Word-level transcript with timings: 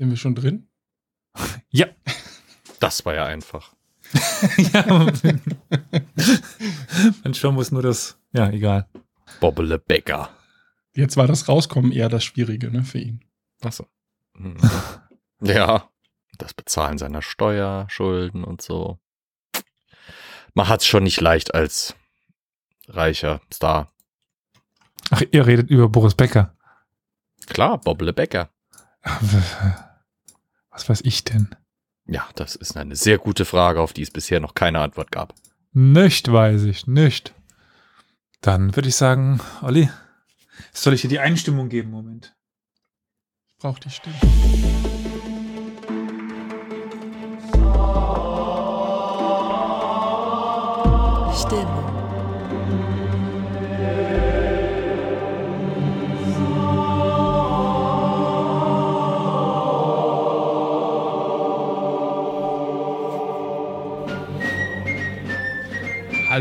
Sind 0.00 0.08
wir 0.08 0.16
schon 0.16 0.34
drin? 0.34 0.66
Ja. 1.68 1.86
Das 2.80 3.04
war 3.04 3.14
ja 3.14 3.26
einfach. 3.26 3.74
ja. 4.72 5.12
Manchmal 7.22 7.52
muss 7.52 7.70
nur 7.70 7.82
das, 7.82 8.18
ja, 8.32 8.48
egal. 8.48 8.88
Bobble 9.40 9.78
Becker. 9.78 10.30
Jetzt 10.94 11.18
war 11.18 11.26
das 11.26 11.48
Rauskommen 11.48 11.92
eher 11.92 12.08
das 12.08 12.24
Schwierige, 12.24 12.70
ne, 12.70 12.82
für 12.82 12.98
ihn. 12.98 13.20
Achso. 13.60 13.86
Hm. 14.36 14.56
Ja, 15.42 15.90
das 16.38 16.54
Bezahlen 16.54 16.96
seiner 16.96 17.20
Steuer, 17.22 17.86
Schulden 17.90 18.42
und 18.42 18.62
so. 18.62 18.98
Man 20.54 20.68
hat 20.68 20.80
es 20.80 20.86
schon 20.86 21.02
nicht 21.04 21.20
leicht 21.20 21.54
als 21.54 21.94
reicher 22.88 23.42
Star. 23.52 23.92
Ach, 25.10 25.22
ihr 25.30 25.46
redet 25.46 25.68
über 25.68 25.90
Boris 25.90 26.14
Becker. 26.14 26.56
Klar, 27.46 27.78
Bobble 27.78 28.14
Becker. 28.14 28.48
Was 30.70 30.88
weiß 30.88 31.00
ich 31.04 31.24
denn? 31.24 31.54
Ja, 32.06 32.28
das 32.34 32.56
ist 32.56 32.76
eine 32.76 32.96
sehr 32.96 33.18
gute 33.18 33.44
Frage, 33.44 33.80
auf 33.80 33.92
die 33.92 34.02
es 34.02 34.10
bisher 34.10 34.40
noch 34.40 34.54
keine 34.54 34.80
Antwort 34.80 35.10
gab. 35.10 35.34
Nicht 35.72 36.30
weiß 36.30 36.62
ich, 36.64 36.86
nicht. 36.86 37.34
Dann 38.40 38.74
würde 38.74 38.88
ich 38.88 38.96
sagen, 38.96 39.40
Olli, 39.62 39.90
soll 40.72 40.94
ich 40.94 41.02
dir 41.02 41.08
die 41.08 41.18
Einstimmung 41.18 41.68
geben? 41.68 41.90
Moment. 41.90 42.34
Ich 43.46 43.56
brauche 43.58 43.80
die 43.80 43.90
Stimme. 43.90 44.16
Stimmung. 51.36 51.69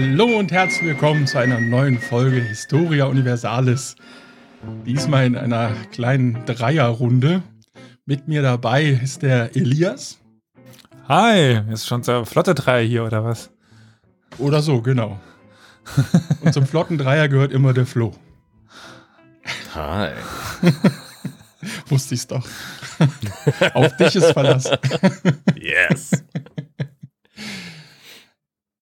Hallo 0.02 0.40
und 0.40 0.54
herzlich 0.54 0.86
willkommen 0.86 1.28
zu 1.28 1.40
einer 1.40 1.60
neuen 1.60 2.00
Folge 2.00 2.40
Historia 2.40 3.08
Universalis. 3.08 3.98
Diesmal 4.86 5.26
in 5.26 5.36
einer 5.36 5.74
kleinen 5.92 6.46
Dreierrunde. 6.46 7.44
Mit 8.06 8.26
mir 8.30 8.42
dabei 8.42 8.86
ist 8.86 9.24
der 9.24 9.58
Elias. 9.58 10.18
Hi, 11.10 11.60
ist 11.70 11.86
schon 11.86 12.04
so 12.04 12.24
flotte 12.24 12.56
Dreier 12.56 12.88
hier, 12.88 13.04
oder 13.04 13.26
was? 13.26 13.52
Oder 14.38 14.62
so, 14.62 14.82
genau. 14.82 15.20
Und 16.42 16.54
zum 16.54 16.66
flotten 16.66 16.98
Dreier 16.98 17.28
gehört 17.28 17.52
immer 17.52 17.74
der 17.74 17.86
Flo. 17.86 18.14
Hi. 19.76 20.12
Wusste 21.88 22.16
ich's 22.16 22.26
doch. 22.26 22.48
Auf 23.74 23.98
dich 23.98 24.16
ist 24.16 24.32
Verlass. 24.32 24.72
Yes. 25.60 26.24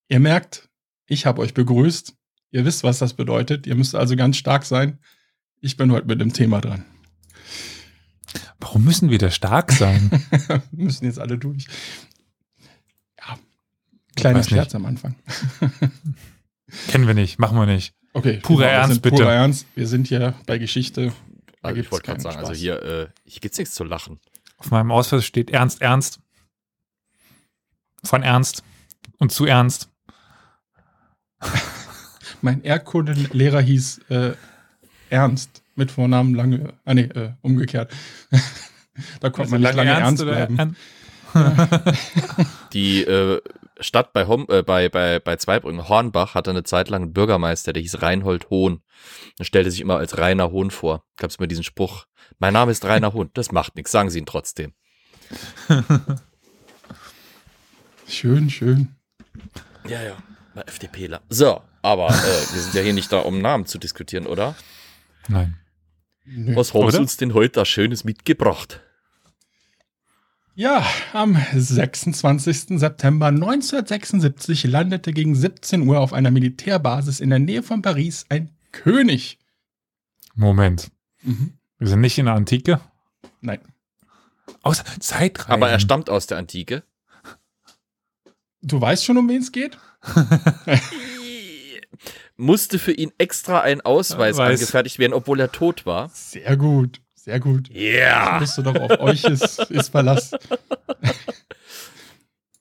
Ihr 0.09 0.19
merkt, 0.19 0.66
ich 1.07 1.25
habe 1.25 1.41
euch 1.41 1.53
begrüßt. 1.53 2.13
Ihr 2.51 2.65
wisst, 2.65 2.83
was 2.83 2.99
das 2.99 3.13
bedeutet. 3.13 3.67
Ihr 3.67 3.75
müsst 3.75 3.95
also 3.95 4.15
ganz 4.15 4.37
stark 4.37 4.63
sein. 4.65 4.99
Ich 5.59 5.75
bin 5.77 5.91
heute 5.91 6.07
mit 6.07 6.21
dem 6.21 6.31
Thema 6.33 6.61
dran. 6.61 6.85
Warum 8.59 8.83
müssen 8.85 9.09
wir 9.09 9.17
da 9.17 9.29
stark 9.31 9.71
sein? 9.71 10.09
Wir 10.47 10.61
müssen 10.85 11.05
jetzt 11.05 11.19
alle 11.19 11.37
durch. 11.37 11.65
Ja, 13.19 13.37
kleiner 14.15 14.43
Scherz 14.43 14.67
nicht. 14.67 14.75
am 14.75 14.85
Anfang. 14.85 15.15
Kennen 16.87 17.07
wir 17.07 17.13
nicht, 17.13 17.39
machen 17.39 17.57
wir 17.57 17.65
nicht. 17.65 17.93
Okay, 18.13 18.39
Purer 18.41 18.59
wir 18.61 18.67
Ernst, 18.67 19.01
bitte. 19.01 19.15
Purer 19.17 19.33
Ernst. 19.33 19.65
Wir 19.75 19.87
sind 19.87 20.07
hier 20.07 20.33
bei 20.45 20.57
Geschichte. 20.57 21.13
Da 21.61 21.69
Also 21.69 21.75
gibt's 21.75 21.87
ich 21.87 21.91
wollte 21.91 22.05
gerade 22.05 22.21
sagen, 22.21 22.37
also 22.37 22.49
Spaß. 22.51 22.57
hier, 22.59 22.83
äh, 22.83 23.07
hier 23.25 23.41
gibt's 23.41 23.57
nichts 23.57 23.75
zu 23.75 23.83
lachen. 23.83 24.19
Auf 24.57 24.71
meinem 24.71 24.91
Ausweis 24.91 25.25
steht 25.25 25.51
Ernst, 25.51 25.81
Ernst. 25.81 26.19
Von 28.03 28.23
Ernst 28.23 28.63
und 29.17 29.31
zu 29.31 29.45
Ernst. 29.45 29.89
Mein 32.41 32.63
Erdkundenlehrer 32.63 33.61
hieß 33.61 34.01
äh, 34.09 34.31
Ernst 35.09 35.63
mit 35.75 35.91
Vornamen 35.91 36.35
lange. 36.35 36.73
Ah 36.85 36.93
nee, 36.93 37.03
äh, 37.03 37.31
umgekehrt. 37.41 37.91
da 39.19 39.29
konnte 39.29 39.51
man 39.51 39.61
nicht 39.61 39.75
lange 39.75 39.91
ernst, 39.91 40.21
oder 40.21 40.47
bleiben. 40.47 40.75
Die 42.73 43.03
äh, 43.03 43.41
Stadt 43.79 44.13
bei, 44.13 44.27
Hom 44.27 44.47
äh, 44.49 44.63
bei, 44.63 44.89
bei, 44.89 45.19
bei 45.19 45.35
Zweibrücken, 45.35 45.87
Hornbach, 45.87 46.35
hatte 46.35 46.49
eine 46.49 46.63
Zeit 46.63 46.89
lang 46.89 47.03
einen 47.03 47.13
Bürgermeister, 47.13 47.73
der 47.73 47.81
hieß 47.81 48.01
Reinhold 48.01 48.49
Hohn. 48.49 48.81
Er 49.37 49.45
stellte 49.45 49.71
sich 49.71 49.81
immer 49.81 49.97
als 49.97 50.17
Rainer 50.17 50.51
Hohn 50.51 50.71
vor. 50.71 51.03
Gab 51.17 51.29
es 51.29 51.35
immer 51.35 51.47
diesen 51.47 51.63
Spruch, 51.63 52.05
mein 52.39 52.53
Name 52.53 52.71
ist 52.71 52.85
Rainer 52.85 53.13
Hohn. 53.13 53.29
Das 53.33 53.51
macht 53.51 53.75
nichts, 53.75 53.91
sagen 53.91 54.09
Sie 54.09 54.19
ihn 54.19 54.25
trotzdem. 54.25 54.73
Schön, 58.07 58.49
schön. 58.49 58.95
Ja, 59.87 60.01
ja. 60.01 60.17
FDPler. 60.65 61.21
So, 61.29 61.61
aber 61.81 62.09
äh, 62.09 62.11
wir 62.11 62.61
sind 62.61 62.73
ja 62.73 62.81
hier 62.81 62.93
nicht 62.93 63.11
da, 63.11 63.19
um 63.19 63.41
Namen 63.41 63.65
zu 63.65 63.77
diskutieren, 63.77 64.27
oder? 64.27 64.55
Nein. 65.27 65.57
Nö. 66.25 66.55
Was 66.55 66.73
haben 66.73 66.91
Sie 66.91 66.99
uns 66.99 67.17
denn 67.17 67.33
heute 67.33 67.53
da 67.53 67.65
Schönes 67.65 68.03
mitgebracht? 68.03 68.81
Ja, 70.55 70.83
am 71.13 71.37
26. 71.53 72.79
September 72.79 73.27
1976 73.27 74.63
landete 74.63 75.13
gegen 75.13 75.35
17 75.35 75.87
Uhr 75.87 75.99
auf 75.99 76.13
einer 76.13 76.31
Militärbasis 76.31 77.19
in 77.19 77.29
der 77.29 77.39
Nähe 77.39 77.61
von 77.61 77.83
Paris 77.83 78.25
ein 78.29 78.49
König. 78.71 79.37
Moment. 80.33 80.89
Mhm. 81.21 81.53
Wir 81.77 81.87
sind 81.87 82.01
nicht 82.01 82.17
in 82.17 82.25
der 82.25 82.33
Antike. 82.33 82.79
Nein. 83.39 83.59
Außer 84.63 84.83
Zeitreisen. 84.99 85.51
Aber 85.51 85.69
er 85.69 85.79
stammt 85.79 86.09
aus 86.09 86.25
der 86.27 86.37
Antike. 86.39 86.83
Du 88.67 88.81
weißt 88.81 89.05
schon, 89.05 89.17
um 89.17 89.29
wen 89.29 89.41
es 89.41 89.51
geht? 89.51 89.77
Musste 92.35 92.79
für 92.79 92.91
ihn 92.91 93.11
extra 93.17 93.61
ein 93.61 93.81
Ausweis 93.81 94.37
Weiß. 94.37 94.59
angefertigt 94.59 94.99
werden, 94.99 95.13
obwohl 95.13 95.39
er 95.39 95.51
tot 95.51 95.85
war. 95.85 96.09
Sehr 96.13 96.57
gut, 96.57 97.01
sehr 97.15 97.39
gut. 97.39 97.69
Ja. 97.69 98.39
Bist 98.39 98.57
du 98.57 98.61
doch 98.63 98.75
auf 98.75 98.99
euch 98.99 99.23
ist, 99.23 99.59
ist 99.71 99.89
Verlass. 99.89 100.31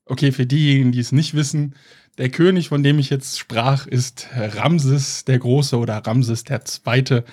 Okay, 0.08 0.30
für 0.30 0.46
diejenigen, 0.46 0.92
die 0.92 1.00
es 1.00 1.10
nicht 1.10 1.34
wissen, 1.34 1.74
der 2.16 2.28
König, 2.28 2.68
von 2.68 2.84
dem 2.84 3.00
ich 3.00 3.10
jetzt 3.10 3.40
sprach, 3.40 3.88
ist 3.88 4.28
Ramses 4.36 5.24
der 5.24 5.40
Große 5.40 5.76
oder 5.76 5.96
Ramses 5.96 6.44
der 6.44 6.64
Zweite. 6.64 7.24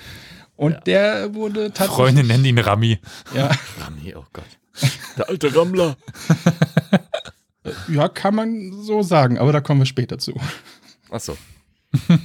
Und 0.55 0.87
der 0.87 1.35
wurde 1.35 1.67
tatsächlich. 1.67 1.95
Freunde 1.95 2.23
nennen 2.23 2.45
ihn 2.45 2.57
Rami. 2.57 2.99
Ja, 3.35 3.51
Rami, 3.79 4.15
oh 4.15 4.25
Gott. 4.33 4.43
Der 5.17 5.29
alte 5.29 5.55
Rammler. 5.55 5.97
ja, 7.87 8.09
kann 8.09 8.35
man 8.35 8.71
so 8.73 9.01
sagen, 9.01 9.37
aber 9.37 9.51
da 9.51 9.61
kommen 9.61 9.81
wir 9.81 9.85
später 9.85 10.17
zu. 10.17 10.39
Achso. 11.09 11.37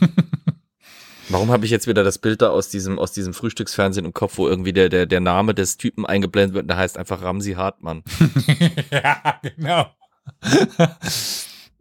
Warum 1.31 1.50
habe 1.50 1.66
ich 1.66 1.71
jetzt 1.71 1.87
wieder 1.87 2.04
das 2.04 2.19
Bild 2.19 2.41
da 2.41 2.49
aus 2.49 2.71
diesem, 2.71 2.99
aus 2.99 3.12
diesem 3.12 3.34
Frühstücksfernsehen 3.34 4.06
im 4.06 4.15
Kopf, 4.15 4.38
wo 4.38 4.48
irgendwie 4.48 4.72
der, 4.72 4.88
der, 4.88 5.04
der 5.04 5.21
Name 5.21 5.54
des 5.54 5.77
Typen 5.77 6.06
eingeblendet 6.06 6.54
wird 6.54 6.62
und 6.65 6.69
der 6.69 6.78
heißt 6.78 6.97
einfach 6.97 7.21
Ramsi 7.21 7.53
Hartmann. 7.53 8.03
ja, 8.91 9.38
genau. 9.43 9.87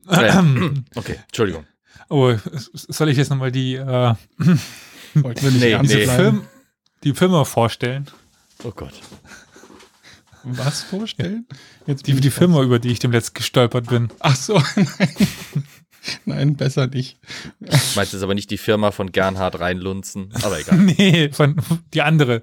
Ja. 0.10 0.46
Okay, 0.96 1.16
Entschuldigung. 1.26 1.66
Oh, 2.10 2.34
soll 2.74 3.10
ich 3.10 3.18
jetzt 3.18 3.30
nochmal 3.30 3.52
die, 3.52 3.76
äh, 3.76 4.14
Nee, 5.14 5.78
nee. 5.82 6.08
Film, 6.08 6.44
die 7.04 7.14
Firma 7.14 7.44
vorstellen? 7.44 8.08
Oh 8.64 8.72
Gott. 8.72 8.94
Was 10.50 10.84
vorstellen? 10.84 11.46
Jetzt 11.86 12.08
Die, 12.08 12.14
die 12.14 12.30
Firma, 12.32 12.62
über 12.62 12.80
die 12.80 12.90
ich 12.92 13.00
dem 13.00 13.12
letzt 13.12 13.36
gestolpert 13.36 13.88
bin. 13.88 14.10
Ach 14.20 14.36
so, 14.36 14.62
nein. 14.76 15.10
Nein, 16.26 16.56
besser 16.56 16.88
nicht. 16.88 17.20
Meinst 17.96 18.14
du 18.14 18.22
aber 18.24 18.34
nicht 18.34 18.50
die 18.50 18.58
Firma 18.58 18.92
von 18.92 19.12
Gernhard 19.12 19.60
Reinlunzen? 19.60 20.30
Aber 20.44 20.60
egal. 20.60 20.78
Nee, 20.98 21.30
von 21.34 21.56
die 21.94 22.02
andere, 22.02 22.42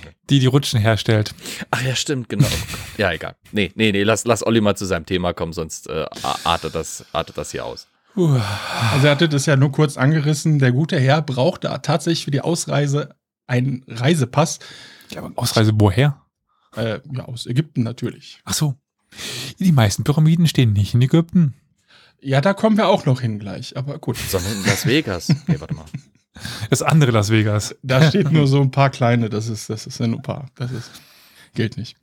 Okay. 0.00 0.10
die 0.30 0.38
die 0.38 0.46
Rutschen 0.46 0.80
herstellt. 0.80 1.34
Ach 1.70 1.82
ja, 1.82 1.94
stimmt, 1.96 2.28
genau. 2.28 2.46
Oh. 2.46 2.76
Ja, 2.98 3.12
egal. 3.12 3.36
Nee, 3.52 3.72
nee, 3.74 3.90
nee, 3.92 4.02
lass, 4.02 4.24
lass 4.24 4.46
Olli 4.46 4.60
mal 4.60 4.76
zu 4.76 4.84
seinem 4.84 5.06
Thema 5.06 5.32
kommen, 5.32 5.52
sonst 5.54 5.88
äh, 5.88 6.04
artet, 6.44 6.74
das, 6.74 7.04
artet 7.12 7.36
das 7.38 7.52
hier 7.52 7.64
aus. 7.64 7.88
Also 8.14 9.06
er 9.06 9.12
hatte 9.12 9.28
das 9.28 9.46
ja 9.46 9.56
nur 9.56 9.70
kurz 9.72 9.96
angerissen. 9.96 10.58
Der 10.58 10.72
gute 10.72 10.98
Herr 10.98 11.22
brauchte 11.22 11.68
tatsächlich 11.82 12.24
für 12.24 12.30
die 12.32 12.40
Ausreise 12.40 13.14
einen 13.46 13.84
Reisepass. 13.86 14.58
ja, 15.10 15.22
aber 15.22 15.32
Ausreise 15.36 15.72
woher? 15.74 16.20
Äh, 16.76 17.00
ja, 17.12 17.24
aus 17.24 17.46
Ägypten 17.46 17.82
natürlich. 17.82 18.40
Ach 18.44 18.54
so. 18.54 18.74
Die 19.58 19.72
meisten 19.72 20.04
Pyramiden 20.04 20.46
stehen 20.46 20.72
nicht 20.72 20.94
in 20.94 21.02
Ägypten. 21.02 21.54
Ja, 22.20 22.40
da 22.40 22.52
kommen 22.52 22.76
wir 22.76 22.88
auch 22.88 23.06
noch 23.06 23.20
hin 23.20 23.38
gleich. 23.38 23.76
Aber 23.76 23.98
gut, 23.98 24.16
Sondern 24.16 24.52
in 24.52 24.64
Las 24.66 24.86
Vegas. 24.86 25.28
Nee, 25.46 25.60
warte 25.60 25.74
mal. 25.74 25.86
Das 26.70 26.82
andere 26.82 27.10
Las 27.10 27.30
Vegas. 27.30 27.74
da 27.82 28.06
steht 28.08 28.30
nur 28.30 28.46
so 28.46 28.60
ein 28.60 28.70
paar 28.70 28.90
kleine. 28.90 29.28
Das 29.30 29.48
ist, 29.48 29.70
das 29.70 29.86
ist 29.86 30.00
ein 30.00 30.20
paar. 30.22 30.50
Das 30.54 30.70
ist, 30.70 30.90
gilt 31.54 31.76
nicht. 31.76 31.96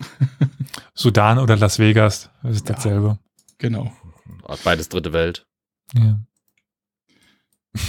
Sudan 0.93 1.37
oder 1.39 1.55
Las 1.57 1.79
Vegas. 1.79 2.29
Das 2.43 2.55
ist 2.57 2.67
Ja. 2.69 2.75
dasselbe. 2.75 3.19
Genau. 3.59 3.93
Beides 4.63 4.89
dritte 4.89 5.13
Welt. 5.13 5.45
Ja. 5.93 6.19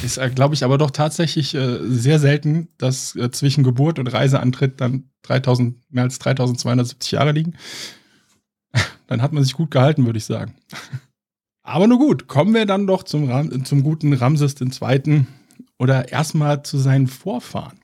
Ist, 0.02 0.18
äh, 0.18 0.30
glaube 0.30 0.54
ich, 0.54 0.64
aber 0.64 0.78
doch 0.78 0.90
tatsächlich 0.90 1.54
äh, 1.54 1.78
sehr 1.82 2.18
selten, 2.18 2.68
dass 2.78 3.14
äh, 3.14 3.30
zwischen 3.30 3.62
Geburt 3.62 3.98
und 3.98 4.08
Reiseantritt 4.08 4.80
dann 4.80 5.10
3000, 5.22 5.76
mehr 5.90 6.04
als 6.04 6.18
3270 6.18 7.12
Jahre 7.12 7.32
liegen. 7.32 7.54
Dann 9.06 9.22
hat 9.22 9.32
man 9.32 9.44
sich 9.44 9.52
gut 9.52 9.70
gehalten, 9.70 10.04
würde 10.04 10.18
ich 10.18 10.24
sagen. 10.24 10.54
Aber 11.62 11.86
nur 11.86 11.98
gut, 11.98 12.28
kommen 12.28 12.54
wir 12.54 12.64
dann 12.64 12.86
doch 12.86 13.02
zum, 13.02 13.28
Ram 13.28 13.64
zum 13.64 13.82
guten 13.82 14.12
Ramses 14.12 14.54
II. 14.60 15.26
oder 15.78 16.12
erstmal 16.12 16.62
zu 16.62 16.78
seinen 16.78 17.08
Vorfahren. 17.08 17.80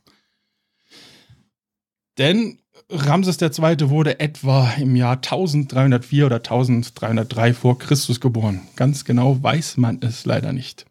Denn 2.16 2.58
Ramses 2.88 3.40
II. 3.40 3.90
wurde 3.90 4.20
etwa 4.20 4.70
im 4.78 4.94
Jahr 4.94 5.16
1304 5.16 6.26
oder 6.26 6.36
1303 6.36 7.54
vor 7.54 7.78
Christus 7.78 8.20
geboren. 8.20 8.60
Ganz 8.76 9.04
genau 9.04 9.42
weiß 9.42 9.78
man 9.78 10.00
es 10.00 10.24
leider 10.26 10.52
nicht. 10.52 10.86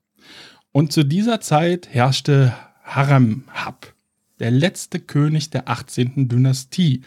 Und 0.72 0.94
zu 0.94 1.04
dieser 1.04 1.42
Zeit 1.42 1.90
herrschte 1.90 2.54
Haremhab, 2.84 3.94
der 4.40 4.52
letzte 4.52 5.00
König 5.00 5.50
der 5.50 5.68
18. 5.70 6.30
Dynastie. 6.30 7.02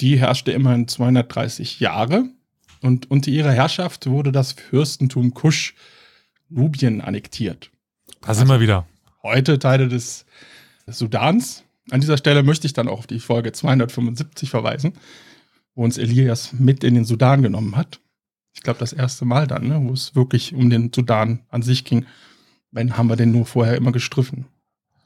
Die 0.00 0.18
herrschte 0.18 0.52
immerhin 0.52 0.86
230 0.86 1.80
Jahre 1.80 2.26
und 2.82 3.10
unter 3.10 3.30
ihrer 3.30 3.52
Herrschaft 3.52 4.06
wurde 4.06 4.32
das 4.32 4.52
Fürstentum 4.52 5.34
Kusch 5.34 5.74
Nubien 6.48 7.00
annektiert. 7.00 7.70
Da 8.20 8.34
sind 8.34 8.48
wir 8.48 8.60
wieder. 8.60 8.86
Heute 9.22 9.58
Teile 9.58 9.88
des 9.88 10.24
Sudans. 10.86 11.64
An 11.90 12.00
dieser 12.00 12.18
Stelle 12.18 12.42
möchte 12.42 12.66
ich 12.66 12.74
dann 12.74 12.88
auch 12.88 13.00
auf 13.00 13.06
die 13.06 13.18
Folge 13.18 13.52
275 13.52 14.50
verweisen, 14.50 14.92
wo 15.74 15.84
uns 15.84 15.98
Elias 15.98 16.52
mit 16.52 16.84
in 16.84 16.94
den 16.94 17.04
Sudan 17.04 17.42
genommen 17.42 17.76
hat. 17.76 18.00
Ich 18.54 18.62
glaube, 18.62 18.78
das 18.78 18.92
erste 18.92 19.24
Mal 19.24 19.46
dann, 19.46 19.68
ne, 19.68 19.80
wo 19.82 19.92
es 19.92 20.14
wirklich 20.14 20.54
um 20.54 20.70
den 20.70 20.92
Sudan 20.94 21.40
an 21.48 21.62
sich 21.62 21.84
ging. 21.84 22.06
Wenn 22.70 22.96
haben 22.96 23.08
wir 23.08 23.16
den 23.16 23.32
nur 23.32 23.46
vorher 23.46 23.76
immer 23.76 23.92
gestriffen. 23.92 24.46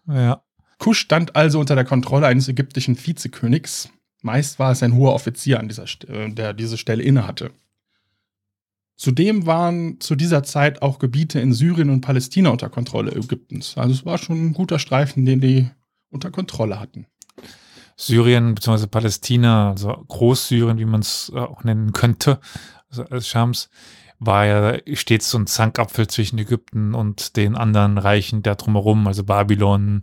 Ja. 0.09 0.43
Kusch 0.79 0.99
stand 0.99 1.37
also 1.37 1.61
unter 1.61 1.75
der 1.75 1.85
Kontrolle 1.85 2.27
eines 2.27 2.49
ägyptischen 2.49 2.97
Vizekönigs. 2.97 3.89
Meist 4.21 4.59
war 4.59 4.73
es 4.73 4.83
ein 4.83 4.95
hoher 4.95 5.15
Offizier, 5.15 5.61
an 5.61 5.69
dieser, 5.69 5.85
der 6.09 6.53
diese 6.53 6.77
Stelle 6.77 7.03
innehatte. 7.03 7.53
Zudem 8.97 9.47
waren 9.47 10.01
zu 10.01 10.15
dieser 10.15 10.43
Zeit 10.45 10.83
auch 10.83 10.99
Gebiete 10.99 11.41
in 11.41 11.53
Syrien 11.53 11.91
und 11.91 12.03
Palästina 12.03 12.51
unter 12.51 12.69
Kontrolle 12.69 13.13
Ägyptens. 13.13 13.77
Also 13.77 13.95
es 13.95 14.05
war 14.05 14.19
schon 14.19 14.47
ein 14.47 14.53
guter 14.53 14.79
Streifen, 14.79 15.25
den 15.25 15.41
die 15.41 15.69
unter 16.11 16.31
Kontrolle 16.31 16.79
hatten. 16.79 17.07
Syrien 17.97 18.55
bzw. 18.55 18.87
Palästina, 18.87 19.71
also 19.71 20.05
Großsyrien, 20.09 20.79
wie 20.79 20.85
man 20.85 21.01
es 21.01 21.33
auch 21.35 21.65
nennen 21.65 21.93
könnte, 21.93 22.41
also 22.89 23.05
als 23.05 23.29
Schams, 23.29 23.71
war 24.25 24.47
ja 24.47 24.79
stets 24.95 25.31
so 25.31 25.39
ein 25.39 25.47
Zankapfel 25.47 26.07
zwischen 26.07 26.39
Ägypten 26.39 26.95
und 26.95 27.37
den 27.37 27.57
anderen 27.57 27.99
Reichen 27.99 28.43
da 28.43 28.55
drumherum, 28.55 29.07
also 29.07 29.25
Babylon, 29.25 30.01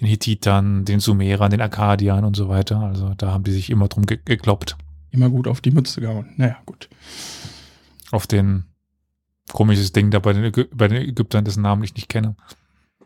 den 0.00 0.08
Hittitern, 0.08 0.84
den 0.84 1.00
Sumerern, 1.00 1.50
den 1.50 1.60
Akkadiern 1.60 2.24
und 2.24 2.34
so 2.34 2.48
weiter. 2.48 2.80
Also 2.80 3.12
da 3.16 3.30
haben 3.32 3.44
die 3.44 3.52
sich 3.52 3.68
immer 3.68 3.88
drum 3.88 4.06
ge 4.06 4.18
gekloppt. 4.24 4.76
Immer 5.10 5.28
gut 5.28 5.48
auf 5.48 5.60
die 5.60 5.70
Mütze 5.70 6.00
gehauen. 6.00 6.30
Naja, 6.36 6.56
gut. 6.64 6.88
Auf 8.10 8.26
den 8.26 8.64
komisches 9.52 9.92
Ding 9.92 10.10
da 10.10 10.18
bei 10.18 10.32
den, 10.32 10.44
Ägy 10.44 10.64
bei 10.72 10.88
den 10.88 11.02
Ägyptern, 11.02 11.44
dessen 11.44 11.62
Namen 11.62 11.84
ich 11.84 11.94
nicht 11.94 12.08
kenne. 12.08 12.36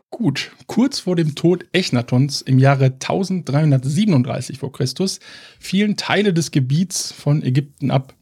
Gut, 0.09 0.51
kurz 0.67 0.99
vor 0.99 1.15
dem 1.15 1.35
Tod 1.35 1.65
Echnatons 1.71 2.41
im 2.41 2.59
Jahre 2.59 2.85
1337 2.85 4.59
vor 4.59 4.71
Christus 4.71 5.19
fielen 5.59 5.97
Teile 5.97 6.33
des 6.33 6.51
Gebiets 6.51 7.11
von 7.11 7.41
Ägypten 7.41 7.89
ab. 7.89 8.13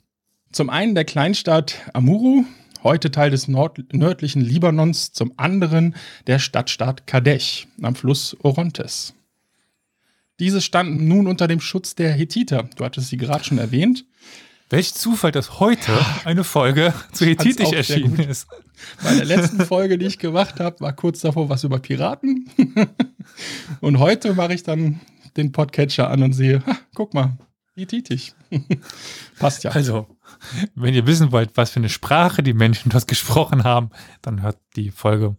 Zum 0.51 0.69
einen 0.69 0.95
der 0.95 1.05
Kleinstaat 1.05 1.75
Amuru, 1.93 2.43
heute 2.83 3.09
Teil 3.09 3.29
des 3.29 3.47
nördlichen 3.47 4.41
Libanons, 4.41 5.13
zum 5.13 5.31
anderen 5.37 5.95
der 6.27 6.39
Stadtstaat 6.39 7.07
Kadesh 7.07 7.67
am 7.81 7.95
Fluss 7.95 8.35
Orontes. 8.43 9.13
Diese 10.39 10.59
standen 10.59 11.07
nun 11.07 11.27
unter 11.27 11.47
dem 11.47 11.61
Schutz 11.61 11.95
der 11.95 12.11
Hethiter. 12.11 12.67
Du 12.75 12.83
hattest 12.83 13.07
sie 13.07 13.15
gerade 13.15 13.45
schon 13.45 13.59
erwähnt. 13.59 14.05
Welch 14.69 14.93
Zufall, 14.93 15.31
dass 15.31 15.61
heute 15.61 15.93
eine 16.25 16.43
Folge 16.43 16.93
zu 17.13 17.25
Hethitisch 17.25 17.71
erschienen 17.71 18.19
ist. 18.19 18.47
Bei 19.01 19.15
der 19.15 19.25
letzten 19.25 19.65
Folge, 19.65 19.97
die 19.97 20.07
ich 20.07 20.19
gemacht 20.19 20.59
habe, 20.59 20.81
war 20.81 20.91
kurz 20.91 21.21
davor 21.21 21.47
was 21.47 21.63
über 21.63 21.79
Piraten. 21.79 22.49
und 23.79 23.99
heute 23.99 24.33
mache 24.33 24.53
ich 24.53 24.63
dann 24.63 24.99
den 25.37 25.53
Podcatcher 25.53 26.09
an 26.09 26.23
und 26.23 26.33
sehe, 26.33 26.61
ha, 26.65 26.77
guck 26.93 27.13
mal, 27.13 27.37
Hethitisch. 27.81 28.33
Passt 29.39 29.63
ja. 29.63 29.71
Also, 29.71 30.07
wenn 30.75 30.93
ihr 30.93 31.05
wissen 31.07 31.31
wollt, 31.31 31.55
was 31.55 31.71
für 31.71 31.79
eine 31.79 31.89
Sprache 31.89 32.43
die 32.43 32.53
Menschen 32.53 32.89
dort 32.89 33.07
gesprochen 33.07 33.63
haben, 33.63 33.89
dann 34.21 34.41
hört 34.41 34.57
die 34.75 34.91
Folge. 34.91 35.35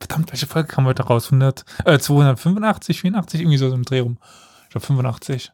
Verdammt, 0.00 0.30
welche 0.32 0.46
Folge 0.46 0.68
kam 0.68 0.86
heute 0.86 1.04
raus? 1.04 1.26
100, 1.26 1.64
äh, 1.84 1.98
285, 1.98 3.00
84, 3.00 3.40
irgendwie 3.40 3.58
so 3.58 3.72
im 3.72 3.84
Dreh 3.84 4.00
rum. 4.00 4.18
Ich 4.64 4.70
glaube 4.70 4.86
85. 4.86 5.52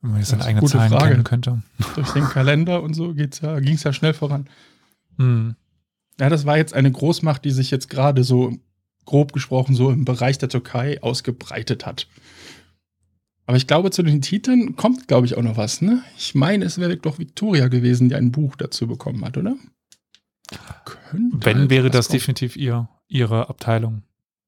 Wenn 0.00 0.10
man 0.12 0.20
jetzt 0.20 0.30
seine 0.30 0.44
eigenen 0.44 0.66
Zahlen 0.66 0.90
Frage. 0.90 1.10
kennen 1.10 1.24
könnte. 1.24 1.62
Durch 1.94 2.12
den 2.12 2.24
Kalender 2.24 2.82
und 2.82 2.94
so 2.94 3.12
ja, 3.12 3.60
ging 3.60 3.74
es 3.74 3.82
ja 3.82 3.92
schnell 3.92 4.14
voran. 4.14 4.48
Hm. 5.16 5.56
Ja, 6.18 6.28
das 6.28 6.46
war 6.46 6.56
jetzt 6.56 6.74
eine 6.74 6.90
Großmacht, 6.90 7.44
die 7.44 7.50
sich 7.50 7.70
jetzt 7.70 7.90
gerade 7.90 8.24
so 8.24 8.56
grob 9.04 9.32
gesprochen 9.32 9.74
so 9.74 9.90
im 9.90 10.04
Bereich 10.04 10.38
der 10.38 10.48
Türkei 10.48 11.02
ausgebreitet 11.02 11.86
hat. 11.86 12.06
Aber 13.50 13.56
ich 13.56 13.66
glaube, 13.66 13.90
zu 13.90 14.04
den 14.04 14.22
Titeln 14.22 14.76
kommt, 14.76 15.08
glaube 15.08 15.26
ich, 15.26 15.36
auch 15.36 15.42
noch 15.42 15.56
was. 15.56 15.82
Ne? 15.82 16.04
Ich 16.16 16.36
meine, 16.36 16.64
es 16.64 16.78
wäre 16.78 16.96
doch 16.96 17.18
Victoria 17.18 17.66
gewesen, 17.66 18.08
die 18.08 18.14
ein 18.14 18.30
Buch 18.30 18.54
dazu 18.54 18.86
bekommen 18.86 19.24
hat, 19.24 19.36
oder? 19.36 19.56
Könnte 20.84 21.44
Wenn 21.44 21.58
halt 21.58 21.70
wäre 21.70 21.90
das 21.90 22.06
kommen. 22.06 22.20
definitiv 22.20 22.54
ihr, 22.54 22.88
ihre 23.08 23.48
Abteilung. 23.48 24.04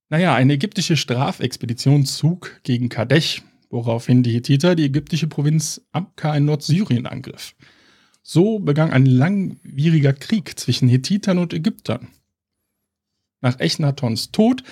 Naja, 0.08 0.37
eine 0.37 0.52
ägyptische 0.52 0.96
Strafexpedition 0.96 2.06
zog 2.06 2.60
gegen 2.62 2.90
Kadesh, 2.90 3.43
woraufhin 3.70 4.22
die 4.22 4.34
Hethiter 4.34 4.76
die 4.76 4.84
ägyptische 4.84 5.26
Provinz 5.26 5.81
Abka 5.90 6.37
in 6.37 6.44
Nordsyrien 6.44 7.06
angriff. 7.06 7.56
So 8.22 8.60
begann 8.60 8.93
ein 8.93 9.06
langwieriger 9.06 10.12
Krieg 10.12 10.56
zwischen 10.60 10.88
Hethitern 10.88 11.38
und 11.38 11.52
Ägyptern. 11.52 12.06
Nach 13.40 13.58
Echnatons 13.58 14.31
Tod 14.31 14.62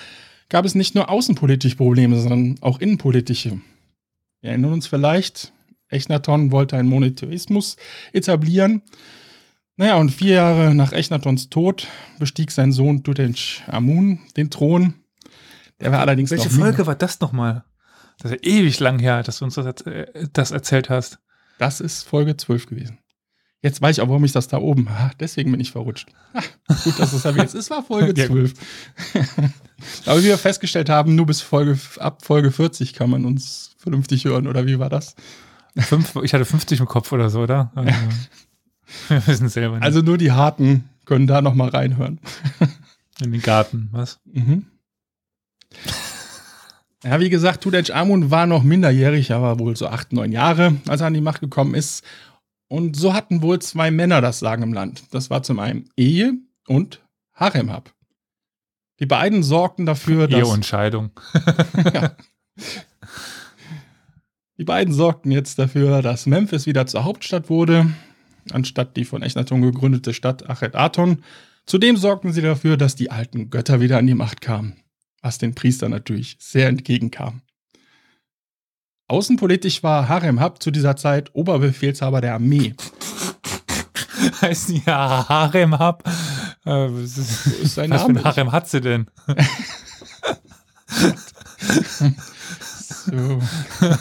gab 0.47 0.63
es 0.63 0.73
nicht 0.73 0.95
nur 0.95 1.09
außenpolitische 1.09 1.75
Probleme, 1.75 2.17
sondern 2.17 2.55
auch 2.61 2.79
innenpolitische. 2.79 3.59
Wir 4.41 4.51
erinnern 4.51 4.73
uns 4.73 4.87
vielleicht, 4.87 5.53
Echnaton 5.89 6.51
wollte 6.51 6.77
einen 6.77 6.89
Monotheismus 6.89 7.77
etablieren. 8.11 8.81
Naja, 9.77 9.97
und 9.97 10.09
vier 10.09 10.35
Jahre 10.35 10.75
nach 10.75 10.91
Echnatons 10.91 11.49
Tod 11.49 11.87
bestieg 12.19 12.51
sein 12.51 12.71
Sohn 12.71 13.03
Tutanchamun 13.03 14.19
den 14.37 14.49
Thron. 14.49 14.95
Der 15.79 15.91
war 15.91 15.99
allerdings 15.99 16.31
Welche 16.31 16.49
Folge 16.49 16.85
war 16.85 16.95
das 16.95 17.19
nochmal? 17.19 17.63
Das 18.19 18.31
ist 18.31 18.45
ja 18.45 18.51
ewig 18.51 18.79
lang 18.79 18.99
her, 18.99 19.23
dass 19.23 19.39
du 19.39 19.45
uns 19.45 19.55
das, 19.55 19.81
äh, 19.81 20.27
das 20.33 20.51
erzählt 20.51 20.89
hast. 20.89 21.19
Das 21.57 21.79
ist 21.79 22.03
Folge 22.03 22.37
12 22.37 22.67
gewesen. 22.67 22.99
Jetzt 23.63 23.81
weiß 23.81 23.97
ich 23.97 24.01
auch, 24.01 24.07
warum 24.07 24.25
ich 24.25 24.31
das 24.31 24.47
da 24.47 24.57
oben. 24.57 24.87
Ah, 24.89 25.11
deswegen 25.19 25.51
bin 25.51 25.59
ich 25.59 25.71
verrutscht. 25.71 26.09
Ah, 26.33 26.41
gut, 26.83 26.99
dass 26.99 27.13
es 27.13 27.25
erwähnst. 27.25 27.53
Es 27.61 27.69
war 27.69 27.83
Folge 27.83 28.13
12. 28.13 28.53
Aber 30.05 30.19
wie 30.19 30.25
wir 30.25 30.37
festgestellt 30.37 30.89
haben, 30.89 31.15
nur 31.15 31.27
bis 31.27 31.41
Folge, 31.41 31.77
ab 31.99 32.25
Folge 32.25 32.51
40 32.51 32.93
kann 32.93 33.09
man 33.09 33.25
uns 33.25 33.75
vernünftig 33.77 34.25
hören, 34.25 34.47
oder 34.47 34.65
wie 34.65 34.79
war 34.79 34.89
das? 34.89 35.15
Fünf, 35.77 36.15
ich 36.23 36.33
hatte 36.33 36.45
50 36.45 36.79
im 36.79 36.85
Kopf 36.87 37.11
oder 37.11 37.29
so, 37.29 37.41
oder? 37.41 37.71
Also, 39.07 39.25
wir 39.25 39.27
wissen 39.27 39.47
selber 39.47 39.75
nicht. 39.75 39.85
Also 39.85 40.01
nur 40.01 40.17
die 40.17 40.33
Harten 40.33 40.89
können 41.05 41.25
da 41.25 41.41
nochmal 41.41 41.69
reinhören. 41.69 42.19
In 43.21 43.31
den 43.31 43.41
Garten, 43.41 43.87
was? 43.93 44.19
Mhm. 44.25 44.65
Ja, 47.03 47.19
wie 47.21 47.29
gesagt, 47.29 47.63
Tutanchamun 47.63 48.31
war 48.31 48.45
noch 48.47 48.63
minderjährig, 48.63 49.31
aber 49.31 49.59
wohl 49.59 49.77
so 49.77 49.87
acht, 49.87 50.11
neun 50.11 50.33
Jahre, 50.33 50.75
als 50.89 50.99
er 50.99 51.07
an 51.07 51.13
die 51.13 51.21
Macht 51.21 51.39
gekommen 51.39 51.73
ist. 51.73 52.03
Und 52.71 52.95
so 52.95 53.13
hatten 53.13 53.41
wohl 53.41 53.59
zwei 53.59 53.91
Männer 53.91 54.21
das 54.21 54.39
Sagen 54.39 54.63
im 54.63 54.71
Land. 54.71 55.03
Das 55.11 55.29
war 55.29 55.43
zum 55.43 55.59
einen 55.59 55.89
Ehe 55.97 56.35
und 56.67 57.01
Haremhab. 57.33 57.93
Die 59.01 59.05
beiden 59.05 59.43
sorgten 59.43 59.85
dafür, 59.85 60.29
dass. 60.29 60.39
Ehe 60.39 60.45
und 60.45 60.65
Scheidung. 60.65 61.11
ja. 61.93 62.15
Die 64.57 64.63
beiden 64.63 64.93
sorgten 64.93 65.31
jetzt 65.31 65.59
dafür, 65.59 66.01
dass 66.01 66.27
Memphis 66.27 66.65
wieder 66.65 66.87
zur 66.87 67.03
Hauptstadt 67.03 67.49
wurde, 67.49 67.91
anstatt 68.53 68.95
die 68.95 69.03
von 69.03 69.21
Echnaton 69.21 69.61
gegründete 69.61 70.13
Stadt 70.13 70.49
Achet 70.49 70.73
Aton. 70.73 71.25
Zudem 71.65 71.97
sorgten 71.97 72.31
sie 72.31 72.41
dafür, 72.41 72.77
dass 72.77 72.95
die 72.95 73.11
alten 73.11 73.49
Götter 73.49 73.81
wieder 73.81 73.97
an 73.97 74.07
die 74.07 74.13
Macht 74.13 74.39
kamen, 74.39 74.77
was 75.21 75.39
den 75.39 75.55
Priestern 75.55 75.91
natürlich 75.91 76.37
sehr 76.39 76.69
entgegenkam. 76.69 77.41
Außenpolitisch 79.11 79.83
war 79.83 80.07
Harem 80.07 80.39
Hab 80.39 80.63
zu 80.63 80.71
dieser 80.71 80.95
Zeit 80.95 81.31
Oberbefehlshaber 81.33 82.21
der 82.21 82.35
Armee. 82.35 82.75
Heißt 84.41 84.69
ja 84.85 85.27
Harem 85.27 85.77
Hab? 85.77 86.07
Äh, 86.65 86.87
was 86.89 87.17
ist, 87.17 87.45
ist 87.45 87.75
sein 87.75 87.89
was 87.89 88.03
Name? 88.03 88.13
für 88.13 88.25
ein 88.25 88.25
Harem 88.25 88.51
hat 88.53 88.69
sie 88.69 88.79
denn? 88.79 89.07
So. 93.05 93.41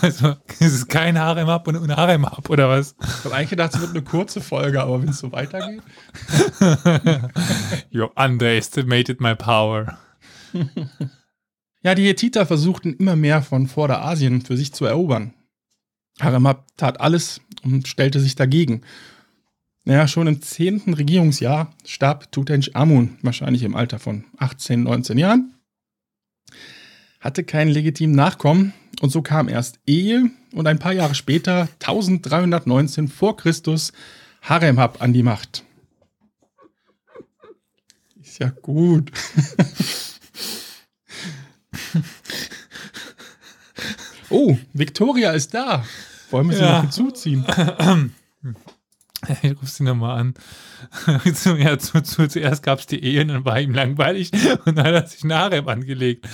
Also, 0.02 0.36
es 0.58 0.74
ist 0.74 0.88
kein 0.88 1.18
Harem 1.18 1.48
ab 1.48 1.66
und 1.66 1.76
ein 1.76 1.96
Harem 1.96 2.26
ab, 2.26 2.50
oder 2.50 2.68
was? 2.68 2.94
Ich 3.00 3.24
habe 3.24 3.34
eigentlich 3.34 3.50
gedacht, 3.50 3.74
es 3.74 3.80
wird 3.80 3.92
eine 3.92 4.02
kurze 4.02 4.42
Folge, 4.42 4.82
aber 4.82 5.00
wenn 5.00 5.08
es 5.08 5.20
so 5.20 5.32
weitergeht. 5.32 5.80
You 7.90 8.08
underestimated 8.14 9.20
my 9.20 9.34
power. 9.34 9.96
Ja, 11.82 11.94
die 11.94 12.06
Hethiter 12.06 12.44
versuchten 12.44 12.94
immer 12.94 13.16
mehr 13.16 13.42
von 13.42 13.66
Vorderasien 13.66 14.42
für 14.42 14.56
sich 14.56 14.72
zu 14.72 14.84
erobern. 14.84 15.32
Haremab 16.20 16.66
tat 16.76 17.00
alles 17.00 17.40
und 17.62 17.88
stellte 17.88 18.20
sich 18.20 18.34
dagegen. 18.34 18.82
Naja, 19.84 20.06
schon 20.06 20.26
im 20.26 20.42
zehnten 20.42 20.92
Regierungsjahr 20.92 21.74
starb 21.86 22.30
Tutanchamun, 22.32 23.16
wahrscheinlich 23.22 23.62
im 23.62 23.74
Alter 23.74 23.98
von 23.98 24.24
18, 24.36 24.82
19 24.82 25.16
Jahren, 25.16 25.54
hatte 27.18 27.44
keinen 27.44 27.70
legitimen 27.70 28.14
Nachkommen 28.14 28.74
und 29.00 29.08
so 29.08 29.22
kam 29.22 29.48
erst 29.48 29.78
Ehe 29.86 30.30
und 30.52 30.66
ein 30.66 30.78
paar 30.78 30.92
Jahre 30.92 31.14
später, 31.14 31.68
1319 31.80 33.08
vor 33.08 33.38
Christus, 33.38 33.92
Haremhab 34.42 35.00
an 35.00 35.14
die 35.14 35.22
Macht. 35.22 35.64
Ist 38.20 38.38
ja 38.38 38.50
gut. 38.50 39.10
oh, 44.30 44.56
Victoria 44.72 45.32
ist 45.32 45.52
da. 45.54 45.84
Wollen 46.30 46.48
wir 46.50 46.56
sie 46.56 46.62
Ja. 46.62 46.72
noch 46.76 46.82
hinzuziehen? 46.82 47.44
Ich 49.42 49.50
rufe 49.52 49.66
sie 49.66 49.82
nochmal 49.82 50.18
an. 50.18 50.34
Ja, 51.58 51.78
zu, 51.78 52.00
zu, 52.02 52.26
zuerst 52.26 52.62
gab 52.62 52.78
es 52.78 52.86
die 52.86 53.04
Ehe 53.04 53.20
und 53.20 53.28
dann 53.28 53.44
war 53.44 53.60
ihm 53.60 53.74
langweilig 53.74 54.30
und 54.64 54.78
dann 54.78 54.86
hat 54.86 54.94
er 54.94 55.06
sich 55.06 55.22
ein 55.24 55.32
Harem 55.34 55.68
angelegt. 55.68 56.26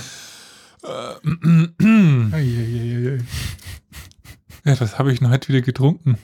Äh. 0.84 1.68
Ja, 4.64 4.78
was 4.80 4.98
habe 4.98 5.12
ich 5.12 5.18
denn 5.20 5.30
heute 5.30 5.48
wieder 5.48 5.60
getrunken? 5.62 6.18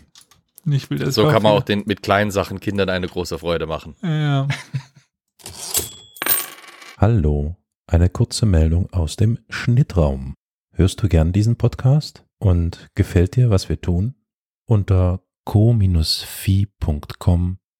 Ich 0.67 0.91
will 0.91 0.99
das 0.99 1.15
So 1.15 1.29
kann 1.29 1.43
man 1.45 1.53
auch 1.53 1.63
den, 1.63 1.85
mit 1.87 2.03
kleinen 2.03 2.31
Sachen 2.33 2.59
Kindern 2.61 2.89
eine 2.91 3.07
große 3.09 3.39
Freude 3.39 3.67
machen. 3.67 3.95
Ja. 4.03 4.47
Hallo, 6.99 7.57
eine 7.93 8.09
kurze 8.09 8.47
Meldung 8.47 8.91
aus 8.93 9.17
dem 9.17 9.39
Schnittraum. 9.51 10.35
Hörst 10.73 11.03
du 11.03 11.09
gern 11.09 11.33
diesen 11.33 11.57
Podcast 11.57 12.25
und 12.39 12.89
gefällt 12.95 13.37
dir, 13.37 13.51
was 13.51 13.69
wir 13.69 13.81
tun? 13.81 14.15
Unter 14.67 15.21
co-fi.com 15.45 15.99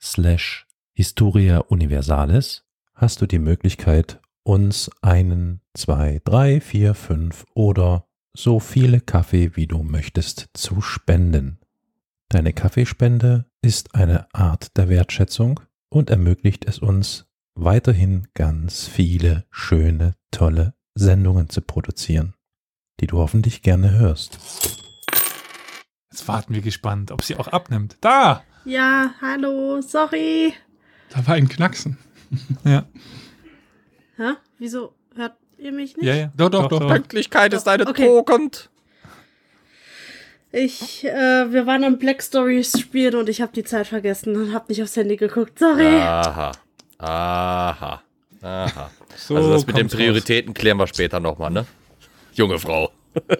slash 0.03 0.67
Historia 0.93 1.61
Universalis 1.61 2.65
hast 2.95 3.23
du 3.23 3.27
die 3.27 3.39
Möglichkeit, 3.39 4.21
uns 4.43 4.91
einen, 5.01 5.63
zwei, 5.73 6.21
drei, 6.25 6.61
vier, 6.61 6.93
fünf 6.95 7.47
oder 7.55 8.07
so 8.35 8.61
viele 8.61 9.01
Kaffee, 9.01 9.57
wie 9.57 9.67
du 9.67 9.83
möchtest, 9.83 10.51
zu 10.53 10.83
spenden. 10.83 11.59
Deine 12.29 12.53
Kaffeespende 12.53 13.47
ist 13.63 13.95
eine 13.95 14.27
Art 14.35 14.77
der 14.77 14.91
Wertschätzung 14.91 15.61
und 15.89 16.11
ermöglicht 16.11 16.67
es 16.67 16.79
uns, 16.79 17.32
weiterhin 17.55 18.29
ganz 18.35 18.87
viele 18.89 19.45
schöne, 19.51 20.15
tolle 20.31 20.75
Sendungen 20.95 21.49
zu 21.49 21.61
produzieren, 21.61 22.35
die 23.01 23.07
du 23.07 23.19
hoffentlich 23.19 23.63
gerne 23.63 23.93
hörst. 23.93 24.39
Jetzt 26.11 26.29
warten 26.29 26.55
wir 26.55 26.61
gespannt, 26.63 27.11
ob 27.11 27.23
sie 27.23 27.37
auch 27.37 27.49
abnimmt. 27.49 27.97
Da! 28.01 28.43
Ja, 28.65 29.15
hallo, 29.21 29.81
sorry. 29.81 30.55
Da 31.11 31.27
war 31.27 31.35
ein 31.35 31.49
Knacksen. 31.49 31.99
Ja, 32.65 32.87
Hä? 34.17 34.33
Wieso 34.59 34.95
hört 35.15 35.35
ihr 35.59 35.73
mich 35.73 35.97
nicht? 35.97 36.07
ja, 36.07 36.15
ja. 36.15 36.33
Doch, 36.37 36.49
doch, 36.49 36.69
doch. 36.69 36.89
Pünktlichkeit 36.89 37.53
ist 37.53 37.69
eine 37.69 37.87
Okay. 37.87 38.07
Tugend. 38.07 38.71
Ich, 40.51 41.05
äh, 41.05 41.53
wir 41.53 41.67
waren 41.67 41.85
am 41.85 41.99
Black 41.99 42.23
Stories 42.23 42.79
spielen 42.79 43.17
und 43.17 43.29
ich 43.29 43.41
habe 43.43 43.53
die 43.53 43.65
Zeit 43.65 43.87
vergessen 43.87 44.37
und 44.37 44.53
habe 44.55 44.67
nicht 44.69 44.83
aufs 44.83 44.97
Handy 44.97 45.17
geguckt. 45.17 45.59
Sorry. 45.59 45.87
Aha. 45.87 46.53
Aha. 47.03 48.03
Aha. 48.43 48.91
So 49.17 49.37
also 49.37 49.53
das 49.53 49.67
mit 49.67 49.77
den 49.77 49.89
Prioritäten 49.89 50.55
klären 50.55 50.79
wir 50.79 50.87
später 50.87 51.21
nochmal, 51.21 51.51
ne? 51.51 51.67
Junge 52.35 52.59
Frau. 52.59 52.91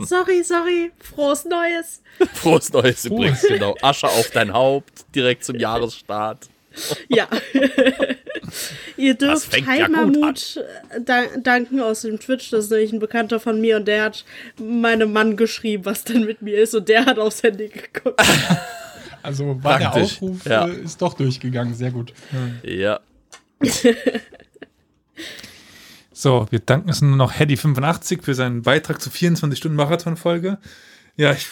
Sorry, 0.00 0.42
sorry. 0.42 0.90
Frohes 0.98 1.44
Neues. 1.44 2.02
Frohes 2.34 2.72
Neues 2.72 3.04
übrigens, 3.04 3.42
genau. 3.42 3.76
Asche 3.82 4.06
auf 4.06 4.30
dein 4.30 4.52
Haupt, 4.52 5.04
direkt 5.14 5.44
zum 5.44 5.56
Jahresstart. 5.56 6.48
Ja. 7.10 7.28
Ihr 8.96 9.12
dürft 9.12 9.52
fängt 9.52 9.66
ja 9.66 9.74
Heimermut 9.74 10.56
äh, 10.56 11.00
da 11.04 11.24
danken 11.36 11.80
aus 11.80 12.00
dem 12.00 12.18
Twitch. 12.18 12.48
Das 12.48 12.64
ist 12.64 12.70
nämlich 12.70 12.94
ein 12.94 12.98
Bekannter 12.98 13.40
von 13.40 13.60
mir 13.60 13.76
und 13.76 13.86
der 13.86 14.04
hat 14.04 14.24
meinem 14.58 15.12
Mann 15.12 15.36
geschrieben, 15.36 15.84
was 15.84 16.04
denn 16.04 16.24
mit 16.24 16.40
mir 16.40 16.58
ist 16.58 16.74
und 16.74 16.88
der 16.88 17.04
hat 17.04 17.18
aufs 17.18 17.42
Handy 17.42 17.68
geguckt. 17.68 18.18
Also 19.22 19.62
war 19.62 19.78
der 19.78 19.86
Praktisch, 19.86 20.14
Aufruf 20.14 20.44
ja. 20.44 20.66
äh, 20.66 20.80
ist 20.80 21.00
doch 21.02 21.14
durchgegangen. 21.14 21.74
Sehr 21.74 21.90
gut. 21.90 22.12
Ja. 22.62 23.00
So, 26.14 26.46
wir 26.50 26.58
danken 26.60 26.88
es 26.90 27.00
nur 27.00 27.16
noch 27.16 27.32
Hedy85 27.32 28.22
für 28.22 28.34
seinen 28.34 28.62
Beitrag 28.62 29.00
zur 29.00 29.10
24-Stunden-Marathon-Folge. 29.12 30.58
Ja, 31.16 31.32
ich. 31.32 31.46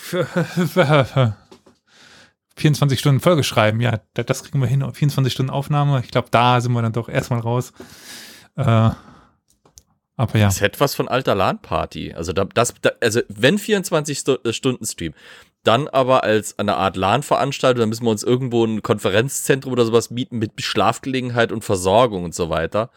24 2.56 2.98
Stunden 2.98 3.20
Folge 3.20 3.42
schreiben, 3.42 3.80
ja, 3.80 4.00
da- 4.14 4.22
das 4.22 4.44
kriegen 4.44 4.60
wir 4.60 4.66
hin. 4.68 4.80
24 4.92 5.32
Stunden 5.32 5.50
Aufnahme, 5.50 6.00
ich 6.04 6.10
glaube, 6.10 6.28
da 6.30 6.60
sind 6.60 6.72
wir 6.72 6.82
dann 6.82 6.92
doch 6.92 7.08
erstmal 7.08 7.40
raus. 7.40 7.72
Äh, 8.56 8.62
aber 10.16 10.38
ja, 10.38 10.46
Das 10.46 10.60
hätte 10.60 10.78
was 10.80 10.94
von 10.94 11.08
alter 11.08 11.34
LAN-Party. 11.34 12.12
Also, 12.12 12.32
da, 12.34 12.44
das, 12.44 12.74
da, 12.82 12.90
also 13.00 13.22
wenn 13.28 13.56
24 13.58 14.18
Stu 14.18 14.36
äh, 14.44 14.52
Stunden 14.52 14.84
Stream, 14.84 15.14
dann 15.62 15.88
aber 15.88 16.24
als 16.24 16.58
eine 16.58 16.76
Art 16.76 16.96
LAN-Veranstaltung, 16.96 17.80
dann 17.80 17.88
müssen 17.90 18.04
wir 18.04 18.10
uns 18.10 18.22
irgendwo 18.22 18.64
ein 18.64 18.82
Konferenzzentrum 18.82 19.72
oder 19.72 19.84
sowas 19.84 20.10
mieten 20.10 20.38
mit 20.38 20.52
Schlafgelegenheit 20.62 21.52
und 21.52 21.64
Versorgung 21.64 22.24
und 22.24 22.34
so 22.34 22.48
weiter. 22.48 22.90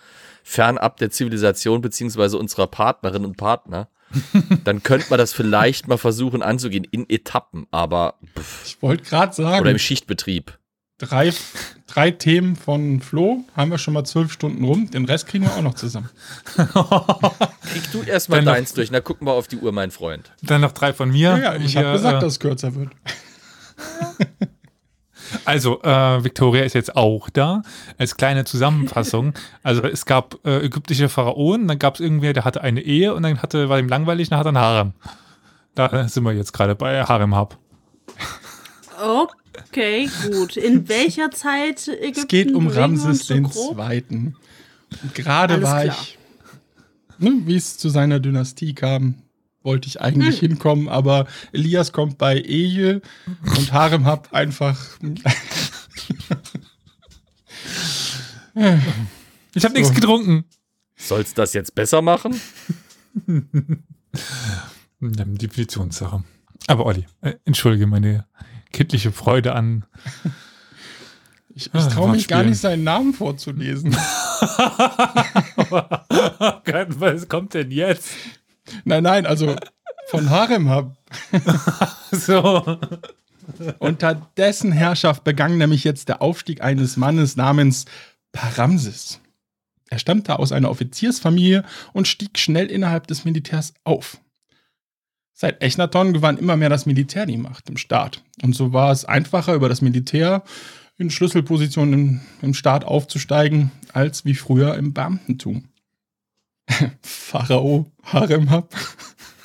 Fernab 0.44 0.98
der 0.98 1.10
Zivilisation 1.10 1.82
beziehungsweise 1.82 2.38
unserer 2.38 2.68
Partnerinnen 2.68 3.26
und 3.26 3.38
Partner. 3.38 3.90
dann 4.64 4.84
könnte 4.84 5.08
man 5.10 5.18
das 5.18 5.34
vielleicht 5.34 5.88
mal 5.88 5.98
versuchen 5.98 6.44
anzugehen 6.44 6.86
in 6.92 7.10
Etappen, 7.10 7.66
aber 7.72 8.16
pff, 8.38 8.66
Ich 8.66 8.82
wollte 8.82 9.04
gerade 9.04 9.30
oder 9.42 9.50
sagen, 9.50 9.66
im 9.66 9.80
Schichtbetrieb. 9.80 10.60
Drei, 11.06 11.34
drei 11.88 12.12
Themen 12.12 12.56
von 12.56 13.02
Flo 13.02 13.44
haben 13.56 13.72
wir 13.72 13.78
schon 13.78 13.94
mal 13.94 14.04
zwölf 14.04 14.32
Stunden 14.32 14.64
rum. 14.64 14.90
Den 14.92 15.06
Rest 15.06 15.28
kriegen 15.28 15.46
wir 15.46 15.54
auch 15.54 15.62
noch 15.62 15.76
zusammen. 15.76 16.10
Krieg 16.56 17.92
du 17.92 18.02
erstmal 18.04 18.40
Dann 18.40 18.46
noch- 18.46 18.54
deins 18.54 18.74
durch, 18.74 18.92
na 18.92 19.00
guck 19.00 19.22
mal 19.22 19.32
auf 19.32 19.48
die 19.48 19.58
Uhr, 19.58 19.72
mein 19.72 19.92
Freund. 19.92 20.32
dann 20.42 20.62
noch 20.62 20.72
drei 20.72 20.94
von 20.94 21.12
mir. 21.12 21.38
Ja, 21.38 21.38
ja 21.38 21.56
ich 21.56 21.78
habe 21.78 21.94
gesagt, 21.94 22.18
äh, 22.18 22.20
dass 22.20 22.34
es 22.34 22.40
kürzer 22.40 22.76
wird. 22.76 22.90
Also, 25.46 25.82
äh, 25.82 26.24
Victoria 26.24 26.64
ist 26.64 26.74
jetzt 26.74 26.96
auch 26.96 27.30
da. 27.30 27.64
Als 27.98 28.18
kleine 28.18 28.46
Zusammenfassung. 28.46 29.34
Also, 29.64 29.84
es 29.84 30.06
gab 30.06 30.36
äh, 30.46 30.66
ägyptische 30.66 31.10
Pharaonen, 31.10 31.68
dann 31.68 31.80
gab 31.80 31.96
es 31.96 32.02
irgendwer, 32.02 32.34
der 32.34 32.46
hatte 32.46 32.62
eine 32.62 32.82
Ehe 32.82 33.14
und 33.14 33.24
dann 33.24 33.42
hatte, 33.42 33.70
war 33.70 33.80
ihm 33.80 33.88
langweilig, 33.88 34.30
dann 34.30 34.40
hat 34.40 34.46
er 34.46 34.50
einen 34.50 34.58
Harem. 34.58 34.94
Da 35.76 36.08
sind 36.08 36.24
wir 36.24 36.34
jetzt 36.34 36.52
gerade 36.54 36.76
bei 36.76 37.04
Harem 37.04 37.36
Hub. 37.36 37.58
Okay, 39.74 40.08
gut. 40.32 40.56
In 40.56 40.88
welcher 40.88 41.32
Zeit 41.32 41.88
Ägypten 41.88 42.20
Es 42.20 42.28
geht 42.28 42.54
um 42.54 42.68
Ramses 42.68 43.26
so 43.26 43.34
den 43.34 43.44
grob? 43.46 43.74
Zweiten. 43.76 44.36
Und 45.02 45.16
gerade 45.16 45.56
Alles 45.56 45.68
war 45.68 45.82
klar. 45.84 45.98
ich, 46.00 46.18
ne, 47.18 47.42
wie 47.46 47.56
es 47.56 47.78
zu 47.80 47.90
seiner 47.90 48.20
Dynastie 48.20 48.76
kam, 48.76 49.16
wollte 49.64 49.88
ich 49.88 50.00
eigentlich 50.00 50.42
Hm. 50.42 50.50
hinkommen, 50.50 50.90
aber 50.90 51.26
Elias 51.54 51.92
kommt 51.92 52.20
bei 52.20 52.38
Ehe 52.40 53.02
und 53.58 53.74
Harem 53.74 54.06
hab 54.06 54.32
einfach. 54.32 54.80
Ich 59.56 59.66
habe 59.66 59.74
nichts 59.74 59.94
getrunken. 59.96 60.46
Soll's 60.96 61.34
das 61.34 61.54
jetzt 61.54 61.74
besser 61.74 62.04
machen? 62.04 62.40
Definitionssache. 65.00 66.24
Aber 66.68 66.86
Olli, 66.86 67.06
äh, 67.22 67.34
entschuldige 67.46 67.88
meine 67.88 68.26
kindliche 68.74 69.12
Freude 69.14 69.56
an. 69.56 69.86
Ich, 71.56 71.68
ich 71.68 71.74
Ah, 71.74 71.88
traue 71.88 72.12
mich 72.12 72.28
gar 72.28 72.44
nicht, 72.44 72.60
seinen 72.60 72.84
Namen 72.84 73.14
vorzulesen. 73.14 73.94
was 77.00 77.30
kommt 77.30 77.54
denn 77.54 77.72
jetzt? 77.72 78.10
nein, 78.86 79.04
nein, 79.04 79.26
also 79.26 79.56
von 80.08 80.30
Harem 80.30 80.70
hab. 80.70 80.98
So. 82.12 82.78
Unter 83.80 84.14
dessen 84.38 84.72
Herrschaft 84.72 85.24
begann 85.24 85.58
nämlich 85.58 85.84
jetzt 85.84 86.10
der 86.10 86.22
Aufstieg 86.22 86.62
eines 86.62 86.96
Mannes 86.96 87.36
namens 87.36 87.86
Paramsis. 88.32 89.20
Er 89.90 90.00
stammte 90.00 90.38
aus 90.40 90.52
einer 90.52 90.70
Offiziersfamilie 90.70 91.64
und 91.92 92.08
stieg 92.08 92.38
schnell 92.40 92.68
innerhalb 92.68 93.08
des 93.08 93.26
Militärs 93.26 93.74
auf. 93.84 94.18
Seit 95.34 95.62
Echnaton 95.62 96.14
gewann 96.14 96.38
immer 96.38 96.56
mehr 96.56 96.70
das 96.70 96.86
Militär 96.86 97.26
die 97.26 97.38
Macht 97.38 97.70
im 97.70 97.78
Staat. 97.78 98.24
Und 98.42 98.56
so 98.56 98.72
war 98.72 98.92
es 98.92 99.04
einfacher, 99.04 99.56
über 99.56 99.68
das 99.68 99.82
Militär 99.82 100.44
in 100.98 101.10
Schlüsselpositionen 101.10 101.94
im, 101.94 102.22
im 102.42 102.54
Staat 102.54 102.86
aufzusteigen, 102.86 103.72
als 103.94 104.26
wie 104.26 104.36
früher 104.36 104.76
im 104.76 104.94
Beamtentum. 104.94 105.70
Pharao 107.02 107.92
Haremhab 108.04 108.74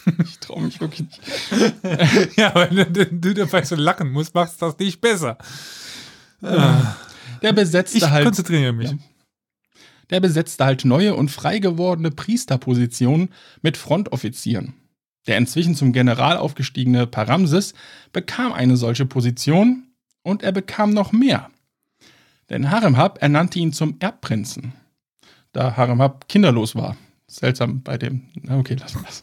ich 0.24 0.38
traue 0.38 0.62
mich 0.62 0.80
wirklich 0.80 1.08
nicht. 1.08 1.20
ja, 2.36 2.54
wenn 2.54 2.92
du, 2.92 3.06
du 3.06 3.34
dabei 3.34 3.62
so 3.62 3.74
lachen 3.74 4.10
musst, 4.10 4.34
machst 4.34 4.60
du 4.60 4.66
das 4.66 4.78
nicht 4.78 5.00
besser. 5.00 5.38
Der 6.40 7.52
besetzte 7.52 7.98
Ich 7.98 8.08
halt. 8.08 8.24
konzentriere 8.24 8.72
mich. 8.72 8.90
Ja. 8.90 8.98
Der 10.10 10.20
besetzte 10.20 10.64
halt 10.64 10.84
neue 10.84 11.14
und 11.14 11.30
frei 11.30 11.58
gewordene 11.58 12.10
Priesterpositionen 12.10 13.30
mit 13.60 13.76
Frontoffizieren. 13.76 14.74
Der 15.28 15.36
inzwischen 15.36 15.74
zum 15.74 15.92
General 15.92 16.38
aufgestiegene 16.38 17.06
Paramsis 17.06 17.74
bekam 18.12 18.52
eine 18.52 18.78
solche 18.78 19.04
Position 19.06 19.84
und 20.22 20.42
er 20.42 20.52
bekam 20.52 20.90
noch 20.90 21.12
mehr. 21.12 21.50
Denn 22.48 22.70
Haremhab 22.70 23.20
ernannte 23.22 23.58
ihn 23.58 23.74
zum 23.74 23.96
Erbprinzen, 24.00 24.72
da 25.52 25.76
Haremhab 25.76 26.28
kinderlos 26.28 26.74
war. 26.74 26.96
Seltsam 27.26 27.82
bei 27.82 27.98
dem. 27.98 28.22
Na 28.42 28.58
okay, 28.58 28.74
lassen 28.74 29.02
wir 29.02 29.08
es. 29.08 29.22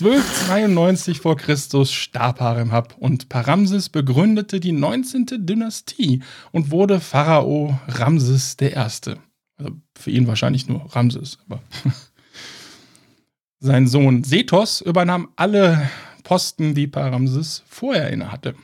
1292 0.00 1.20
vor 1.20 1.36
Christus 1.36 1.92
starb 1.92 2.38
Haremhab 2.40 2.96
und 2.98 3.28
Paramsis 3.28 3.88
begründete 3.88 4.60
die 4.60 4.72
19. 4.72 5.26
Dynastie 5.46 6.22
und 6.52 6.70
wurde 6.70 7.00
Pharao 7.00 7.78
Ramses 7.88 8.56
I. 8.60 9.16
Also 9.56 9.72
für 9.96 10.10
ihn 10.10 10.26
wahrscheinlich 10.26 10.68
nur 10.68 10.94
Ramses, 10.94 11.38
aber 11.46 11.62
sein 13.60 13.86
Sohn 13.86 14.24
Sethos 14.24 14.80
übernahm 14.80 15.28
alle 15.36 15.90
Posten, 16.22 16.74
die 16.74 16.86
Paramsis 16.86 17.62
vorher 17.66 18.10
innehatte. 18.10 18.54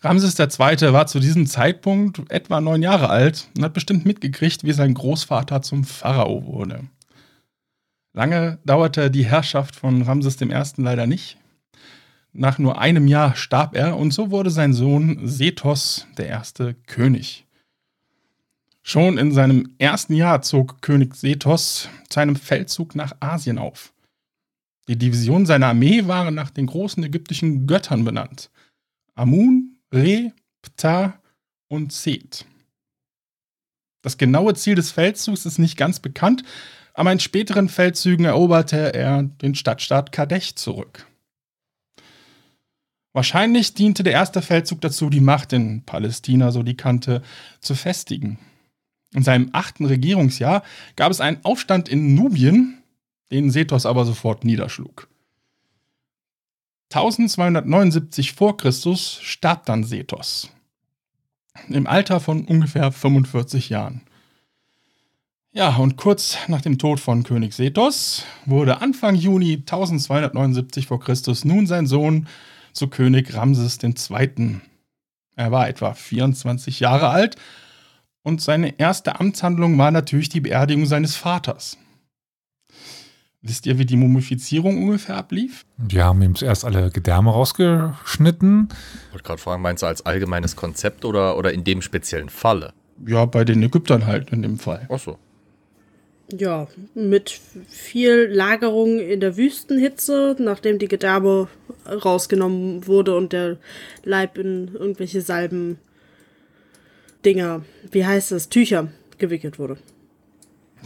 Ramses 0.00 0.38
II. 0.38 0.92
war 0.92 1.06
zu 1.06 1.18
diesem 1.18 1.46
Zeitpunkt 1.46 2.30
etwa 2.30 2.60
neun 2.60 2.82
Jahre 2.82 3.08
alt 3.08 3.48
und 3.56 3.64
hat 3.64 3.72
bestimmt 3.72 4.04
mitgekriegt, 4.04 4.62
wie 4.64 4.72
sein 4.72 4.94
Großvater 4.94 5.62
zum 5.62 5.84
Pharao 5.84 6.44
wurde. 6.44 6.84
Lange 8.12 8.58
dauerte 8.64 9.10
die 9.10 9.24
Herrschaft 9.24 9.74
von 9.74 10.02
Ramses 10.02 10.40
I. 10.40 10.46
leider 10.76 11.06
nicht. 11.06 11.38
Nach 12.32 12.58
nur 12.58 12.78
einem 12.78 13.08
Jahr 13.08 13.34
starb 13.34 13.74
er 13.74 13.96
und 13.96 14.12
so 14.12 14.30
wurde 14.30 14.50
sein 14.50 14.72
Sohn 14.72 15.26
Sethos 15.26 16.06
der 16.18 16.28
erste 16.28 16.74
König. 16.74 17.46
Schon 18.86 19.16
in 19.16 19.32
seinem 19.32 19.74
ersten 19.78 20.14
Jahr 20.14 20.42
zog 20.42 20.82
König 20.82 21.14
Sethos 21.14 21.88
zu 22.10 22.20
einem 22.20 22.36
Feldzug 22.36 22.94
nach 22.94 23.16
Asien 23.18 23.58
auf. 23.58 23.94
Die 24.88 24.98
Divisionen 24.98 25.46
seiner 25.46 25.68
Armee 25.68 26.06
waren 26.06 26.34
nach 26.34 26.50
den 26.50 26.66
großen 26.66 27.02
ägyptischen 27.02 27.66
Göttern 27.66 28.04
benannt. 28.04 28.50
Amun, 29.14 29.78
Re, 29.90 30.34
Ptah 30.60 31.18
und 31.68 31.94
Seth. 31.94 32.44
Das 34.02 34.18
genaue 34.18 34.52
Ziel 34.52 34.74
des 34.74 34.90
Feldzugs 34.90 35.46
ist 35.46 35.58
nicht 35.58 35.78
ganz 35.78 35.98
bekannt, 35.98 36.42
aber 36.92 37.10
in 37.10 37.20
späteren 37.20 37.70
Feldzügen 37.70 38.26
eroberte 38.26 38.92
er 38.92 39.22
den 39.22 39.54
Stadtstaat 39.54 40.12
Kadesh 40.12 40.56
zurück. 40.56 41.06
Wahrscheinlich 43.14 43.72
diente 43.72 44.02
der 44.02 44.12
erste 44.12 44.42
Feldzug 44.42 44.82
dazu, 44.82 45.08
die 45.08 45.20
Macht 45.20 45.54
in 45.54 45.86
Palästina, 45.86 46.50
so 46.50 46.62
die 46.62 46.76
kannte, 46.76 47.22
zu 47.60 47.74
festigen. 47.74 48.38
In 49.14 49.22
seinem 49.22 49.48
achten 49.52 49.86
Regierungsjahr 49.86 50.62
gab 50.96 51.10
es 51.10 51.20
einen 51.20 51.42
Aufstand 51.44 51.88
in 51.88 52.14
Nubien, 52.14 52.82
den 53.30 53.50
Sethos 53.50 53.86
aber 53.86 54.04
sofort 54.04 54.44
niederschlug. 54.44 55.08
1279 56.92 58.32
vor 58.32 58.56
Christus 58.56 59.18
starb 59.22 59.66
dann 59.66 59.84
Sethos. 59.84 60.50
Im 61.68 61.86
Alter 61.86 62.20
von 62.20 62.44
ungefähr 62.44 62.90
45 62.90 63.68
Jahren. 63.68 64.02
Ja, 65.52 65.76
und 65.76 65.96
kurz 65.96 66.36
nach 66.48 66.60
dem 66.60 66.78
Tod 66.78 66.98
von 66.98 67.22
König 67.22 67.54
Sethos 67.54 68.24
wurde 68.44 68.80
Anfang 68.80 69.14
Juni 69.14 69.54
1279 69.54 70.88
vor 70.88 70.98
Christus 70.98 71.44
nun 71.44 71.68
sein 71.68 71.86
Sohn 71.86 72.26
zu 72.72 72.88
König 72.88 73.34
Ramses 73.34 73.78
II. 73.80 74.60
Er 75.36 75.52
war 75.52 75.68
etwa 75.68 75.94
24 75.94 76.80
Jahre 76.80 77.10
alt 77.10 77.36
und 78.24 78.40
seine 78.40 78.80
erste 78.80 79.20
Amtshandlung 79.20 79.78
war 79.78 79.92
natürlich 79.92 80.28
die 80.28 80.40
Beerdigung 80.40 80.86
seines 80.86 81.14
Vaters. 81.14 81.78
Wisst 83.42 83.66
ihr, 83.66 83.78
wie 83.78 83.84
die 83.84 83.96
Mumifizierung 83.96 84.82
ungefähr 84.82 85.18
ablief? 85.18 85.66
Die 85.76 86.00
haben 86.00 86.22
ihm 86.22 86.34
zuerst 86.34 86.64
alle 86.64 86.90
Gedärme 86.90 87.30
rausgeschnitten. 87.30 88.68
Ich 89.08 89.12
wollte 89.12 89.24
gerade 89.24 89.40
fragen, 89.40 89.62
meinst 89.62 89.82
du 89.82 89.86
als 89.86 90.06
allgemeines 90.06 90.56
Konzept 90.56 91.04
oder, 91.04 91.36
oder 91.36 91.52
in 91.52 91.62
dem 91.62 91.82
speziellen 91.82 92.30
Falle? 92.30 92.72
Ja, 93.06 93.26
bei 93.26 93.44
den 93.44 93.62
Ägyptern 93.62 94.06
halt 94.06 94.30
in 94.30 94.40
dem 94.40 94.58
Fall. 94.58 94.86
Achso. 94.88 95.18
Ja, 96.32 96.68
mit 96.94 97.38
viel 97.68 98.30
Lagerung 98.32 98.98
in 98.98 99.20
der 99.20 99.36
Wüstenhitze, 99.36 100.36
nachdem 100.38 100.78
die 100.78 100.88
Gedärme 100.88 101.48
rausgenommen 101.86 102.86
wurde 102.86 103.14
und 103.14 103.34
der 103.34 103.58
Leib 104.04 104.38
in 104.38 104.74
irgendwelche 104.74 105.20
Salben 105.20 105.78
Dinger, 107.24 107.62
wie 107.90 108.04
heißt 108.04 108.32
das, 108.32 108.48
Tücher 108.48 108.88
gewickelt 109.18 109.58
wurde. 109.58 109.78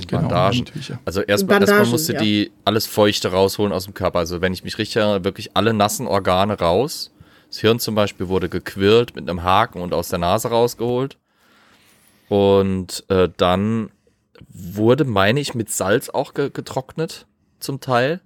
Genau, 0.07 0.23
Bandagen. 0.23 0.65
Tücher. 0.65 1.01
Also 1.05 1.23
erstmal, 1.23 1.61
erstmal 1.61 1.87
musste 1.87 2.15
ja. 2.15 2.21
die 2.21 2.53
alles 2.65 2.87
Feuchte 2.87 3.33
rausholen 3.33 3.73
aus 3.73 3.85
dem 3.85 3.95
Körper. 3.95 4.21
Also 4.21 4.41
wenn 4.41 4.53
ich 4.53 4.63
mich 4.63 4.79
richtig 4.79 4.97
erinnere, 4.97 5.25
wirklich 5.25 5.57
alle 5.57 5.75
nassen 5.75 6.07
Organe 6.07 6.59
raus. 6.59 7.13
Das 7.49 7.59
Hirn 7.59 7.81
zum 7.81 7.95
Beispiel 7.95 8.29
wurde 8.29 8.49
gequirlt 8.49 9.17
mit 9.17 9.29
einem 9.29 9.43
Haken 9.43 9.81
und 9.81 9.95
aus 9.95 10.09
der 10.09 10.19
Nase 10.19 10.49
rausgeholt. 10.49 11.17
Und 12.29 13.05
äh, 13.09 13.29
dann 13.37 13.91
wurde, 14.49 15.05
meine 15.05 15.41
ich, 15.41 15.55
mit 15.55 15.71
Salz 15.71 16.11
auch 16.11 16.35
ge 16.35 16.51
getrocknet, 16.53 17.27
zum 17.59 17.81
Teil. 17.81 18.21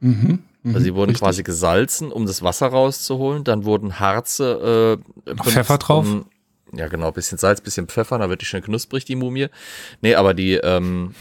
Mhm. 0.00 0.42
mhm, 0.62 0.74
Also 0.74 0.80
sie 0.80 0.94
wurden 0.94 1.10
richtig. 1.10 1.22
quasi 1.22 1.42
gesalzen, 1.42 2.10
um 2.10 2.26
das 2.26 2.42
Wasser 2.42 2.68
rauszuholen. 2.68 3.44
Dann 3.44 3.64
wurden 3.64 4.00
Harze 4.00 4.98
äh, 4.98 5.20
benutzt, 5.24 5.50
Pfeffer 5.50 5.78
drauf? 5.78 6.06
Um, 6.06 6.26
ja, 6.72 6.88
genau, 6.88 7.12
bisschen 7.12 7.38
Salz, 7.38 7.60
bisschen 7.60 7.88
Pfeffer, 7.88 8.18
dann 8.18 8.30
wird 8.30 8.40
die 8.40 8.46
schön 8.46 8.62
knusprig, 8.62 9.04
die 9.04 9.16
Mumie. 9.16 9.48
Nee, 10.00 10.14
aber 10.14 10.34
die, 10.34 10.54
ähm, 10.54 11.14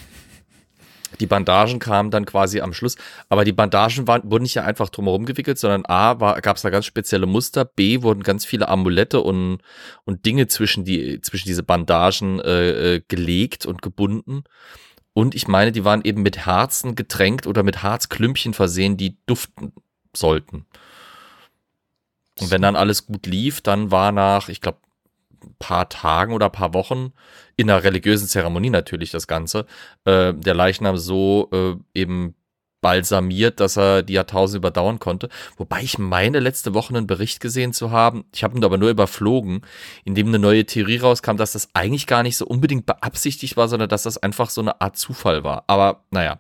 die 1.20 1.28
Bandagen 1.28 1.80
kamen 1.80 2.10
dann 2.10 2.26
quasi 2.26 2.62
am 2.62 2.74
Schluss. 2.74 2.96
Aber 3.30 3.44
die 3.44 3.52
Bandagen 3.52 4.08
waren, 4.08 4.30
wurden 4.32 4.44
nicht 4.44 4.56
ja 4.56 4.64
einfach 4.64 4.90
drumherum 4.90 5.26
gewickelt, 5.26 5.60
sondern 5.60 5.86
A, 5.86 6.14
gab 6.40 6.56
es 6.56 6.62
da 6.62 6.70
ganz 6.70 6.86
spezielle 6.86 7.26
Muster, 7.26 7.66
B, 7.66 8.02
wurden 8.02 8.24
ganz 8.24 8.46
viele 8.46 8.70
Amulette 8.70 9.22
und, 9.22 9.60
und 10.06 10.26
Dinge 10.26 10.48
zwischen, 10.48 10.86
die, 10.86 11.20
zwischen 11.22 11.48
diese 11.48 11.64
Bandagen 11.64 12.40
äh, 12.40 12.96
äh, 12.96 13.02
gelegt 13.08 13.66
und 13.66 13.82
gebunden. 13.82 14.44
Und 15.14 15.36
ich 15.36 15.48
meine, 15.48 15.74
die 15.74 15.84
waren 15.84 16.02
eben 16.04 16.22
mit 16.22 16.46
Harzen 16.46 16.96
getränkt 16.96 17.46
oder 17.46 17.64
mit 17.64 17.84
Harzklümpchen 17.84 18.54
versehen, 18.54 18.96
die 18.96 19.18
duften 19.26 19.74
sollten. 20.16 20.66
Und 22.40 22.50
wenn 22.50 22.62
dann 22.62 22.78
alles 22.78 23.06
gut 23.06 23.26
lief, 23.26 23.62
dann 23.62 23.92
war 23.92 24.12
nach, 24.12 24.48
ich 24.48 24.62
glaube, 24.62 24.80
paar 25.60 25.90
Tagen 25.90 26.34
oder 26.34 26.50
paar 26.50 26.74
Wochen, 26.74 27.14
in 27.56 27.70
einer 27.70 27.84
religiösen 27.84 28.28
Zeremonie 28.28 28.70
natürlich 28.70 29.12
das 29.12 29.28
Ganze, 29.28 29.66
äh, 30.06 30.34
der 30.34 30.54
Leichnam 30.54 30.98
so 30.98 31.50
äh, 31.52 31.76
eben 31.94 32.36
balsamiert, 32.82 33.60
dass 33.60 33.78
er 33.78 34.02
die 34.02 34.14
Jahrtausende 34.14 34.58
überdauern 34.58 35.00
konnte. 35.00 35.30
Wobei 35.58 35.84
ich 35.84 36.00
meine, 36.00 36.40
letzte 36.40 36.74
Woche 36.74 36.96
einen 36.96 37.08
Bericht 37.08 37.40
gesehen 37.40 37.74
zu 37.74 37.92
haben, 37.92 38.26
ich 38.34 38.44
habe 38.44 38.58
ihn 38.58 38.66
aber 38.66 38.78
nur 38.78 38.90
überflogen, 38.90 39.62
in 40.04 40.16
dem 40.16 40.28
eine 40.28 40.40
neue 40.40 40.66
Theorie 40.66 40.98
rauskam, 40.98 41.38
dass 41.38 41.54
das 41.54 41.70
eigentlich 41.74 42.08
gar 42.08 42.24
nicht 42.24 42.38
so 42.38 42.46
unbedingt 42.46 42.88
beabsichtigt 42.88 43.56
war, 43.56 43.68
sondern 43.68 43.88
dass 43.88 44.04
das 44.04 44.18
einfach 44.18 44.50
so 44.50 44.62
eine 44.62 44.82
Art 44.82 44.98
Zufall 44.98 45.44
war. 45.44 45.64
Aber 45.68 46.04
naja, 46.10 46.40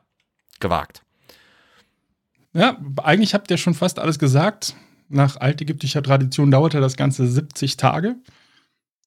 gewagt. 0.60 1.04
Ja, 2.54 2.78
eigentlich 3.04 3.34
habt 3.34 3.50
ihr 3.52 3.58
schon 3.58 3.76
fast 3.76 4.00
alles 4.00 4.20
gesagt. 4.20 4.76
Nach 5.08 5.38
altägyptischer 5.38 6.02
Tradition 6.02 6.52
dauerte 6.52 6.82
das 6.82 6.98
Ganze 6.98 7.28
70 7.28 7.78
Tage. 7.78 8.16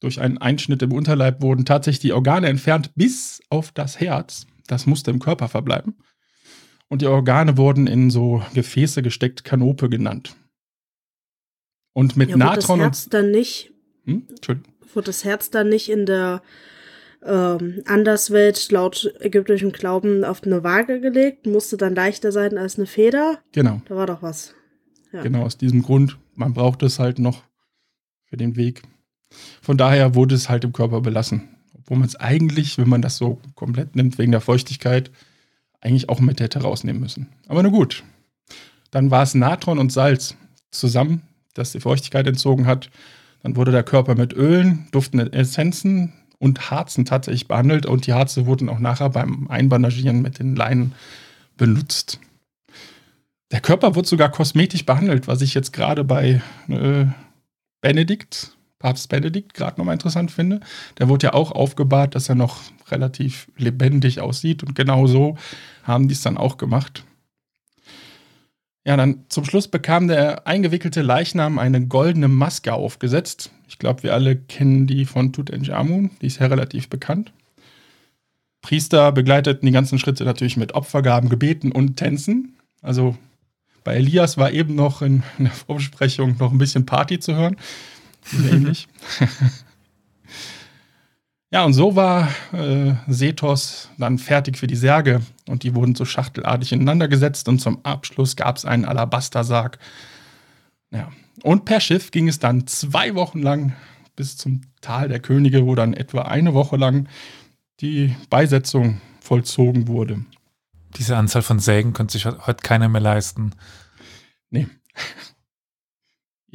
Durch 0.01 0.21
einen 0.21 0.39
Einschnitt 0.39 0.83
im 0.83 0.93
Unterleib 0.93 1.41
wurden 1.43 1.65
tatsächlich 1.65 2.01
die 2.01 2.13
Organe 2.13 2.49
entfernt 2.49 2.91
bis 2.95 3.41
auf 3.49 3.73
das 3.73 4.01
Herz. 4.01 4.47
Das 4.67 4.87
musste 4.87 5.11
im 5.11 5.19
Körper 5.19 5.49
verbleiben. 5.49 5.97
Und 6.89 7.01
die 7.03 7.07
Organe 7.07 7.57
wurden 7.57 7.87
in 7.87 8.11
so 8.11 8.43
Gefäße 8.55 9.03
gesteckt, 9.03 9.45
Kanope 9.45 9.89
genannt. 9.89 10.37
Und 11.93 12.17
mit 12.17 12.31
Ja, 12.31 12.35
wurde 12.37 12.45
das 12.45 12.55
Natron 12.57 12.81
Herz 12.81 13.05
und. 13.05 13.15
dann 13.15 13.31
nicht, 13.31 13.73
Hm? 14.05 14.27
Entschuldigung. 14.29 14.73
wurde 14.93 15.07
das 15.07 15.25
Herz 15.25 15.51
dann 15.51 15.69
nicht 15.69 15.89
in 15.89 16.07
der 16.07 16.43
ähm, 17.25 17.83
Anderswelt 17.87 18.71
laut 18.71 19.15
ägyptischem 19.21 19.73
Glauben 19.73 20.25
auf 20.25 20.43
eine 20.43 20.63
Waage 20.63 21.01
gelegt, 21.01 21.47
musste 21.47 21.77
dann 21.79 21.95
leichter 21.95 22.33
sein 22.33 22.59
als 22.59 22.77
eine 22.77 22.87
Feder. 22.87 23.39
Genau. 23.53 23.81
Da 23.89 23.97
war 23.97 24.07
doch 24.07 24.23
was. 24.23 24.55
Ja. 25.13 25.23
Genau, 25.23 25.43
aus 25.45 25.57
diesem 25.57 25.83
Grund, 25.83 26.19
man 26.35 26.53
braucht 26.53 26.83
es 26.83 26.99
halt 26.99 27.19
noch 27.19 27.45
für 28.27 28.37
den 28.37 28.57
Weg. 28.57 28.83
Von 29.63 29.77
daher 29.77 30.15
wurde 30.15 30.35
es 30.35 30.49
halt 30.49 30.65
im 30.65 30.73
Körper 30.73 31.01
belassen. 31.01 31.49
Obwohl 31.77 31.99
man 31.99 32.09
es 32.09 32.17
eigentlich, 32.17 32.79
wenn 32.79 32.89
man 32.89 33.03
das 33.03 33.17
so 33.17 33.41
komplett 33.55 33.97
nimmt, 33.97 34.19
wegen 34.19 34.33
der 34.33 34.41
Feuchtigkeit, 34.41 35.11
eigentlich 35.81 36.09
auch 36.09 36.21
mit 36.21 36.41
hätte 36.41 36.63
rausnehmen 36.63 37.01
müssen. 37.01 37.29
Aber 37.47 37.63
nur 37.63 37.73
gut. 37.73 38.05
Dann 38.91 39.11
war 39.11 39.23
es 39.23 39.35
Natron 39.35 39.79
und 39.79 39.93
Salz 39.93 40.37
zusammen, 40.71 41.23
das 41.53 41.73
die 41.73 41.81
Feuchtigkeit 41.81 42.27
entzogen 42.27 42.67
hat. 42.67 42.91
Dann 43.43 43.57
wurde 43.57 43.73
der 43.73 43.83
Körper 43.83 44.15
mit 44.15 44.33
Ölen, 44.33 44.89
duftenden 44.93 45.33
Essenzen, 45.33 46.13
und 46.45 46.71
Harzen 46.71 47.07
tatsächlich 47.07 47.49
behandelt 47.49 47.87
und 47.87 48.07
die 48.07 48.13
Harze 48.13 48.45
wurden 48.45 48.69
auch 48.69 48.79
nachher 48.79 49.09
beim 49.09 49.49
Einbandagieren 49.49 50.21
mit 50.21 50.39
den 50.39 50.55
Leinen 50.55 50.93
benutzt. 51.57 52.21
Der 53.51 53.61
Körper 53.61 53.95
wird 53.95 54.07
sogar 54.07 54.31
kosmetisch 54.31 54.85
behandelt, 54.85 55.27
was 55.27 55.41
ich 55.41 55.55
jetzt 55.55 55.73
gerade 55.73 56.05
bei 56.05 56.43
äh, 56.69 57.07
Benedikt, 57.81 58.57
Papst 58.85 59.09
Benedikt, 59.09 59.55
gerade 59.55 59.81
nochmal 59.81 59.95
interessant 59.95 60.31
finde. 60.31 60.61
Der 60.99 61.09
wurde 61.09 61.29
ja 61.29 61.33
auch 61.33 61.53
aufgebahrt, 61.53 62.15
dass 62.15 62.29
er 62.29 62.35
noch 62.35 62.61
relativ 62.91 63.51
lebendig 63.57 64.21
aussieht 64.21 64.63
und 64.63 64.75
genau 64.75 65.07
so 65.07 65.39
haben 65.85 66.07
die 66.07 66.13
es 66.13 66.21
dann 66.21 66.37
auch 66.37 66.59
gemacht. 66.59 67.03
Ja, 68.85 68.99
dann 68.99 69.25
zum 69.31 69.47
Schluss 69.47 69.69
bekam 69.69 70.07
der 70.07 70.47
eingewickelte 70.47 71.01
Leichnam 71.01 71.59
eine 71.59 71.87
goldene 71.87 72.29
Maske 72.29 72.75
aufgesetzt. 72.75 73.51
Ich 73.69 73.79
glaube, 73.79 74.03
wir 74.03 74.13
alle 74.13 74.37
kennen 74.37 74.87
die 74.87 75.07
von 75.07 75.33
Tutanchamun, 75.33 76.11
die 76.21 76.27
ist 76.27 76.41
ja 76.41 76.49
relativ 76.49 76.91
bekannt. 76.91 77.33
Priester 78.61 79.13
begleiteten 79.13 79.65
die 79.65 79.73
ganzen 79.73 79.99
Schritte 79.99 80.27
natürlich 80.27 80.59
mit 80.59 80.75
Opfergaben, 80.75 81.31
Gebeten 81.31 81.73
und 81.73 81.97
Tänzen. 81.97 82.59
Also 82.83 83.17
bei 83.83 83.95
Elias 83.95 84.37
war 84.37 84.53
eben 84.53 84.75
noch 84.75 85.01
in, 85.01 85.23
in 85.39 85.45
der 85.45 85.55
Vorbesprechung 85.55 86.37
noch 86.39 86.53
ein 86.53 86.59
bisschen 86.59 86.85
Party 86.85 87.19
zu 87.19 87.35
hören. 87.35 87.57
Ähnlich. 88.33 88.89
ja, 91.51 91.65
und 91.65 91.75
so 91.75 91.97
war 91.97 92.29
äh, 92.53 92.95
Sethos 93.07 93.91
dann 93.99 94.19
fertig 94.19 94.59
für 94.59 94.67
die 94.67 94.77
Särge 94.77 95.21
und 95.49 95.63
die 95.63 95.75
wurden 95.75 95.95
so 95.95 96.05
schachtelartig 96.05 96.73
ineinander 96.73 97.09
gesetzt 97.09 97.49
und 97.49 97.61
zum 97.61 97.85
Abschluss 97.85 98.37
gab 98.37 98.57
es 98.57 98.65
einen 98.65 98.85
Alabastersarg. 98.85 99.79
Ja. 100.91 101.11
Und 101.43 101.65
per 101.65 101.81
Schiff 101.81 102.11
ging 102.11 102.29
es 102.29 102.39
dann 102.39 102.67
zwei 102.67 103.15
Wochen 103.15 103.43
lang 103.43 103.75
bis 104.17 104.37
zum 104.37 104.63
Tal 104.81 105.09
der 105.09 105.21
Könige, 105.21 105.67
wo 105.67 105.75
dann 105.75 105.93
etwa 105.95 106.23
eine 106.23 106.55
Woche 106.55 106.77
lang 106.77 107.09
die 107.81 108.15
Beisetzung 108.31 109.01
vollzogen 109.21 109.89
wurde. 109.89 110.25
Diese 110.97 111.17
Anzahl 111.17 111.43
von 111.43 111.59
Sägen 111.59 111.93
könnte 111.93 112.13
sich 112.13 112.27
heute 112.27 112.63
keiner 112.63 112.89
mehr 112.89 113.01
leisten. 113.01 113.53
Nee. 114.51 114.69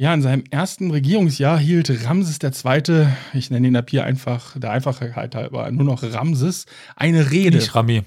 Ja, 0.00 0.14
in 0.14 0.22
seinem 0.22 0.44
ersten 0.50 0.90
Regierungsjahr 0.90 1.58
hielt 1.58 1.90
Ramses 2.06 2.38
II., 2.42 3.06
ich 3.34 3.50
nenne 3.50 3.68
ihn 3.68 3.76
ab 3.76 3.90
hier 3.90 4.04
einfach 4.04 4.58
der 4.58 4.70
Einfachheit 4.70 5.34
halber, 5.34 5.70
nur 5.70 5.84
noch 5.84 6.02
Ramses, 6.02 6.64
eine 6.96 7.30
Rede. 7.30 7.58
Nicht 7.58 7.74
Rami. 7.74 8.04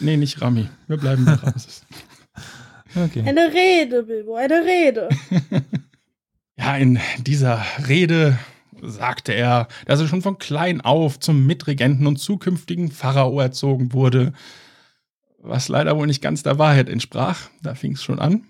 Nee, 0.00 0.16
nicht 0.16 0.42
Rami. 0.42 0.68
Wir 0.88 0.96
bleiben 0.96 1.24
bei 1.24 1.34
Ramses. 1.34 1.86
Okay. 2.96 3.22
Eine 3.24 3.52
Rede, 3.52 4.02
Bilbo, 4.02 4.34
eine 4.34 4.64
Rede. 4.64 5.08
Ja, 6.58 6.76
in 6.76 6.98
dieser 7.18 7.64
Rede 7.86 8.36
sagte 8.82 9.32
er, 9.32 9.68
dass 9.86 10.00
er 10.00 10.08
schon 10.08 10.22
von 10.22 10.38
klein 10.38 10.80
auf 10.80 11.20
zum 11.20 11.46
Mitregenten 11.46 12.08
und 12.08 12.16
zukünftigen 12.16 12.90
Pharao 12.90 13.38
erzogen 13.38 13.92
wurde, 13.92 14.32
was 15.38 15.68
leider 15.68 15.96
wohl 15.96 16.08
nicht 16.08 16.22
ganz 16.22 16.42
der 16.42 16.58
Wahrheit 16.58 16.88
entsprach. 16.88 17.48
Da 17.62 17.76
fing 17.76 17.92
es 17.92 18.02
schon 18.02 18.18
an. 18.18 18.42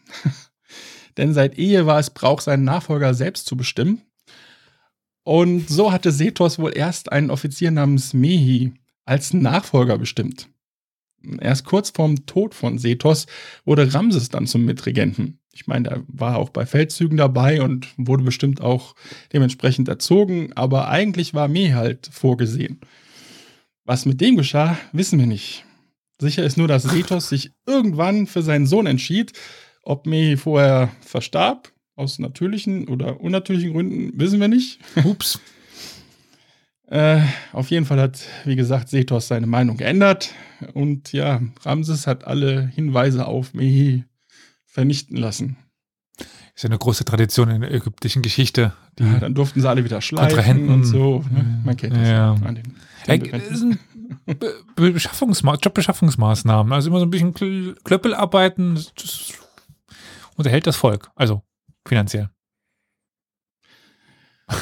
Denn 1.18 1.34
seit 1.34 1.58
Ehe 1.58 1.84
war 1.84 1.98
es 1.98 2.10
Brauch, 2.10 2.40
seinen 2.40 2.64
Nachfolger 2.64 3.12
selbst 3.12 3.46
zu 3.46 3.56
bestimmen. 3.56 4.02
Und 5.24 5.68
so 5.68 5.92
hatte 5.92 6.10
Sethos 6.10 6.58
wohl 6.58 6.74
erst 6.74 7.12
einen 7.12 7.30
Offizier 7.30 7.70
namens 7.70 8.14
Mehi 8.14 8.72
als 9.04 9.34
Nachfolger 9.34 9.98
bestimmt. 9.98 10.48
Erst 11.40 11.64
kurz 11.64 11.90
vorm 11.90 12.24
Tod 12.26 12.54
von 12.54 12.78
Sethos 12.78 13.26
wurde 13.64 13.92
Ramses 13.92 14.28
dann 14.28 14.46
zum 14.46 14.64
Mitregenten. 14.64 15.40
Ich 15.52 15.66
meine, 15.66 15.88
er 15.88 16.02
war 16.06 16.36
auch 16.36 16.50
bei 16.50 16.64
Feldzügen 16.64 17.18
dabei 17.18 17.60
und 17.60 17.88
wurde 17.96 18.22
bestimmt 18.22 18.60
auch 18.60 18.94
dementsprechend 19.32 19.88
erzogen, 19.88 20.52
aber 20.54 20.88
eigentlich 20.88 21.34
war 21.34 21.48
Mehi 21.48 21.72
halt 21.72 22.08
vorgesehen. 22.12 22.80
Was 23.84 24.06
mit 24.06 24.20
dem 24.20 24.36
geschah, 24.36 24.78
wissen 24.92 25.18
wir 25.18 25.26
nicht. 25.26 25.64
Sicher 26.20 26.44
ist 26.44 26.56
nur, 26.56 26.68
dass 26.68 26.84
Sethos 26.84 27.28
sich 27.28 27.52
irgendwann 27.66 28.26
für 28.26 28.42
seinen 28.42 28.66
Sohn 28.66 28.86
entschied. 28.86 29.32
Ob 29.88 30.06
Mehi 30.06 30.36
vorher 30.36 30.90
verstarb, 31.00 31.72
aus 31.96 32.18
natürlichen 32.18 32.88
oder 32.88 33.20
unnatürlichen 33.22 33.72
Gründen, 33.72 34.12
wissen 34.20 34.38
wir 34.38 34.48
nicht. 34.48 34.78
Ups. 35.04 35.40
Äh, 36.90 37.20
auf 37.52 37.68
jeden 37.70 37.84
Fall 37.84 38.00
hat, 38.00 38.18
wie 38.46 38.56
gesagt, 38.56 38.88
Sethos 38.88 39.28
seine 39.28 39.46
Meinung 39.46 39.76
geändert. 39.76 40.32
Und 40.72 41.12
ja, 41.12 41.42
Ramses 41.62 42.06
hat 42.06 42.26
alle 42.26 42.66
Hinweise 42.68 43.26
auf 43.26 43.52
Mehi 43.52 44.04
vernichten 44.64 45.18
lassen. 45.18 45.58
Ist 46.54 46.62
ja 46.64 46.70
eine 46.70 46.78
große 46.78 47.04
Tradition 47.04 47.50
in 47.50 47.60
der 47.60 47.72
ägyptischen 47.74 48.22
Geschichte. 48.22 48.72
Ja, 48.98 49.18
dann 49.20 49.34
durften 49.34 49.60
sie 49.60 49.68
alle 49.68 49.84
wieder 49.84 50.00
schleifen 50.00 50.70
und 50.70 50.84
so. 50.84 51.22
Ne? 51.30 51.60
Man 51.62 51.76
kennt 51.76 51.94
das 51.94 52.08
Ja. 52.08 52.32
an 52.42 52.54
den 52.54 52.74
Ey, 53.06 53.18
Tempelwänden. 53.18 53.50
das 53.50 53.58
sind 53.60 53.78
Be 54.40 54.92
Beschaffungsma 54.92 55.56
Jobbeschaffungsmaßnahmen. 55.62 56.72
Also 56.72 56.88
immer 56.88 57.00
so 57.00 57.04
ein 57.04 57.10
bisschen 57.10 57.34
Kl 57.34 57.74
Klöppel 57.84 58.14
arbeiten, 58.14 58.76
das- 58.96 59.34
das 60.38 60.44
unterhält 60.46 60.66
das 60.68 60.76
Volk. 60.76 61.10
Also 61.14 61.42
finanziell. 61.86 62.30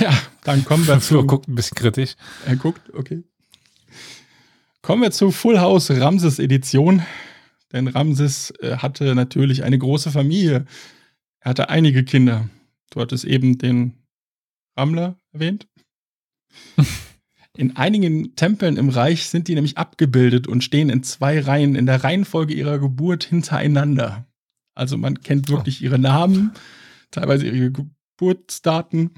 Ja, 0.00 0.12
dann 0.42 0.64
kommen 0.64 0.84
wir 0.88 0.98
zu. 1.00 1.24
guckt 1.24 1.46
ein 1.46 1.54
bisschen 1.54 1.76
kritisch. 1.76 2.16
Er 2.46 2.56
guckt, 2.56 2.92
okay. 2.94 3.22
Kommen 4.82 5.02
wir 5.02 5.12
zu 5.12 5.30
Full 5.30 5.60
House 5.60 5.88
Ramses 5.88 6.40
Edition. 6.40 7.04
Denn 7.72 7.86
Ramses 7.86 8.50
äh, 8.58 8.78
hatte 8.78 9.14
natürlich 9.14 9.62
eine 9.62 9.78
große 9.78 10.10
Familie. 10.10 10.66
Er 11.38 11.50
hatte 11.50 11.68
einige 11.68 12.02
Kinder. 12.02 12.48
Du 12.90 13.00
hattest 13.00 13.24
eben 13.24 13.56
den 13.56 14.04
Ramler 14.76 15.16
erwähnt. 15.30 15.68
In 17.56 17.76
einigen 17.76 18.34
Tempeln 18.34 18.76
im 18.76 18.88
Reich 18.88 19.28
sind 19.28 19.46
die 19.46 19.54
nämlich 19.54 19.78
abgebildet 19.78 20.48
und 20.48 20.64
stehen 20.64 20.90
in 20.90 21.04
zwei 21.04 21.38
Reihen 21.38 21.76
in 21.76 21.86
der 21.86 22.02
Reihenfolge 22.02 22.52
ihrer 22.52 22.80
Geburt 22.80 23.22
hintereinander. 23.22 24.26
Also 24.74 24.96
man 24.96 25.20
kennt 25.20 25.48
wirklich 25.48 25.82
ihre 25.82 25.98
Namen, 25.98 26.52
teilweise 27.10 27.46
ihre 27.46 27.70
Geburtsdaten. 27.70 29.10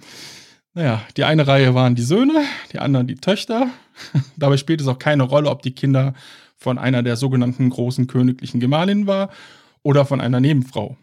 Naja, 0.75 1.03
die 1.17 1.25
eine 1.25 1.47
Reihe 1.47 1.75
waren 1.75 1.95
die 1.95 2.03
Söhne, 2.03 2.45
die 2.73 2.79
anderen 2.79 3.07
die 3.07 3.15
Töchter. 3.15 3.71
Dabei 4.37 4.59
spielt 4.59 4.81
es 4.81 4.89
auch 4.89 4.99
keine 4.99 5.23
Rolle, 5.23 5.49
ob 5.49 5.63
die 5.63 5.75
Kinder 5.75 6.15
von 6.57 6.79
einer 6.79 7.03
der 7.03 7.17
sogenannten 7.17 7.71
großen 7.71 8.07
königlichen 8.07 8.61
Gemahlinnen 8.61 9.07
war 9.07 9.31
oder 9.83 10.05
von 10.05 10.21
einer 10.21 10.41
Nebenfrau. 10.41 10.97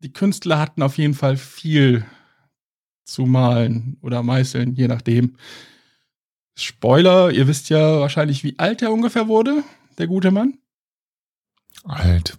Die 0.00 0.12
Künstler 0.12 0.58
hatten 0.58 0.82
auf 0.82 0.98
jeden 0.98 1.14
Fall 1.14 1.36
viel 1.36 2.04
zu 3.04 3.26
malen 3.26 3.98
oder 4.00 4.22
meißeln, 4.22 4.74
je 4.74 4.88
nachdem. 4.88 5.36
Spoiler, 6.56 7.30
ihr 7.30 7.48
wisst 7.48 7.68
ja 7.68 8.00
wahrscheinlich, 8.00 8.44
wie 8.44 8.58
alt 8.58 8.82
er 8.82 8.92
ungefähr 8.92 9.28
wurde, 9.28 9.64
der 9.98 10.06
gute 10.06 10.30
Mann. 10.30 10.58
Alt. 11.84 12.38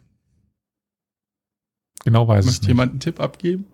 Genau 2.06 2.28
weiß 2.28 2.46
Möchte 2.46 2.62
nicht. 2.62 2.68
jemand 2.70 2.92
einen 2.92 3.00
Tipp 3.02 3.20
abgeben? 3.20 3.66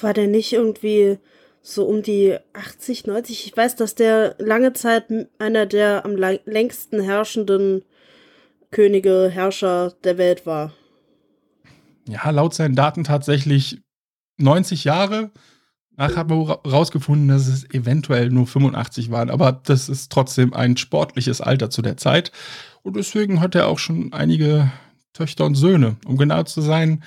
War 0.00 0.12
der 0.12 0.28
nicht 0.28 0.52
irgendwie 0.52 1.18
so 1.62 1.86
um 1.86 2.02
die 2.02 2.36
80, 2.52 3.06
90? 3.06 3.46
Ich 3.46 3.56
weiß, 3.56 3.76
dass 3.76 3.94
der 3.94 4.36
lange 4.38 4.74
Zeit 4.74 5.06
einer 5.38 5.66
der 5.66 6.04
am 6.04 6.14
längsten 6.16 7.00
herrschenden 7.00 7.82
Könige, 8.70 9.30
Herrscher 9.30 9.94
der 10.04 10.18
Welt 10.18 10.46
war. 10.46 10.72
Ja, 12.06 12.28
laut 12.30 12.54
seinen 12.54 12.74
Daten 12.74 13.04
tatsächlich 13.04 13.80
90 14.36 14.84
Jahre. 14.84 15.30
Nachher 15.96 16.16
haben 16.16 16.30
wir 16.30 16.60
herausgefunden, 16.64 17.28
dass 17.28 17.46
es 17.46 17.70
eventuell 17.70 18.30
nur 18.30 18.46
85 18.46 19.10
waren, 19.10 19.30
aber 19.30 19.52
das 19.52 19.88
ist 19.88 20.10
trotzdem 20.10 20.52
ein 20.52 20.76
sportliches 20.76 21.40
Alter 21.40 21.70
zu 21.70 21.82
der 21.82 21.96
Zeit. 21.96 22.32
Und 22.82 22.96
deswegen 22.96 23.40
hat 23.40 23.54
er 23.54 23.68
auch 23.68 23.78
schon 23.78 24.12
einige 24.12 24.72
Töchter 25.14 25.46
und 25.46 25.54
Söhne. 25.54 25.96
Um 26.04 26.18
genau 26.18 26.42
zu 26.42 26.60
sein, 26.60 27.02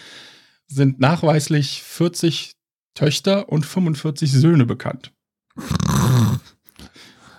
sind 0.65 1.00
nachweislich 1.00 1.84
40 1.84 2.54
Töchter 2.96 3.50
und 3.50 3.65
45 3.65 4.32
Söhne 4.32 4.65
bekannt. 4.65 5.12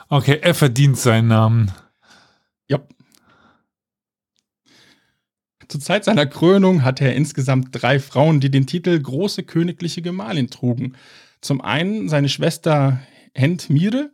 Okay, 0.09 0.39
er 0.41 0.55
verdient 0.55 0.97
seinen 0.97 1.29
Namen. 1.29 1.71
Ja. 2.69 2.81
Zur 5.69 5.81
Zeit 5.81 6.05
seiner 6.05 6.27
Krönung 6.27 6.83
hatte 6.83 7.05
er 7.05 7.15
insgesamt 7.15 7.69
drei 7.73 8.01
Frauen, 8.01 8.41
die 8.41 8.51
den 8.51 8.67
Titel 8.67 8.99
Große 8.99 9.43
Königliche 9.43 10.01
Gemahlin 10.01 10.49
trugen. 10.49 10.95
Zum 11.41 11.61
einen 11.61 12.09
seine 12.09 12.29
Schwester 12.29 13.01
Hentmire, 13.35 14.11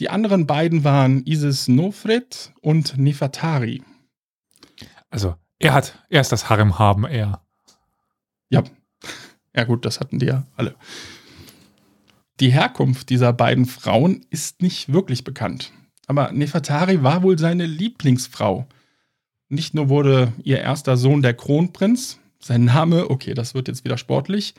die 0.00 0.10
anderen 0.10 0.46
beiden 0.46 0.82
waren 0.82 1.24
Isis 1.26 1.68
Nofret 1.68 2.52
und 2.60 2.98
Nefertari. 2.98 3.82
Also, 5.10 5.36
er 5.58 5.74
hat, 5.74 5.98
er 6.08 6.20
ist 6.20 6.32
das 6.32 6.48
Harem 6.48 6.78
haben, 6.78 7.04
er. 7.04 7.40
Ja. 8.50 8.64
Ja, 9.54 9.64
gut, 9.64 9.84
das 9.84 10.00
hatten 10.00 10.18
die 10.18 10.26
ja 10.26 10.44
alle. 10.56 10.74
Die 12.40 12.50
Herkunft 12.50 13.10
dieser 13.10 13.32
beiden 13.32 13.66
Frauen 13.66 14.24
ist 14.30 14.62
nicht 14.62 14.92
wirklich 14.92 15.24
bekannt. 15.24 15.72
Aber 16.06 16.30
Nefertari 16.32 17.02
war 17.02 17.22
wohl 17.22 17.38
seine 17.38 17.66
Lieblingsfrau. 17.66 18.66
Nicht 19.48 19.74
nur 19.74 19.88
wurde 19.88 20.32
ihr 20.42 20.60
erster 20.60 20.96
Sohn 20.96 21.22
der 21.22 21.34
Kronprinz, 21.34 22.18
sein 22.40 22.64
Name, 22.64 23.10
okay, 23.10 23.34
das 23.34 23.54
wird 23.54 23.68
jetzt 23.68 23.84
wieder 23.84 23.98
sportlich, 23.98 24.54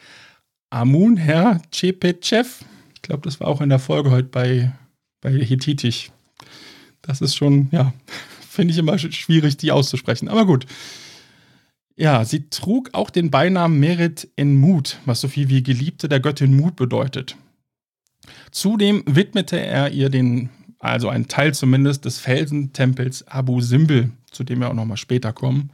Amun 0.69 1.15
Herr 1.17 1.61
Chepetchev, 1.71 2.65
ich 2.93 3.01
glaube, 3.01 3.21
das 3.23 3.39
war 3.39 3.47
auch 3.47 3.61
in 3.61 3.69
der 3.69 3.79
Folge 3.79 4.11
heute 4.11 4.27
bei, 4.27 4.73
bei 5.21 5.31
Hethitisch. 5.31 6.11
Das 7.01 7.21
ist 7.21 7.35
schon, 7.35 7.69
ja, 7.71 7.93
finde 8.59 8.71
ich 8.73 8.77
immer 8.77 8.93
sch- 8.93 9.11
schwierig, 9.11 9.57
die 9.57 9.71
auszusprechen. 9.71 10.27
Aber 10.29 10.45
gut. 10.45 10.65
Ja, 11.95 12.23
sie 12.23 12.49
trug 12.49 12.89
auch 12.93 13.09
den 13.09 13.29
Beinamen 13.29 13.79
Merit 13.79 14.29
in 14.35 14.59
Mut, 14.59 14.99
was 15.05 15.19
so 15.21 15.27
viel 15.27 15.49
wie 15.49 15.63
Geliebte 15.63 16.07
der 16.07 16.19
Göttin 16.21 16.55
Mut 16.55 16.75
bedeutet. 16.77 17.35
Zudem 18.51 19.03
widmete 19.05 19.59
er 19.59 19.91
ihr 19.91 20.09
den, 20.09 20.49
also 20.79 21.09
einen 21.09 21.27
Teil 21.27 21.53
zumindest, 21.53 22.05
des 22.05 22.19
Felsentempels 22.19 23.27
Abu 23.27 23.59
Simbel, 23.61 24.11
zu 24.31 24.43
dem 24.43 24.59
wir 24.59 24.69
auch 24.69 24.73
nochmal 24.73 24.97
später 24.97 25.33
kommen. 25.33 25.71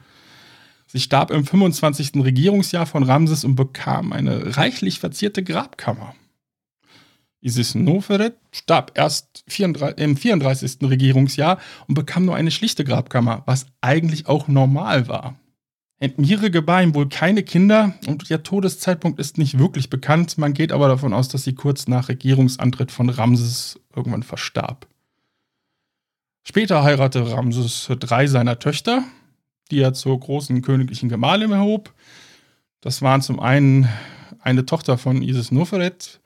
Sie 0.87 0.99
starb 0.99 1.29
im 1.31 1.45
25. 1.45 2.11
Regierungsjahr 2.23 2.85
von 2.85 3.03
Ramses 3.03 3.43
und 3.43 3.55
bekam 3.55 4.11
eine 4.13 4.57
reichlich 4.57 4.99
verzierte 4.99 5.43
Grabkammer. 5.43 6.15
Isis 7.45 7.75
Noferet 7.75 8.35
starb 8.51 8.91
erst 8.95 9.43
34, 9.47 10.03
im 10.03 10.17
34. 10.17 10.77
Regierungsjahr 10.81 11.59
und 11.87 11.93
bekam 11.93 12.25
nur 12.25 12.35
eine 12.35 12.49
schlichte 12.49 12.83
Grabkammer, 12.83 13.43
was 13.45 13.67
eigentlich 13.81 14.27
auch 14.27 14.47
normal 14.47 15.07
war. 15.07 15.35
Entmire 15.99 16.49
gebar 16.49 16.93
wohl 16.93 17.07
keine 17.07 17.43
Kinder 17.43 17.93
und 18.07 18.29
ihr 18.29 18.43
Todeszeitpunkt 18.43 19.19
ist 19.19 19.37
nicht 19.37 19.59
wirklich 19.59 19.89
bekannt. 19.89 20.37
Man 20.37 20.53
geht 20.53 20.71
aber 20.71 20.87
davon 20.87 21.13
aus, 21.13 21.29
dass 21.29 21.43
sie 21.43 21.53
kurz 21.53 21.87
nach 21.87 22.09
Regierungsantritt 22.09 22.91
von 22.91 23.09
Ramses 23.09 23.79
irgendwann 23.95 24.23
verstarb. 24.23 24.87
Später 26.43 26.83
heiratete 26.83 27.31
Ramses 27.31 27.89
drei 27.99 28.27
seiner 28.27 28.59
Töchter, 28.59 29.03
die 29.71 29.79
er 29.79 29.93
zur 29.93 30.19
großen 30.19 30.61
königlichen 30.63 31.09
Gemahlin 31.09 31.51
erhob. 31.51 31.93
Das 32.81 33.01
waren 33.01 33.21
zum 33.21 33.39
einen 33.39 33.87
eine 34.41 34.65
Tochter 34.65 34.97
von 34.97 35.21
Isis 35.21 35.51
Noferet, 35.51 36.19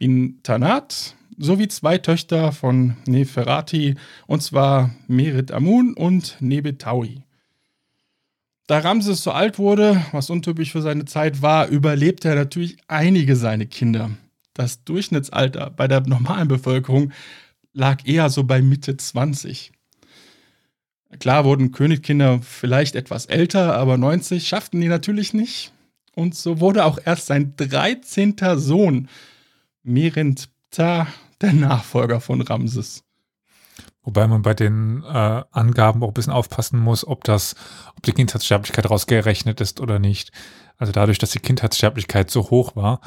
bin 0.00 0.40
Tanat, 0.42 1.14
sowie 1.36 1.68
zwei 1.68 1.98
Töchter 1.98 2.52
von 2.52 2.96
Neferati, 3.06 3.94
und 4.26 4.42
zwar 4.42 4.90
Merit 5.06 5.52
Amun 5.52 5.92
und 5.94 6.36
Nebetaui. 6.40 7.22
Da 8.66 8.78
Ramses 8.78 9.22
so 9.22 9.30
alt 9.30 9.58
wurde, 9.58 10.02
was 10.12 10.30
untypisch 10.30 10.72
für 10.72 10.80
seine 10.80 11.04
Zeit 11.04 11.42
war, 11.42 11.68
überlebte 11.68 12.30
er 12.30 12.34
natürlich 12.34 12.78
einige 12.88 13.36
seiner 13.36 13.66
Kinder. 13.66 14.10
Das 14.54 14.84
Durchschnittsalter 14.84 15.70
bei 15.70 15.86
der 15.86 16.00
normalen 16.00 16.48
Bevölkerung 16.48 17.12
lag 17.74 18.06
eher 18.06 18.30
so 18.30 18.44
bei 18.44 18.62
Mitte 18.62 18.96
20. 18.96 19.72
Klar 21.18 21.44
wurden 21.44 21.72
Königkinder 21.72 22.40
vielleicht 22.42 22.96
etwas 22.96 23.26
älter, 23.26 23.76
aber 23.76 23.98
90 23.98 24.48
schafften 24.48 24.80
die 24.80 24.88
natürlich 24.88 25.34
nicht. 25.34 25.72
Und 26.14 26.34
so 26.34 26.60
wurde 26.60 26.86
auch 26.86 26.98
erst 27.04 27.26
sein 27.26 27.54
13. 27.56 28.36
Sohn, 28.56 29.08
Merint 29.82 30.48
Ptah, 30.70 31.06
der 31.40 31.52
Nachfolger 31.52 32.20
von 32.20 32.40
Ramses. 32.40 33.04
Wobei 34.02 34.26
man 34.26 34.42
bei 34.42 34.54
den 34.54 35.02
äh, 35.02 35.42
Angaben 35.50 36.02
auch 36.02 36.08
ein 36.08 36.14
bisschen 36.14 36.32
aufpassen 36.32 36.80
muss, 36.80 37.06
ob 37.06 37.24
das, 37.24 37.54
ob 37.96 38.02
die 38.02 38.12
Kindheitssterblichkeit 38.12 38.88
rausgerechnet 38.88 39.60
ist 39.60 39.80
oder 39.80 39.98
nicht. 39.98 40.32
Also 40.78 40.92
dadurch, 40.92 41.18
dass 41.18 41.30
die 41.30 41.38
Kindheitssterblichkeit 41.38 42.30
so 42.30 42.50
hoch 42.50 42.76
war, 42.76 43.00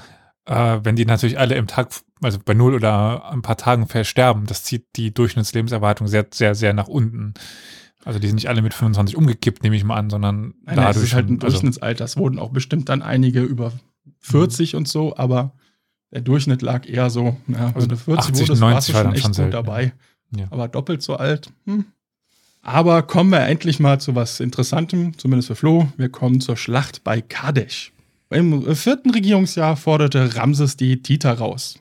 äh, 0.45 0.79
wenn 0.83 0.95
die 0.95 1.05
natürlich 1.05 1.39
alle 1.39 1.55
im 1.55 1.67
Tag, 1.67 1.89
also 2.21 2.37
bei 2.43 2.53
null 2.53 2.75
oder 2.75 3.31
ein 3.31 3.41
paar 3.41 3.57
Tagen 3.57 3.87
versterben, 3.87 4.45
das 4.45 4.63
zieht 4.63 4.85
die 4.95 5.13
Durchschnittslebenserwartung 5.13 6.07
sehr, 6.07 6.27
sehr, 6.31 6.53
sehr 6.53 6.73
nach 6.73 6.87
unten. 6.87 7.33
Also 8.05 8.19
die 8.19 8.27
sind 8.27 8.35
nicht 8.35 8.49
alle 8.49 8.61
mit 8.61 8.73
25 8.73 9.15
umgekippt, 9.15 9.63
nehme 9.63 9.75
ich 9.75 9.83
mal 9.83 9.95
an, 9.95 10.09
sondern 10.09 10.53
Nein, 10.63 10.75
nein, 10.75 10.91
es 10.91 10.97
ist 10.97 11.13
halt 11.13 11.29
ein 11.29 11.35
also, 11.35 11.47
Durchschnittsalter. 11.47 12.05
Es 12.05 12.17
wurden 12.17 12.37
auch 12.37 12.51
bestimmt 12.51 12.89
dann 12.89 13.01
einige 13.01 13.41
über 13.41 13.71
40 14.19 14.75
und 14.75 14.87
so, 14.87 15.15
aber 15.15 15.53
der 16.13 16.21
Durchschnitt 16.21 16.61
lag 16.61 16.87
eher 16.87 17.09
so, 17.09 17.37
ja, 17.47 17.71
Also 17.73 17.81
wenn 17.81 17.89
du 17.89 17.97
40 17.97 18.29
80, 18.29 18.49
wurdest, 18.49 18.61
warst 18.61 18.61
90 18.61 18.87
du 18.87 18.93
war 18.93 19.03
schon 19.03 19.13
echt 19.15 19.37
gut 19.37 19.53
dabei. 19.53 19.93
Ja. 20.37 20.45
Aber 20.51 20.67
doppelt 20.67 21.01
so 21.01 21.15
alt. 21.15 21.49
Hm. 21.65 21.85
Aber 22.61 23.01
kommen 23.01 23.31
wir 23.31 23.41
endlich 23.41 23.79
mal 23.79 23.99
zu 23.99 24.15
was 24.15 24.39
Interessantem, 24.39 25.17
zumindest 25.17 25.47
für 25.47 25.55
Flo. 25.55 25.87
Wir 25.97 26.09
kommen 26.09 26.39
zur 26.39 26.55
Schlacht 26.55 27.03
bei 27.03 27.19
Kadesh. 27.19 27.91
Im 28.29 28.75
vierten 28.75 29.09
Regierungsjahr 29.09 29.75
forderte 29.75 30.35
Ramses 30.35 30.77
die 30.77 31.01
Tita 31.01 31.33
raus. 31.33 31.79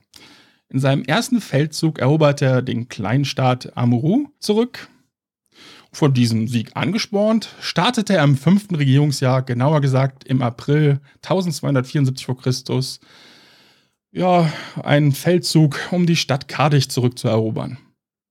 In 0.68 0.80
seinem 0.80 1.02
ersten 1.04 1.40
Feldzug 1.40 1.98
eroberte 1.98 2.46
er 2.46 2.62
den 2.62 2.88
Kleinstaat 2.88 3.76
Amuru 3.76 4.28
zurück. 4.38 4.88
Von 5.92 6.14
diesem 6.14 6.48
Sieg 6.48 6.70
angespornt, 6.74 7.50
startete 7.60 8.14
er 8.14 8.24
im 8.24 8.36
fünften 8.36 8.74
Regierungsjahr, 8.74 9.42
genauer 9.42 9.82
gesagt 9.82 10.24
im 10.24 10.40
April 10.40 11.00
1274 11.22 12.26
v. 12.26 12.34
Chr., 12.34 12.50
ja, 14.12 14.52
einen 14.82 15.12
Feldzug, 15.12 15.88
um 15.90 16.06
die 16.06 16.16
Stadt 16.16 16.46
Kadich 16.46 16.90
zurückzuerobern. 16.90 17.78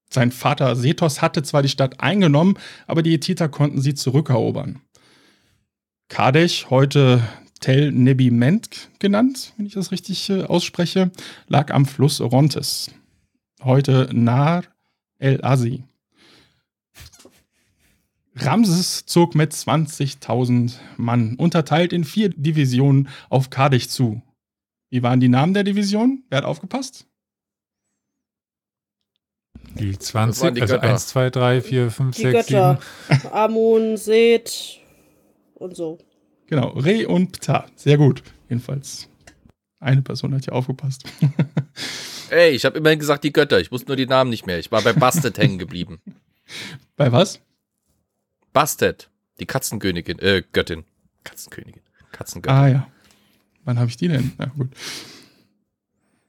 Sein 0.09 0.31
Vater 0.31 0.75
Sethos 0.75 1.21
hatte 1.21 1.41
zwar 1.41 1.61
die 1.61 1.69
Stadt 1.69 1.99
eingenommen, 1.99 2.57
aber 2.85 3.01
die 3.01 3.11
Hethiter 3.11 3.49
konnten 3.49 3.81
sie 3.81 3.95
zurückerobern. 3.95 4.81
Kadech, 6.09 6.69
heute 6.69 7.23
Tel 7.61 7.91
Nebiment 7.91 8.89
genannt, 8.99 9.53
wenn 9.55 9.65
ich 9.65 9.73
das 9.73 9.91
richtig 9.91 10.29
äh, 10.29 10.43
ausspreche, 10.43 11.11
lag 11.47 11.71
am 11.71 11.85
Fluss 11.85 12.19
Orontes. 12.19 12.91
Heute 13.63 14.09
Nar 14.11 14.63
El 15.19 15.43
Asi. 15.43 15.83
Ramses 18.35 19.05
zog 19.05 19.35
mit 19.35 19.53
20.000 19.53 20.73
Mann, 20.97 21.35
unterteilt 21.35 21.93
in 21.93 22.03
vier 22.03 22.29
Divisionen, 22.29 23.09
auf 23.29 23.49
Kadech 23.49 23.89
zu. 23.89 24.21
Wie 24.91 25.01
waren 25.01 25.19
die 25.19 25.29
Namen 25.29 25.53
der 25.53 25.63
Division? 25.63 26.23
Wer 26.29 26.39
hat 26.39 26.45
aufgepasst? 26.45 27.07
Die 29.79 29.93
Das 29.97 30.13
waren 30.13 30.33
20, 30.33 30.55
die 30.55 30.61
also 30.61 30.75
Götter. 30.75 30.89
1, 30.89 31.07
2, 31.07 31.29
3, 31.29 31.61
4, 31.61 31.91
5, 31.91 32.15
Die 32.15 32.21
6, 32.23 32.47
7. 32.47 32.59
Götter. 32.59 32.79
Amun, 33.33 33.95
Seth 33.97 34.79
und 35.55 35.75
so. 35.75 35.97
Genau, 36.47 36.69
Re 36.69 37.07
und 37.07 37.31
Ptah. 37.39 37.65
Sehr 37.77 37.97
gut. 37.97 38.21
Jedenfalls 38.49 39.07
eine 39.79 40.01
Person 40.01 40.35
hat 40.35 40.43
hier 40.43 40.53
aufgepasst. 40.53 41.03
Ey, 42.29 42.51
ich 42.51 42.65
habe 42.65 42.77
immerhin 42.77 42.99
gesagt 42.99 43.23
die 43.23 43.33
Götter. 43.33 43.59
Ich 43.59 43.71
wusste 43.71 43.87
nur 43.87 43.95
die 43.95 44.05
Namen 44.05 44.29
nicht 44.29 44.45
mehr. 44.45 44.59
Ich 44.59 44.71
war 44.71 44.81
bei 44.81 44.93
Bastet 44.93 45.37
hängen 45.37 45.57
geblieben. 45.57 46.01
Bei 46.97 47.11
was? 47.13 47.39
Bastet, 48.51 49.09
die 49.39 49.45
Katzenkönigin, 49.45 50.19
äh, 50.19 50.43
Göttin. 50.51 50.83
Katzenkönigin. 51.23 51.81
Katzengöttin. 52.11 52.57
Ah 52.57 52.67
ja. 52.67 52.87
Wann 53.63 53.79
habe 53.79 53.89
ich 53.89 53.97
die 53.97 54.07
denn? 54.07 54.31
Na 54.37 54.45
gut. 54.45 54.69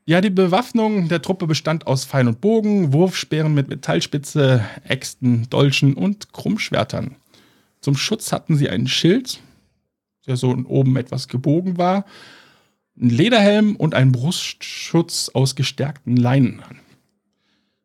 Ja, 0.05 0.21
die 0.21 0.31
Bewaffnung 0.31 1.09
der 1.09 1.23
Truppe 1.23 1.47
bestand 1.47 1.87
aus 1.87 2.05
Pfeil 2.05 2.27
und 2.27 2.41
Bogen, 2.41 2.93
Wurfspeeren 2.93 3.55
mit 3.55 3.69
Metallspitze, 3.69 4.65
Äxten, 4.85 5.49
Dolchen 5.49 5.95
und 5.95 6.33
Krummschwertern. 6.33 7.17
Zum 7.81 7.97
Schutz 7.97 8.33
hatten 8.33 8.57
sie 8.57 8.69
einen 8.69 8.89
Schild, 8.89 9.41
der 10.27 10.37
so 10.37 10.57
oben 10.67 10.97
etwas 10.97 11.29
gebogen 11.29 11.79
war, 11.79 12.05
einen 13.01 13.11
Lederhelm 13.11 13.77
und 13.77 13.95
einen 13.95 14.13
Brustschutz 14.13 15.31
aus 15.33 15.55
gestärkten 15.55 16.17
Leinen 16.17 16.61
an. 16.61 16.81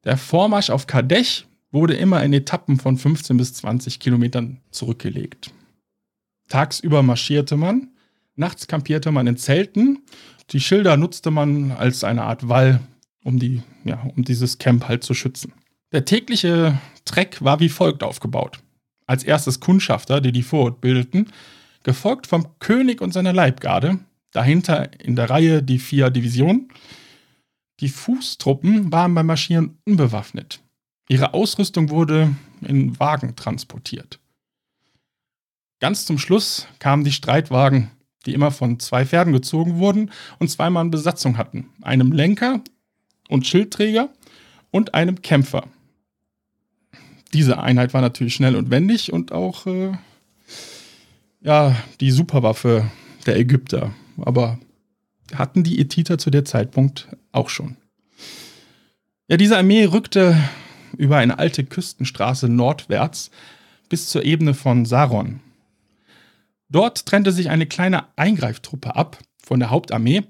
Der 0.04 0.18
Vormarsch 0.18 0.70
auf 0.70 0.88
Kadech 0.88 1.46
wurde 1.72 1.96
immer 1.96 2.24
in 2.24 2.34
Etappen 2.34 2.80
von 2.80 2.98
15 2.98 3.38
bis 3.38 3.54
20 3.56 4.00
Kilometern 4.00 4.62
zurückgelegt. 4.72 5.52
Tagsüber 6.48 7.04
marschierte 7.04 7.58
man, 7.58 7.90
nachts 8.38 8.68
kampierte 8.68 9.12
man 9.12 9.28
in 9.28 9.38
Zelten. 9.38 10.00
Die 10.52 10.60
Schilder 10.60 10.98
nutzte 10.98 11.32
man 11.32 11.72
als 11.72 12.04
eine 12.04 12.24
Art 12.24 12.48
Wall, 12.48 12.80
um, 13.24 13.40
die, 13.40 13.62
ja, 13.84 14.02
um 14.16 14.24
dieses 14.24 14.58
Camp 14.58 14.88
halt 14.88 15.04
zu 15.04 15.14
schützen. 15.14 15.54
Der 15.92 16.06
tägliche 16.06 16.80
Treck 17.06 17.44
war 17.44 17.60
wie 17.60 17.70
folgt 17.70 18.04
aufgebaut. 18.04 18.60
Als 19.06 19.24
erstes 19.24 19.60
Kundschafter, 19.60 20.22
die 20.22 20.32
die 20.32 20.44
Vorhut 20.44 20.82
bildeten, 20.82 21.32
gefolgt 21.84 22.28
vom 22.28 22.60
König 22.60 23.02
und 23.02 23.14
seiner 23.14 23.34
Leibgarde, 23.34 24.00
dahinter 24.32 25.00
in 25.00 25.16
der 25.16 25.30
Reihe 25.30 25.64
die 25.64 25.80
vier 25.80 26.10
Divisionen. 26.10 26.70
Die 27.80 27.90
Fußtruppen 27.90 28.92
waren 28.92 29.14
beim 29.14 29.28
Marschieren 29.28 29.78
unbewaffnet. 29.86 30.60
Ihre 31.10 31.34
Ausrüstung 31.34 31.90
wurde 31.90 32.36
in 32.62 33.00
Wagen 33.00 33.36
transportiert. 33.36 34.20
Ganz 35.80 36.06
zum 36.06 36.18
Schluss 36.18 36.68
kamen 36.80 37.04
die 37.04 37.12
Streitwagen, 37.12 37.92
die 38.28 38.34
immer 38.34 38.52
von 38.52 38.80
zwei 38.80 39.06
Pferden 39.06 39.34
gezogen 39.34 39.80
wurden 39.80 40.12
und 40.38 40.50
zweimal 40.50 40.82
eine 40.82 40.92
Besatzung 40.92 41.38
hatten. 41.38 41.70
Einem 41.82 42.12
Lenker 42.12 42.62
und 43.30 43.48
Schildträger 43.48 44.10
und 44.70 44.94
einem 44.94 45.22
Kämpfer. 45.22 45.64
Diese 47.34 47.60
Einheit 47.60 47.94
war 47.94 48.02
natürlich 48.02 48.36
schnell 48.36 48.56
und 48.56 48.70
wendig 48.70 49.12
und 49.12 49.32
auch 49.32 49.66
äh, 49.66 49.94
ja, 51.42 51.76
die 52.00 52.12
Superwaffe 52.12 52.90
der 53.26 53.38
Ägypter. 53.38 53.94
Aber 54.18 54.60
hatten 55.34 55.64
die 55.64 55.80
Ethiter 55.80 56.18
zu 56.18 56.30
der 56.30 56.46
Zeitpunkt 56.46 57.10
auch 57.32 57.50
schon. 57.50 57.78
Ja, 59.28 59.38
diese 59.38 59.58
Armee 59.58 59.86
rückte 59.86 60.38
über 60.98 61.18
eine 61.18 61.38
alte 61.38 61.66
Küstenstraße 61.66 62.48
nordwärts 62.48 63.30
bis 63.90 64.08
zur 64.08 64.24
Ebene 64.24 64.54
von 64.54 64.86
Saron. 64.86 65.42
Dort 66.70 67.06
trennte 67.06 67.32
sich 67.32 67.50
eine 67.50 67.66
kleine 67.66 68.06
Eingreiftruppe 68.18 68.96
ab 68.96 69.20
von 69.42 69.60
der 69.60 69.70
Hauptarmee. 69.70 70.24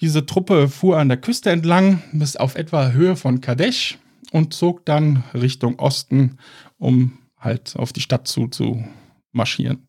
Diese 0.00 0.26
Truppe 0.26 0.68
fuhr 0.68 0.98
an 0.98 1.08
der 1.08 1.18
Küste 1.18 1.50
entlang 1.50 2.02
bis 2.12 2.36
auf 2.36 2.54
etwa 2.54 2.90
Höhe 2.90 3.16
von 3.16 3.40
Kadesh 3.40 3.98
und 4.32 4.54
zog 4.54 4.84
dann 4.86 5.24
Richtung 5.34 5.78
Osten, 5.78 6.38
um 6.78 7.18
halt 7.38 7.76
auf 7.76 7.92
die 7.92 8.00
Stadt 8.00 8.26
zu, 8.26 8.48
zu 8.48 8.82
marschieren. 9.32 9.86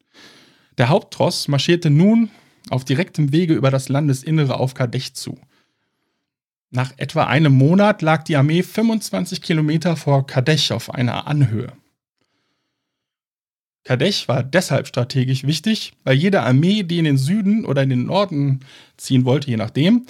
Der 0.77 0.89
Haupttross 0.89 1.47
marschierte 1.47 1.89
nun 1.89 2.29
auf 2.69 2.83
direktem 2.83 3.31
Wege 3.31 3.53
über 3.53 3.71
das 3.71 3.89
Landesinnere 3.89 4.59
auf 4.59 4.73
Kadesh 4.73 5.13
zu. 5.13 5.37
Nach 6.71 6.91
etwa 6.97 7.25
einem 7.25 7.53
Monat 7.53 8.01
lag 8.01 8.23
die 8.23 8.35
Armee 8.35 8.63
25 8.63 9.41
Kilometer 9.41 9.95
vor 9.95 10.25
Kadesh 10.25 10.71
auf 10.71 10.93
einer 10.93 11.27
Anhöhe. 11.27 11.71
Kadesh 13.83 14.27
war 14.27 14.43
deshalb 14.43 14.87
strategisch 14.87 15.43
wichtig, 15.43 15.93
weil 16.03 16.15
jede 16.15 16.41
Armee, 16.41 16.83
die 16.83 16.99
in 16.99 17.05
den 17.05 17.17
Süden 17.17 17.65
oder 17.65 17.83
in 17.83 17.89
den 17.89 18.05
Norden 18.05 18.61
ziehen 18.95 19.25
wollte, 19.25 19.49
je 19.49 19.57
nachdem, 19.57 20.05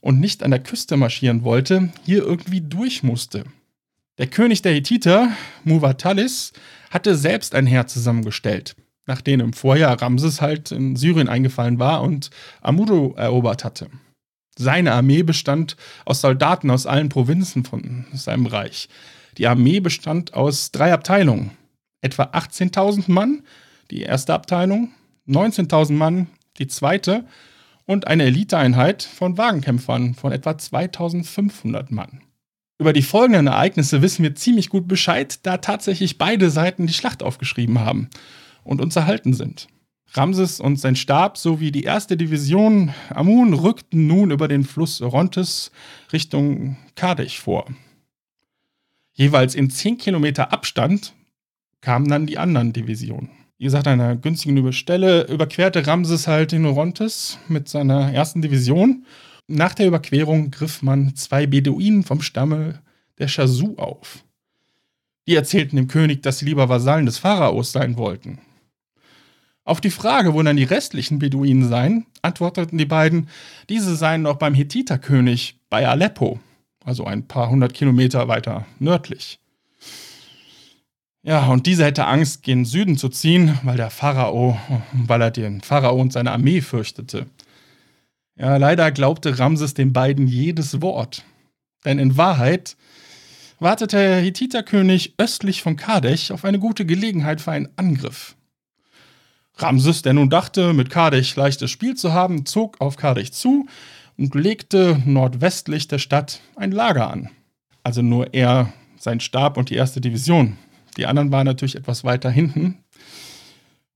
und 0.00 0.20
nicht 0.20 0.44
an 0.44 0.52
der 0.52 0.62
Küste 0.62 0.96
marschieren 0.96 1.42
wollte, 1.42 1.90
hier 2.04 2.22
irgendwie 2.22 2.60
durch 2.60 3.02
musste. 3.02 3.44
Der 4.18 4.28
König 4.28 4.62
der 4.62 4.72
Hethiter, 4.72 5.30
Muwatalis, 5.64 6.52
hatte 6.90 7.16
selbst 7.16 7.54
ein 7.54 7.66
Heer 7.66 7.88
zusammengestellt, 7.88 8.76
nachdem 9.06 9.40
im 9.40 9.52
Vorjahr 9.52 10.00
Ramses 10.00 10.40
halt 10.40 10.70
in 10.70 10.94
Syrien 10.94 11.28
eingefallen 11.28 11.80
war 11.80 12.02
und 12.02 12.30
Amuro 12.60 13.14
erobert 13.16 13.64
hatte. 13.64 13.88
Seine 14.56 14.92
Armee 14.92 15.22
bestand 15.22 15.76
aus 16.04 16.20
Soldaten 16.20 16.70
aus 16.70 16.86
allen 16.86 17.08
Provinzen 17.08 17.64
von 17.64 18.06
seinem 18.14 18.46
Reich. 18.46 18.88
Die 19.36 19.48
Armee 19.48 19.80
bestand 19.80 20.32
aus 20.32 20.70
drei 20.70 20.94
Abteilungen, 20.94 21.50
etwa 22.00 22.24
18.000 22.24 23.10
Mann, 23.10 23.42
die 23.90 24.02
erste 24.02 24.34
Abteilung, 24.34 24.90
19.000 25.28 25.92
Mann, 25.92 26.28
die 26.58 26.66
zweite 26.66 27.24
und 27.84 28.06
eine 28.06 28.24
Eliteeinheit 28.24 29.02
von 29.02 29.38
Wagenkämpfern 29.38 30.14
von 30.14 30.32
etwa 30.32 30.50
2.500 30.50 31.86
Mann. 31.92 32.20
Über 32.78 32.92
die 32.92 33.02
folgenden 33.02 33.46
Ereignisse 33.46 34.02
wissen 34.02 34.22
wir 34.22 34.34
ziemlich 34.34 34.68
gut 34.68 34.86
Bescheid, 34.86 35.38
da 35.46 35.58
tatsächlich 35.58 36.18
beide 36.18 36.50
Seiten 36.50 36.86
die 36.86 36.92
Schlacht 36.92 37.22
aufgeschrieben 37.22 37.80
haben 37.80 38.10
und 38.64 38.80
uns 38.80 38.96
erhalten 38.96 39.32
sind. 39.32 39.68
Ramses 40.12 40.60
und 40.60 40.78
sein 40.78 40.96
Stab 40.96 41.36
sowie 41.38 41.72
die 41.72 41.84
erste 41.84 42.16
Division 42.16 42.92
Amun 43.10 43.54
rückten 43.54 44.06
nun 44.06 44.30
über 44.30 44.48
den 44.48 44.64
Fluss 44.64 45.00
Orontes 45.00 45.72
Richtung 46.12 46.76
Kadesh 46.94 47.40
vor. 47.40 47.66
Jeweils 49.12 49.54
in 49.54 49.70
10 49.70 49.98
Kilometer 49.98 50.52
Abstand 50.52 51.14
kamen 51.86 52.08
dann 52.08 52.26
die 52.26 52.36
anderen 52.36 52.72
Divisionen. 52.72 53.30
Wie 53.58 53.64
gesagt, 53.64 53.86
an 53.86 54.00
einer 54.00 54.16
günstigen 54.16 54.72
Stelle 54.72 55.22
überquerte 55.28 55.86
Ramses 55.86 56.26
halt 56.26 56.50
den 56.50 56.66
Orontes 56.66 57.38
mit 57.46 57.68
seiner 57.68 58.12
ersten 58.12 58.42
Division. 58.42 59.06
Nach 59.46 59.72
der 59.72 59.86
Überquerung 59.86 60.50
griff 60.50 60.82
man 60.82 61.14
zwei 61.14 61.46
Beduinen 61.46 62.02
vom 62.02 62.22
Stamme 62.22 62.80
der 63.20 63.28
Chasu 63.28 63.76
auf. 63.76 64.24
Die 65.28 65.36
erzählten 65.36 65.76
dem 65.76 65.86
König, 65.86 66.24
dass 66.24 66.40
sie 66.40 66.46
lieber 66.46 66.68
Vasallen 66.68 67.06
des 67.06 67.18
Pharaos 67.18 67.70
sein 67.70 67.96
wollten. 67.96 68.40
Auf 69.62 69.80
die 69.80 69.90
Frage, 69.90 70.34
wo 70.34 70.42
dann 70.42 70.56
die 70.56 70.64
restlichen 70.64 71.20
Beduinen 71.20 71.68
seien, 71.68 72.06
antworteten 72.20 72.78
die 72.78 72.84
beiden, 72.84 73.28
diese 73.68 73.94
seien 73.94 74.22
noch 74.22 74.38
beim 74.38 74.54
Hethiterkönig 74.54 75.60
bei 75.70 75.86
Aleppo, 75.86 76.40
also 76.84 77.04
ein 77.04 77.28
paar 77.28 77.48
hundert 77.48 77.74
Kilometer 77.74 78.26
weiter 78.26 78.66
nördlich. 78.80 79.38
Ja, 81.26 81.48
und 81.48 81.66
dieser 81.66 81.86
hätte 81.86 82.06
Angst, 82.06 82.44
gen 82.44 82.64
Süden 82.64 82.96
zu 82.96 83.08
ziehen, 83.08 83.58
weil 83.64 83.76
der 83.76 83.90
Pharao, 83.90 84.60
weil 84.92 85.20
er 85.20 85.32
den 85.32 85.60
Pharao 85.60 86.00
und 86.00 86.12
seine 86.12 86.30
Armee 86.30 86.60
fürchtete. 86.60 87.26
Ja, 88.38 88.58
leider 88.58 88.92
glaubte 88.92 89.36
Ramses 89.36 89.74
den 89.74 89.92
beiden 89.92 90.28
jedes 90.28 90.80
Wort. 90.82 91.24
Denn 91.84 91.98
in 91.98 92.16
Wahrheit 92.16 92.76
wartete 93.58 93.96
der 93.96 94.20
Hethiterkönig 94.20 95.14
östlich 95.18 95.62
von 95.62 95.74
Kadesh 95.74 96.30
auf 96.30 96.44
eine 96.44 96.60
gute 96.60 96.86
Gelegenheit 96.86 97.40
für 97.40 97.50
einen 97.50 97.70
Angriff. 97.74 98.36
Ramses, 99.56 100.02
der 100.02 100.12
nun 100.12 100.30
dachte, 100.30 100.74
mit 100.74 100.90
Kadesh 100.90 101.34
leichtes 101.34 101.72
Spiel 101.72 101.96
zu 101.96 102.12
haben, 102.12 102.46
zog 102.46 102.80
auf 102.80 102.96
Kadesh 102.96 103.32
zu 103.32 103.66
und 104.16 104.36
legte 104.36 105.02
nordwestlich 105.04 105.88
der 105.88 105.98
Stadt 105.98 106.40
ein 106.54 106.70
Lager 106.70 107.10
an. 107.10 107.30
Also 107.82 108.00
nur 108.00 108.32
er, 108.32 108.72
sein 108.96 109.18
Stab 109.18 109.56
und 109.56 109.70
die 109.70 109.74
erste 109.74 110.00
Division. 110.00 110.56
Die 110.96 111.06
anderen 111.06 111.32
waren 111.32 111.46
natürlich 111.46 111.76
etwas 111.76 112.04
weiter 112.04 112.30
hinten. 112.30 112.78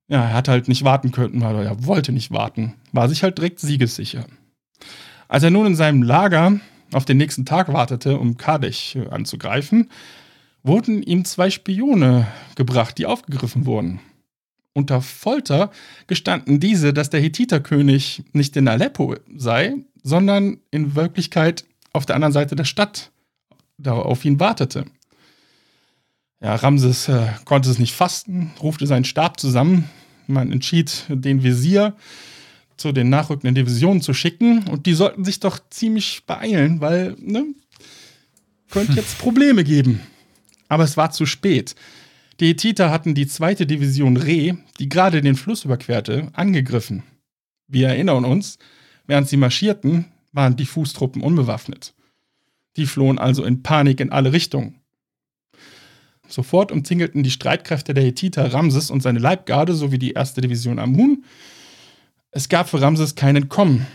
Ja, 0.08 0.24
er 0.24 0.32
hat 0.34 0.48
halt 0.48 0.68
nicht 0.68 0.84
warten 0.84 1.12
können, 1.12 1.40
weil 1.40 1.64
er 1.64 1.86
wollte 1.86 2.12
nicht 2.12 2.30
warten. 2.30 2.74
War 2.92 3.08
sich 3.08 3.22
halt 3.22 3.38
direkt 3.38 3.60
siegessicher. 3.60 4.26
Als 5.28 5.44
er 5.44 5.50
nun 5.50 5.66
in 5.66 5.76
seinem 5.76 6.02
Lager 6.02 6.60
auf 6.92 7.04
den 7.04 7.16
nächsten 7.16 7.46
Tag 7.46 7.72
wartete, 7.72 8.18
um 8.18 8.36
Kadesh 8.36 8.96
anzugreifen, 9.10 9.88
wurden 10.62 11.02
ihm 11.02 11.24
zwei 11.24 11.50
Spione 11.50 12.26
gebracht, 12.56 12.98
die 12.98 13.06
aufgegriffen 13.06 13.66
wurden. 13.66 14.00
Unter 14.72 15.00
Folter 15.00 15.70
gestanden 16.06 16.60
diese, 16.60 16.92
dass 16.92 17.10
der 17.10 17.20
Hethiterkönig 17.20 18.24
nicht 18.32 18.56
in 18.56 18.68
Aleppo 18.68 19.16
sei, 19.36 19.76
sondern 20.02 20.58
in 20.70 20.94
Wirklichkeit 20.94 21.64
auf 21.92 22.06
der 22.06 22.16
anderen 22.16 22.32
Seite 22.32 22.56
der 22.56 22.64
Stadt 22.64 23.10
auf 23.84 24.24
ihn 24.24 24.40
wartete. 24.40 24.84
Ja, 26.42 26.54
Ramses 26.54 27.08
äh, 27.08 27.28
konnte 27.44 27.70
es 27.70 27.78
nicht 27.78 27.94
fasten, 27.94 28.52
rufte 28.62 28.86
seinen 28.86 29.04
Stab 29.04 29.38
zusammen. 29.38 29.90
Man 30.26 30.52
entschied, 30.52 31.04
den 31.08 31.42
Visier 31.42 31.94
zu 32.76 32.92
den 32.92 33.10
nachrückenden 33.10 33.54
Divisionen 33.54 34.00
zu 34.00 34.14
schicken. 34.14 34.66
Und 34.68 34.86
die 34.86 34.94
sollten 34.94 35.24
sich 35.24 35.40
doch 35.40 35.58
ziemlich 35.68 36.22
beeilen, 36.26 36.80
weil, 36.80 37.14
ne, 37.20 37.46
könnte 38.70 38.94
jetzt 38.94 39.18
Probleme 39.20 39.64
geben. 39.64 40.00
Aber 40.68 40.84
es 40.84 40.96
war 40.96 41.10
zu 41.10 41.26
spät. 41.26 41.74
Die 42.38 42.48
Hethiter 42.48 42.90
hatten 42.90 43.14
die 43.14 43.26
zweite 43.26 43.66
Division 43.66 44.16
Re, 44.16 44.56
die 44.78 44.88
gerade 44.88 45.20
den 45.20 45.36
Fluss 45.36 45.66
überquerte, 45.66 46.30
angegriffen. 46.32 47.02
Wir 47.68 47.88
erinnern 47.88 48.24
uns, 48.24 48.58
während 49.06 49.28
sie 49.28 49.36
marschierten, 49.36 50.06
waren 50.32 50.56
die 50.56 50.64
Fußtruppen 50.64 51.20
unbewaffnet. 51.20 51.94
Die 52.76 52.86
flohen 52.86 53.18
also 53.18 53.44
in 53.44 53.62
Panik 53.62 54.00
in 54.00 54.10
alle 54.10 54.32
Richtungen. 54.32 54.79
Sofort 56.30 56.70
umzingelten 56.70 57.22
die 57.22 57.30
Streitkräfte 57.30 57.92
der 57.92 58.04
Hethiter 58.04 58.52
Ramses 58.52 58.90
und 58.90 59.02
seine 59.02 59.18
Leibgarde 59.18 59.74
sowie 59.74 59.98
die 59.98 60.12
erste 60.12 60.40
Division 60.40 60.78
Amun. 60.78 61.24
Es 62.30 62.48
gab 62.48 62.68
für 62.68 62.80
Ramses 62.80 63.16
kein 63.16 63.36
Entkommen. 63.36 63.86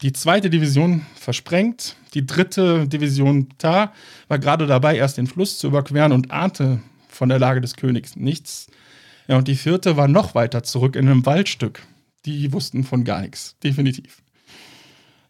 Die 0.00 0.12
zweite 0.12 0.50
Division 0.50 1.04
versprengt, 1.14 1.96
die 2.14 2.26
dritte 2.26 2.88
Division 2.88 3.48
Ta 3.58 3.92
war 4.28 4.38
gerade 4.38 4.66
dabei, 4.66 4.96
erst 4.96 5.18
den 5.18 5.26
Fluss 5.26 5.58
zu 5.58 5.68
überqueren 5.68 6.12
und 6.12 6.30
ahnte 6.30 6.80
von 7.08 7.28
der 7.28 7.38
Lage 7.38 7.60
des 7.60 7.76
Königs 7.76 8.16
nichts. 8.16 8.66
Ja, 9.28 9.36
und 9.36 9.48
die 9.48 9.56
vierte 9.56 9.96
war 9.96 10.08
noch 10.08 10.34
weiter 10.34 10.62
zurück 10.62 10.96
in 10.96 11.08
einem 11.08 11.24
Waldstück. 11.26 11.82
Die 12.24 12.52
wussten 12.52 12.84
von 12.84 13.04
gar 13.04 13.20
nichts, 13.20 13.56
definitiv. 13.62 14.22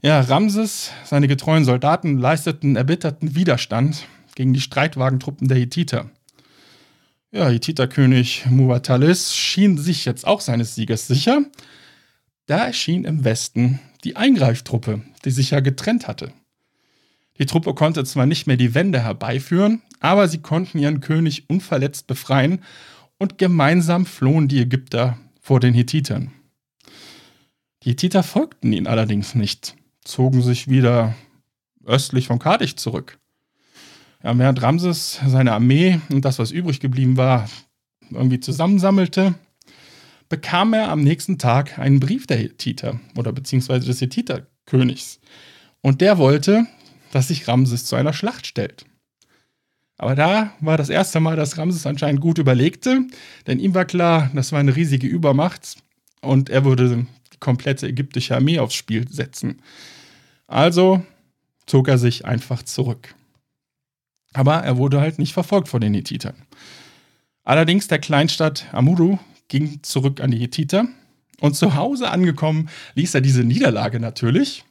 Ja, 0.02 0.20
Ramses, 0.20 0.92
seine 1.04 1.28
getreuen 1.28 1.64
Soldaten 1.64 2.18
leisteten 2.18 2.76
erbitterten 2.76 3.34
Widerstand 3.34 4.06
gegen 4.34 4.52
die 4.52 4.60
Streitwagentruppen 4.60 5.48
der 5.48 5.58
Hethiter. 5.58 6.10
Ja, 7.34 7.48
Hethiterkönig 7.48 8.46
Muwatalis 8.48 9.34
schien 9.34 9.76
sich 9.76 10.04
jetzt 10.04 10.24
auch 10.24 10.40
seines 10.40 10.76
Sieges 10.76 11.08
sicher. 11.08 11.42
Da 12.46 12.64
erschien 12.64 13.04
im 13.04 13.24
Westen 13.24 13.80
die 14.04 14.14
Eingreiftruppe, 14.14 15.02
die 15.24 15.32
sich 15.32 15.50
ja 15.50 15.58
getrennt 15.58 16.06
hatte. 16.06 16.32
Die 17.38 17.46
Truppe 17.46 17.74
konnte 17.74 18.04
zwar 18.04 18.26
nicht 18.26 18.46
mehr 18.46 18.56
die 18.56 18.72
Wende 18.76 19.00
herbeiführen, 19.00 19.82
aber 19.98 20.28
sie 20.28 20.42
konnten 20.42 20.78
ihren 20.78 21.00
König 21.00 21.50
unverletzt 21.50 22.06
befreien 22.06 22.62
und 23.18 23.36
gemeinsam 23.36 24.06
flohen 24.06 24.46
die 24.46 24.60
Ägypter 24.60 25.18
vor 25.40 25.58
den 25.58 25.74
Hethitern. 25.74 26.30
Die 27.82 27.90
Hethiter 27.90 28.22
folgten 28.22 28.72
ihnen 28.72 28.86
allerdings 28.86 29.34
nicht, 29.34 29.74
zogen 30.04 30.40
sich 30.40 30.68
wieder 30.68 31.16
östlich 31.84 32.28
von 32.28 32.38
Kadich 32.38 32.76
zurück. 32.76 33.18
Ja, 34.24 34.36
während 34.38 34.62
Ramses 34.62 35.20
seine 35.26 35.52
Armee 35.52 36.00
und 36.10 36.24
das, 36.24 36.38
was 36.38 36.50
übrig 36.50 36.80
geblieben 36.80 37.18
war, 37.18 37.46
irgendwie 38.10 38.40
zusammensammelte, 38.40 39.34
bekam 40.30 40.72
er 40.72 40.88
am 40.88 41.02
nächsten 41.02 41.38
Tag 41.38 41.78
einen 41.78 42.00
Brief 42.00 42.26
der 42.26 42.38
Hethiter 42.38 42.98
oder 43.18 43.32
beziehungsweise 43.32 43.86
des 43.86 44.00
Hethiterkönigs. 44.00 45.20
Und 45.82 46.00
der 46.00 46.16
wollte, 46.16 46.66
dass 47.12 47.28
sich 47.28 47.46
Ramses 47.46 47.84
zu 47.84 47.96
einer 47.96 48.14
Schlacht 48.14 48.46
stellt. 48.46 48.86
Aber 49.98 50.14
da 50.14 50.54
war 50.60 50.78
das 50.78 50.88
erste 50.88 51.20
Mal, 51.20 51.36
dass 51.36 51.58
Ramses 51.58 51.86
anscheinend 51.86 52.22
gut 52.22 52.38
überlegte, 52.38 53.02
denn 53.46 53.58
ihm 53.58 53.74
war 53.74 53.84
klar, 53.84 54.30
das 54.34 54.52
war 54.52 54.58
eine 54.58 54.74
riesige 54.74 55.06
Übermacht 55.06 55.76
und 56.22 56.48
er 56.48 56.64
würde 56.64 57.06
die 57.34 57.38
komplette 57.40 57.86
ägyptische 57.88 58.34
Armee 58.34 58.58
aufs 58.58 58.74
Spiel 58.74 59.06
setzen. 59.06 59.60
Also 60.46 61.04
zog 61.66 61.88
er 61.88 61.98
sich 61.98 62.24
einfach 62.24 62.62
zurück. 62.62 63.14
Aber 64.34 64.56
er 64.56 64.76
wurde 64.76 65.00
halt 65.00 65.18
nicht 65.18 65.32
verfolgt 65.32 65.68
von 65.68 65.80
den 65.80 65.94
Hethitern. 65.94 66.34
Allerdings 67.44 67.88
der 67.88 67.98
Kleinstadt 67.98 68.66
Amuru 68.72 69.18
ging 69.48 69.82
zurück 69.82 70.20
an 70.20 70.30
die 70.30 70.38
Hethiter 70.38 70.86
und 71.40 71.56
zu 71.56 71.74
Hause 71.74 72.10
angekommen 72.10 72.68
ließ 72.94 73.14
er 73.14 73.20
diese 73.22 73.44
Niederlage 73.44 74.00
natürlich 74.00 74.64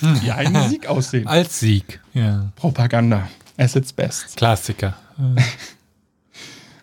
wie 0.00 0.30
ein 0.30 0.56
Sieg 0.68 0.86
aussehen. 0.86 1.26
Als 1.28 1.60
Sieg, 1.60 2.00
ja. 2.14 2.52
Propaganda. 2.56 3.28
As 3.56 3.76
its 3.76 3.92
best. 3.92 4.36
Klassiker. 4.36 4.96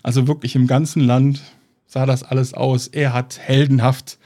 Also 0.02 0.28
wirklich 0.28 0.56
im 0.56 0.66
ganzen 0.66 1.02
Land 1.02 1.42
sah 1.86 2.06
das 2.06 2.24
alles 2.24 2.54
aus. 2.54 2.88
Er 2.88 3.14
hat 3.14 3.38
heldenhaft, 3.38 4.18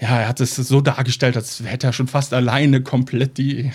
ja, 0.00 0.20
er 0.20 0.28
hat 0.28 0.40
es 0.40 0.56
so 0.56 0.80
dargestellt, 0.80 1.36
als 1.36 1.62
hätte 1.64 1.86
er 1.86 1.92
schon 1.92 2.08
fast 2.08 2.34
alleine 2.34 2.82
komplett 2.82 3.38
die, 3.38 3.70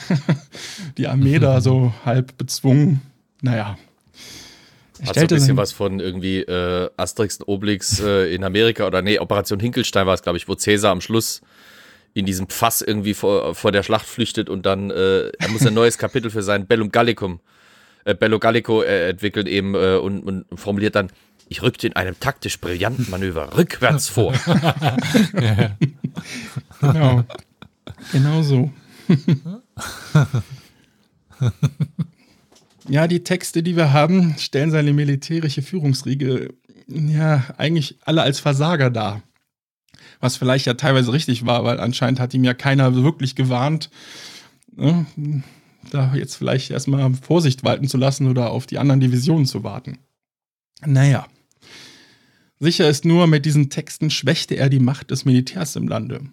die 0.98 1.08
Armee 1.08 1.40
da 1.40 1.62
so 1.62 1.94
halb 2.06 2.38
bezwungen. 2.38 3.02
Naja. 3.42 3.78
Er 5.00 5.08
Hat 5.08 5.16
so 5.16 5.22
ein 5.22 5.28
bisschen 5.28 5.58
was 5.58 5.72
von 5.72 6.00
irgendwie 6.00 6.42
äh, 6.42 6.90
Asterix 6.96 7.38
und 7.38 7.48
Obelix 7.48 8.00
äh, 8.00 8.34
in 8.34 8.44
Amerika 8.44 8.86
oder 8.86 9.02
nee, 9.02 9.18
Operation 9.18 9.60
Hinkelstein 9.60 10.06
war 10.06 10.14
es, 10.14 10.22
glaube 10.22 10.38
ich, 10.38 10.48
wo 10.48 10.54
Cäsar 10.54 10.92
am 10.92 11.02
Schluss 11.02 11.42
in 12.14 12.26
diesem 12.26 12.50
Fass 12.50 12.82
irgendwie 12.82 13.16
vor, 13.16 13.56
vor 13.56 13.72
der 13.72 13.82
Schlacht 13.82 14.06
flüchtet 14.06 14.50
und 14.50 14.66
dann 14.66 14.92
äh, 14.92 15.30
er 15.30 15.50
muss 15.50 15.66
ein 15.66 15.74
neues 15.74 15.98
Kapitel 15.98 16.30
für 16.30 16.44
sein 16.44 16.68
Bellum 16.68 16.92
Gallicum, 16.92 17.40
äh, 18.06 18.14
Bello 18.14 18.38
Gallico 18.38 18.84
äh, 18.84 19.10
entwickeln 19.10 19.48
eben 19.48 19.74
äh, 19.76 19.96
und, 19.96 20.22
und 20.22 20.60
formuliert 20.60 20.96
dann, 20.96 21.10
ich 21.48 21.62
rückte 21.62 21.88
in 21.88 21.96
einem 21.96 22.20
taktisch 22.20 22.60
brillanten 22.60 23.10
Manöver 23.10 23.58
rückwärts 23.58 24.10
vor. 24.10 24.34
Genau. 26.82 27.24
genau 28.12 28.42
so. 28.42 28.72
ja, 32.92 33.08
die 33.08 33.24
Texte, 33.24 33.64
die 33.64 33.78
wir 33.78 33.94
haben, 33.94 34.36
stellen 34.38 34.70
seine 34.70 34.92
militärische 34.92 35.62
Führungsriege 35.62 36.54
ja 36.88 37.46
eigentlich 37.58 37.98
alle 38.02 38.22
als 38.22 38.42
Versager 38.42 38.90
dar. 38.90 39.24
Was 40.20 40.36
vielleicht 40.36 40.66
ja 40.66 40.74
teilweise 40.74 41.14
richtig 41.14 41.46
war, 41.46 41.64
weil 41.64 41.80
anscheinend 41.80 42.20
hat 42.20 42.34
ihm 42.34 42.44
ja 42.44 42.54
keiner 42.54 42.94
wirklich 42.94 43.36
gewarnt, 43.36 43.90
ne, 44.76 45.06
da 45.90 46.14
jetzt 46.16 46.36
vielleicht 46.36 46.70
erstmal 46.70 47.14
Vorsicht 47.14 47.64
walten 47.64 47.88
zu 47.88 47.98
lassen 47.98 48.28
oder 48.28 48.52
auf 48.52 48.68
die 48.68 48.78
anderen 48.78 49.00
Divisionen 49.00 49.46
zu 49.46 49.64
warten. 49.64 50.00
Naja. 50.86 51.28
Sicher 52.60 52.90
ist 52.90 53.06
nur, 53.06 53.26
mit 53.26 53.46
diesen 53.46 53.70
Texten 53.70 54.10
schwächte 54.10 54.56
er 54.56 54.68
die 54.68 54.80
Macht 54.80 55.12
des 55.12 55.24
Militärs 55.24 55.78
im 55.78 55.88
Lande. 55.88 56.30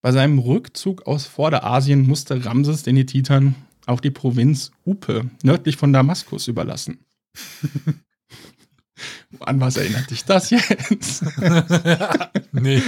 Bei 0.00 0.10
seinem 0.10 0.40
Rückzug 0.40 1.06
aus 1.06 1.26
Vorderasien 1.26 2.04
musste 2.06 2.44
Ramses 2.44 2.82
den 2.82 2.96
Hethitern 2.96 3.54
auch 3.88 4.00
die 4.00 4.10
Provinz 4.10 4.70
Upe 4.84 5.30
nördlich 5.42 5.76
von 5.76 5.92
Damaskus 5.92 6.48
überlassen. 6.48 7.04
An 9.40 9.60
was 9.60 9.76
erinnert 9.76 10.10
dich 10.10 10.24
das 10.24 10.50
jetzt? 10.50 11.22
nee. 12.52 12.82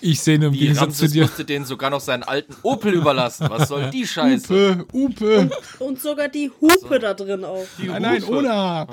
ich 0.00 0.20
sehe 0.20 0.38
nur 0.38 0.48
im 0.48 0.54
Die 0.54 0.60
Gegensatz 0.60 0.96
zu 0.96 1.04
Ramses 1.04 1.12
dir. 1.12 1.22
musste 1.22 1.44
denen 1.44 1.64
sogar 1.64 1.88
noch 1.90 2.00
seinen 2.00 2.24
alten 2.24 2.54
Opel 2.62 2.92
überlassen. 2.94 3.48
Was 3.48 3.68
soll 3.68 3.90
die 3.90 4.06
Scheiße? 4.06 4.84
Upe, 4.92 5.48
Upe. 5.48 5.50
Und 5.78 6.00
sogar 6.00 6.28
die 6.28 6.50
Hupe 6.60 6.98
da 6.98 7.14
drin 7.14 7.44
auch. 7.44 7.66
Nein, 7.78 8.02
nein, 8.02 8.22
Hupe. 8.22 8.36
Ona. 8.38 8.86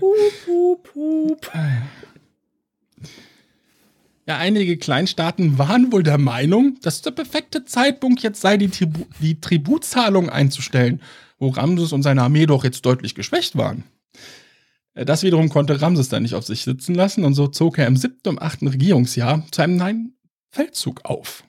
Hup, 0.00 0.46
hup, 0.46 0.88
hup. 0.94 1.50
Ja, 4.28 4.36
einige 4.36 4.76
Kleinstaaten 4.76 5.56
waren 5.56 5.90
wohl 5.90 6.02
der 6.02 6.18
Meinung, 6.18 6.78
dass 6.82 7.00
der 7.00 7.12
perfekte 7.12 7.64
Zeitpunkt 7.64 8.22
jetzt 8.22 8.42
sei, 8.42 8.58
die, 8.58 8.68
Tribu 8.68 9.06
die 9.20 9.40
Tributzahlung 9.40 10.28
einzustellen, 10.28 11.00
wo 11.38 11.48
Ramses 11.48 11.94
und 11.94 12.02
seine 12.02 12.20
Armee 12.20 12.44
doch 12.44 12.62
jetzt 12.62 12.84
deutlich 12.84 13.14
geschwächt 13.14 13.56
waren. 13.56 13.84
Äh, 14.92 15.06
Das 15.06 15.22
wiederum 15.22 15.48
konnte 15.48 15.80
Ramses 15.80 16.10
dann 16.10 16.24
nicht 16.24 16.34
auf 16.34 16.44
sich 16.44 16.64
sitzen 16.64 16.94
lassen 16.94 17.24
und 17.24 17.32
so 17.32 17.46
zog 17.46 17.78
er 17.78 17.86
im 17.86 17.96
siebten 17.96 18.28
und 18.28 18.42
achten 18.42 18.66
Regierungsjahr 18.66 19.46
zu 19.50 19.62
einem 19.62 19.76
neuen 19.76 20.18
Feldzug 20.50 21.06
auf. 21.06 21.42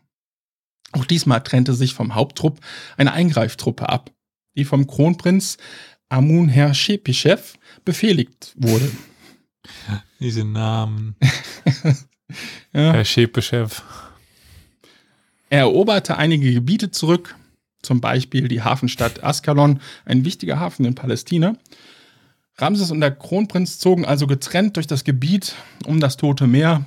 Auch 0.93 1.03
diesmal 1.03 1.43
trennte 1.43 1.73
sich 1.73 1.93
vom 1.93 2.15
Haupttrupp 2.15 2.61
eine 2.95 3.11
Eingreiftruppe 3.11 3.89
ab, 3.89 4.09
die 4.55 4.63
vom 4.63 4.87
Kronprinz 4.87 5.57
Amun 6.07 6.47
Herr 6.47 6.73
Shepischew 6.73 7.41
befehligt 7.83 8.53
wurde. 8.55 8.89
Diese 10.21 10.45
Namen. 10.45 11.17
Ja. 12.73 12.93
Herr 12.93 13.05
Schepeschef. 13.05 13.83
Er 15.49 15.59
eroberte 15.59 16.17
einige 16.17 16.53
Gebiete 16.53 16.91
zurück, 16.91 17.35
zum 17.81 18.01
Beispiel 18.01 18.47
die 18.47 18.61
Hafenstadt 18.61 19.23
Askalon, 19.23 19.79
ein 20.05 20.25
wichtiger 20.25 20.59
Hafen 20.59 20.85
in 20.85 20.95
Palästina. 20.95 21.55
Ramses 22.57 22.91
und 22.91 23.01
der 23.01 23.11
Kronprinz 23.11 23.79
zogen 23.79 24.05
also 24.05 24.27
getrennt 24.27 24.75
durch 24.75 24.87
das 24.87 25.03
Gebiet 25.03 25.55
um 25.85 25.99
das 25.99 26.17
Tote 26.17 26.45
Meer 26.45 26.85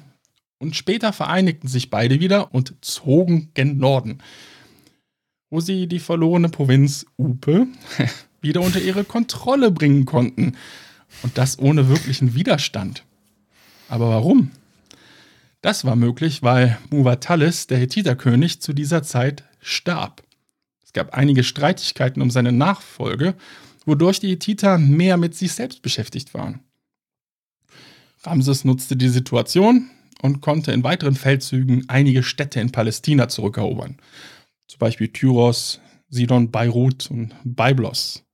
und 0.58 0.76
später 0.76 1.12
vereinigten 1.12 1.66
sich 1.66 1.90
beide 1.90 2.20
wieder 2.20 2.54
und 2.54 2.74
zogen 2.82 3.50
gen 3.54 3.78
Norden, 3.78 4.18
wo 5.50 5.60
sie 5.60 5.88
die 5.88 5.98
verlorene 5.98 6.50
Provinz 6.50 7.04
Upe 7.16 7.66
wieder 8.40 8.60
unter 8.60 8.80
ihre 8.80 9.02
Kontrolle 9.02 9.72
bringen 9.72 10.04
konnten. 10.04 10.56
Und 11.22 11.36
das 11.36 11.58
ohne 11.58 11.88
wirklichen 11.88 12.34
Widerstand. 12.34 13.04
Aber 13.88 14.08
warum? 14.08 14.50
Das 15.62 15.84
war 15.84 15.94
möglich, 15.94 16.42
weil 16.42 16.76
Muwatallis, 16.90 17.68
der 17.68 17.78
Hethiterkönig, 17.78 18.60
zu 18.60 18.72
dieser 18.72 19.04
Zeit 19.04 19.44
starb. 19.60 20.24
Es 20.84 20.92
gab 20.92 21.14
einige 21.14 21.44
Streitigkeiten 21.44 22.20
um 22.20 22.30
seine 22.30 22.52
Nachfolge, 22.52 23.34
wodurch 23.86 24.18
die 24.20 24.30
Hethiter 24.30 24.76
mehr 24.78 25.16
mit 25.16 25.36
sich 25.36 25.52
selbst 25.52 25.80
beschäftigt 25.80 26.34
waren. 26.34 26.60
Ramses 28.24 28.64
nutzte 28.64 28.96
die 28.96 29.08
Situation 29.08 29.88
und 30.20 30.40
konnte 30.40 30.72
in 30.72 30.84
weiteren 30.84 31.14
Feldzügen 31.14 31.88
einige 31.88 32.22
Städte 32.22 32.60
in 32.60 32.72
Palästina 32.72 33.28
zurückerobern. 33.28 33.98
Zum 34.66 34.78
Beispiel 34.80 35.08
Tyros, 35.08 35.80
Sidon, 36.08 36.50
Beirut 36.50 37.10
und 37.10 37.34
Byblos. 37.44 38.24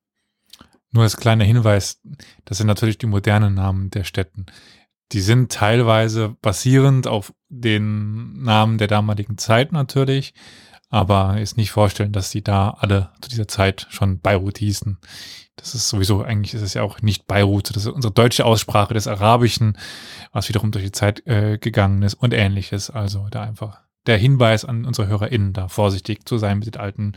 Nur 0.91 1.03
als 1.03 1.16
kleiner 1.16 1.45
Hinweis, 1.45 2.01
das 2.47 2.59
sind 2.59 2.66
natürlich 2.66 2.99
die 2.99 3.07
modernen 3.07 3.55
Namen 3.55 3.91
der 3.91 4.05
Städten. 4.05 4.47
Die 5.12 5.20
sind 5.20 5.52
teilweise 5.52 6.36
basierend 6.42 7.06
auf 7.06 7.32
den 7.48 8.42
Namen 8.42 8.78
der 8.78 8.88
damaligen 8.88 9.38
Zeit 9.38 9.72
natürlich, 9.72 10.34
aber 10.90 11.40
ist 11.40 11.56
nicht 11.56 11.70
vorstellen, 11.70 12.12
dass 12.12 12.30
die 12.30 12.42
da 12.42 12.70
alle 12.70 13.11
zu 13.20 13.30
dieser 13.30 13.48
Zeit 13.48 13.86
schon 13.90 14.20
Beirut 14.20 14.59
hießen. 14.59 14.98
Das 15.56 15.74
ist 15.74 15.88
sowieso, 15.88 16.22
eigentlich 16.22 16.54
ist 16.54 16.62
es 16.62 16.74
ja 16.74 16.82
auch 16.82 17.02
nicht 17.02 17.26
Beirut, 17.26 17.74
das 17.74 17.84
ist 17.84 17.92
unsere 17.92 18.12
deutsche 18.12 18.44
Aussprache 18.44 18.94
des 18.94 19.09
Arabischen, 19.09 19.76
was 20.32 20.48
wiederum 20.48 20.70
durch 20.70 20.84
die 20.84 20.92
Zeit 20.92 21.26
äh, 21.26 21.59
gegangen 21.59 22.02
ist 22.02 22.14
und 22.14 22.32
ähnliches. 22.32 22.90
Also 22.90 23.26
da 23.30 23.42
einfach 23.42 23.80
der 24.06 24.18
Hinweis 24.18 24.64
an 24.64 24.84
unsere 24.84 25.09
HörerInnen, 25.09 25.52
da 25.52 25.68
vorsichtig 25.68 26.26
zu 26.26 26.38
sein 26.38 26.59
mit 26.59 26.74
den 26.74 26.80
alten 26.80 27.12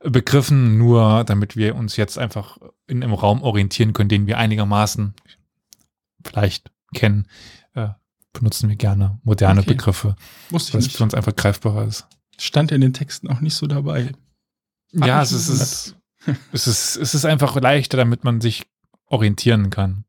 Begriffen, 0.00 0.78
nur 0.78 1.24
damit 1.24 1.56
wir 1.56 1.76
uns 1.76 1.96
jetzt 1.96 2.18
einfach 2.18 2.58
in 2.86 3.02
einem 3.02 3.14
Raum 3.14 3.42
orientieren 3.42 3.92
können, 3.92 4.08
den 4.08 4.26
wir 4.26 4.38
einigermaßen 4.38 5.14
vielleicht 6.24 6.70
kennen, 6.94 7.26
äh, 7.74 7.88
benutzen 8.32 8.68
wir 8.68 8.76
gerne 8.76 9.18
moderne 9.22 9.60
Okay. 9.60 9.74
Begriffe, 9.74 10.16
Wusste 10.50 10.70
ich 10.70 10.74
weil 10.74 10.80
es 10.80 10.96
für 10.96 11.04
uns 11.04 11.14
einfach 11.14 11.36
greifbarer 11.36 11.84
ist. 11.84 12.06
Stand 12.38 12.72
in 12.72 12.80
den 12.80 12.92
Texten 12.92 13.28
auch 13.28 13.40
nicht 13.40 13.54
so 13.54 13.66
dabei. 13.66 14.12
Hat 14.98 15.06
ja, 15.06 15.22
es 15.22 15.32
ist, 15.32 15.48
es, 15.48 15.96
es, 16.52 16.66
ist, 16.66 16.96
es 16.96 17.14
ist 17.14 17.24
einfach 17.24 17.60
leichter, 17.60 17.96
damit 17.96 18.24
man 18.24 18.40
sich 18.40 18.66
orientieren 19.06 19.70
kann. 19.70 20.04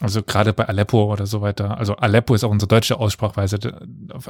Also 0.00 0.22
gerade 0.22 0.54
bei 0.54 0.66
Aleppo 0.66 1.12
oder 1.12 1.26
so 1.26 1.42
weiter. 1.42 1.76
Also 1.76 1.94
Aleppo 1.96 2.34
ist 2.34 2.42
auch 2.42 2.50
unsere 2.50 2.68
deutsche 2.68 2.98
Aussprachweise. 2.98 3.58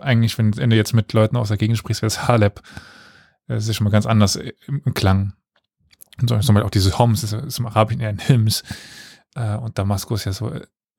Eigentlich, 0.01 0.37
wenn 0.37 0.71
du 0.71 0.77
jetzt 0.77 0.93
mit 0.95 1.13
Leuten 1.13 1.37
aus 1.37 1.49
der 1.49 1.59
Gegend 1.59 1.79
sprichst, 1.79 2.03
wäre 2.03 2.09
es 2.09 2.27
Halep. 2.27 2.61
Das 3.47 3.69
ist 3.69 3.77
schon 3.77 3.85
mal 3.85 3.91
ganz 3.91 4.07
anders 4.07 4.37
im, 4.37 4.83
im 4.85 4.95
Klang. 4.95 5.35
Und 6.21 6.29
so, 6.29 6.39
zum 6.39 6.55
Beispiel 6.55 6.67
auch 6.67 6.71
diese 6.71 6.99
Homs 6.99 7.23
ist, 7.23 7.33
ist 7.33 7.59
im 7.59 7.67
Arabischen 7.67 8.01
eher 8.01 8.09
ein 8.09 8.19
Hims. 8.19 8.65
Äh, 9.37 9.57
und 9.57 9.79
Damaskus 9.79 10.25
ja 10.25 10.33
so, 10.33 10.53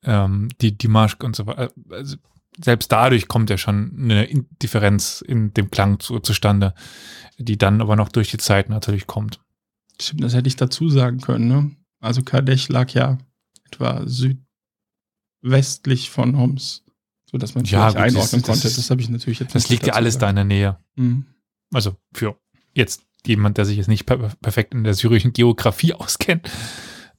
ähm, 0.04 0.48
die 0.60 0.76
Dimashq 0.76 1.22
und 1.24 1.36
so 1.36 1.46
weiter. 1.46 1.72
Also 1.90 2.16
selbst 2.62 2.92
dadurch 2.92 3.28
kommt 3.28 3.48
ja 3.50 3.56
schon 3.58 3.92
eine 3.98 4.28
Differenz 4.62 5.22
in 5.26 5.54
dem 5.54 5.70
Klang 5.70 6.00
zu, 6.00 6.18
zustande, 6.20 6.74
die 7.38 7.56
dann 7.56 7.80
aber 7.80 7.96
noch 7.96 8.08
durch 8.10 8.30
die 8.30 8.36
Zeit 8.38 8.68
natürlich 8.68 9.06
kommt. 9.06 9.40
Stimmt, 10.00 10.22
das 10.24 10.34
hätte 10.34 10.48
ich 10.48 10.56
dazu 10.56 10.88
sagen 10.88 11.20
können. 11.20 11.48
Ne? 11.48 11.70
Also 12.00 12.22
Kadesh 12.22 12.68
lag 12.68 12.90
ja 12.92 13.18
etwa 13.64 14.02
südwestlich 15.42 16.10
von 16.10 16.36
Homs, 16.36 16.84
so 17.30 17.38
dass 17.38 17.54
man 17.54 17.64
Ja, 17.64 17.86
gut, 17.88 17.96
das- 17.96 18.02
einordnen 18.02 18.42
das 18.42 18.48
konnte. 18.50 18.68
ist- 18.68 18.78
Das 18.78 18.90
habe 18.90 19.00
ich 19.00 19.08
natürlich 19.08 19.38
jetzt 19.40 19.54
Das 19.54 19.68
liegt 19.68 19.86
ja 19.86 19.94
alles 19.94 20.14
da 20.18 20.26
gesagt. 20.26 20.30
in 20.30 20.36
der 20.36 20.44
Nähe. 20.44 20.78
Mhm. 20.96 21.26
Also 21.72 21.96
für 22.12 22.36
jetzt 22.74 23.02
jemand, 23.26 23.56
der 23.56 23.64
sich 23.64 23.76
jetzt 23.78 23.88
nicht 23.88 24.04
per 24.04 24.18
perfekt 24.18 24.74
in 24.74 24.84
der 24.84 24.94
syrischen 24.94 25.32
Geografie 25.32 25.94
auskennt. 25.94 26.50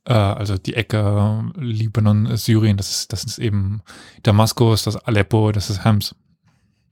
Äh, 0.06 0.14
also 0.14 0.58
die 0.58 0.76
Ecke 0.76 1.52
Libanon, 1.58 2.36
Syrien, 2.38 2.78
das 2.78 2.92
ist, 2.92 3.14
das 3.14 3.24
ist 3.24 3.40
eben 3.40 3.82
Damaskus, 4.24 4.84
das 4.84 4.96
Aleppo, 4.96 5.52
das 5.52 5.70
ist 5.70 5.84
Hams. 5.84 6.16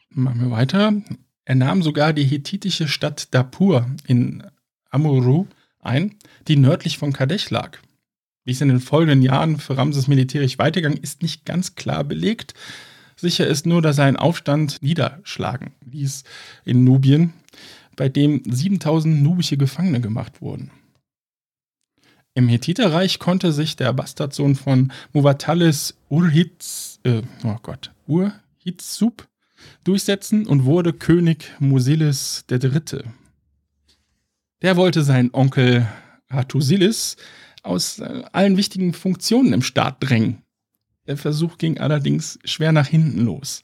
Machen 0.10 0.42
wir 0.42 0.52
weiter. 0.52 0.94
Er 1.46 1.56
nahm 1.56 1.82
sogar 1.82 2.14
die 2.14 2.24
hethitische 2.24 2.88
Stadt 2.88 3.34
Dapur 3.34 3.86
in 4.06 4.44
Amuru 4.90 5.48
ein, 5.80 6.16
die 6.48 6.58
nördlich 6.58 6.98
von 6.98 7.14
Kadesh 7.14 7.50
lag. 7.50 7.78
Wie 8.44 8.52
es 8.52 8.62
in 8.62 8.70
den 8.70 8.80
folgenden 8.80 9.22
Jahren 9.22 9.58
für 9.58 9.78
Ramses 9.78 10.08
militärisch 10.08 10.58
weitergegangen 10.58 11.02
ist, 11.02 11.22
nicht 11.22 11.46
ganz 11.46 11.76
klar 11.76 12.04
belegt. 12.04 12.54
Sicher 13.16 13.48
ist 13.48 13.66
nur, 13.66 13.82
dass 13.82 14.00
er 14.00 14.06
einen 14.06 14.18
Aufstand 14.18 14.82
niederschlagen 14.82 15.72
ließ 15.86 16.24
in 16.66 16.84
Nubien, 16.84 17.34
bei 17.96 18.10
dem 18.10 18.42
7000 18.50 19.22
nubische 19.22 19.58
Gefangene 19.58 20.02
gemacht 20.02 20.42
wurden. 20.42 20.72
Im 22.34 22.48
Hethiterreich 22.48 23.20
konnte 23.20 23.52
sich 23.52 23.76
der 23.76 23.92
Bastardsohn 23.92 24.56
von 24.56 24.94
Muwatalis 25.12 25.98
Urhitz, 26.10 27.00
äh, 27.04 27.24
oh 27.44 27.58
Gott, 27.62 27.92
Urhitzub 28.08 29.28
durchsetzen 29.84 30.48
und 30.48 30.64
wurde 30.64 30.94
König 30.94 31.52
Musilis 31.60 32.46
III. 32.50 33.04
Der 34.62 34.78
wollte 34.78 35.04
seinen 35.04 35.34
Onkel 35.34 35.88
Hattusilis 36.30 37.18
aus 37.64 38.00
äh, 38.00 38.24
allen 38.32 38.56
wichtigen 38.56 38.94
Funktionen 38.94 39.52
im 39.52 39.62
Staat 39.62 39.98
drängen. 40.00 40.42
Der 41.08 41.18
Versuch 41.18 41.58
ging 41.58 41.80
allerdings 41.80 42.40
schwer 42.46 42.72
nach 42.72 42.88
hinten 42.88 43.26
los. 43.26 43.64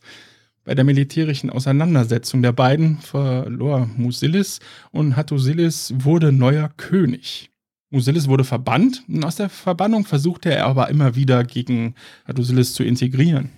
Bei 0.65 0.75
der 0.75 0.83
militärischen 0.83 1.49
Auseinandersetzung 1.49 2.41
der 2.41 2.51
beiden 2.51 2.97
verlor 2.99 3.89
Musilis 3.95 4.59
und 4.91 5.15
Hattusilis 5.15 5.93
wurde 5.95 6.33
neuer 6.33 6.67
König. 6.75 7.49
Musilis 7.89 8.27
wurde 8.27 8.43
verbannt 8.43 9.03
und 9.07 9.23
aus 9.23 9.37
der 9.37 9.49
Verbannung 9.49 10.05
versuchte 10.05 10.53
er 10.53 10.65
aber 10.65 10.89
immer 10.89 11.15
wieder 11.15 11.43
gegen 11.43 11.95
Hattusilis 12.25 12.73
zu 12.73 12.83
integrieren. 12.83 13.51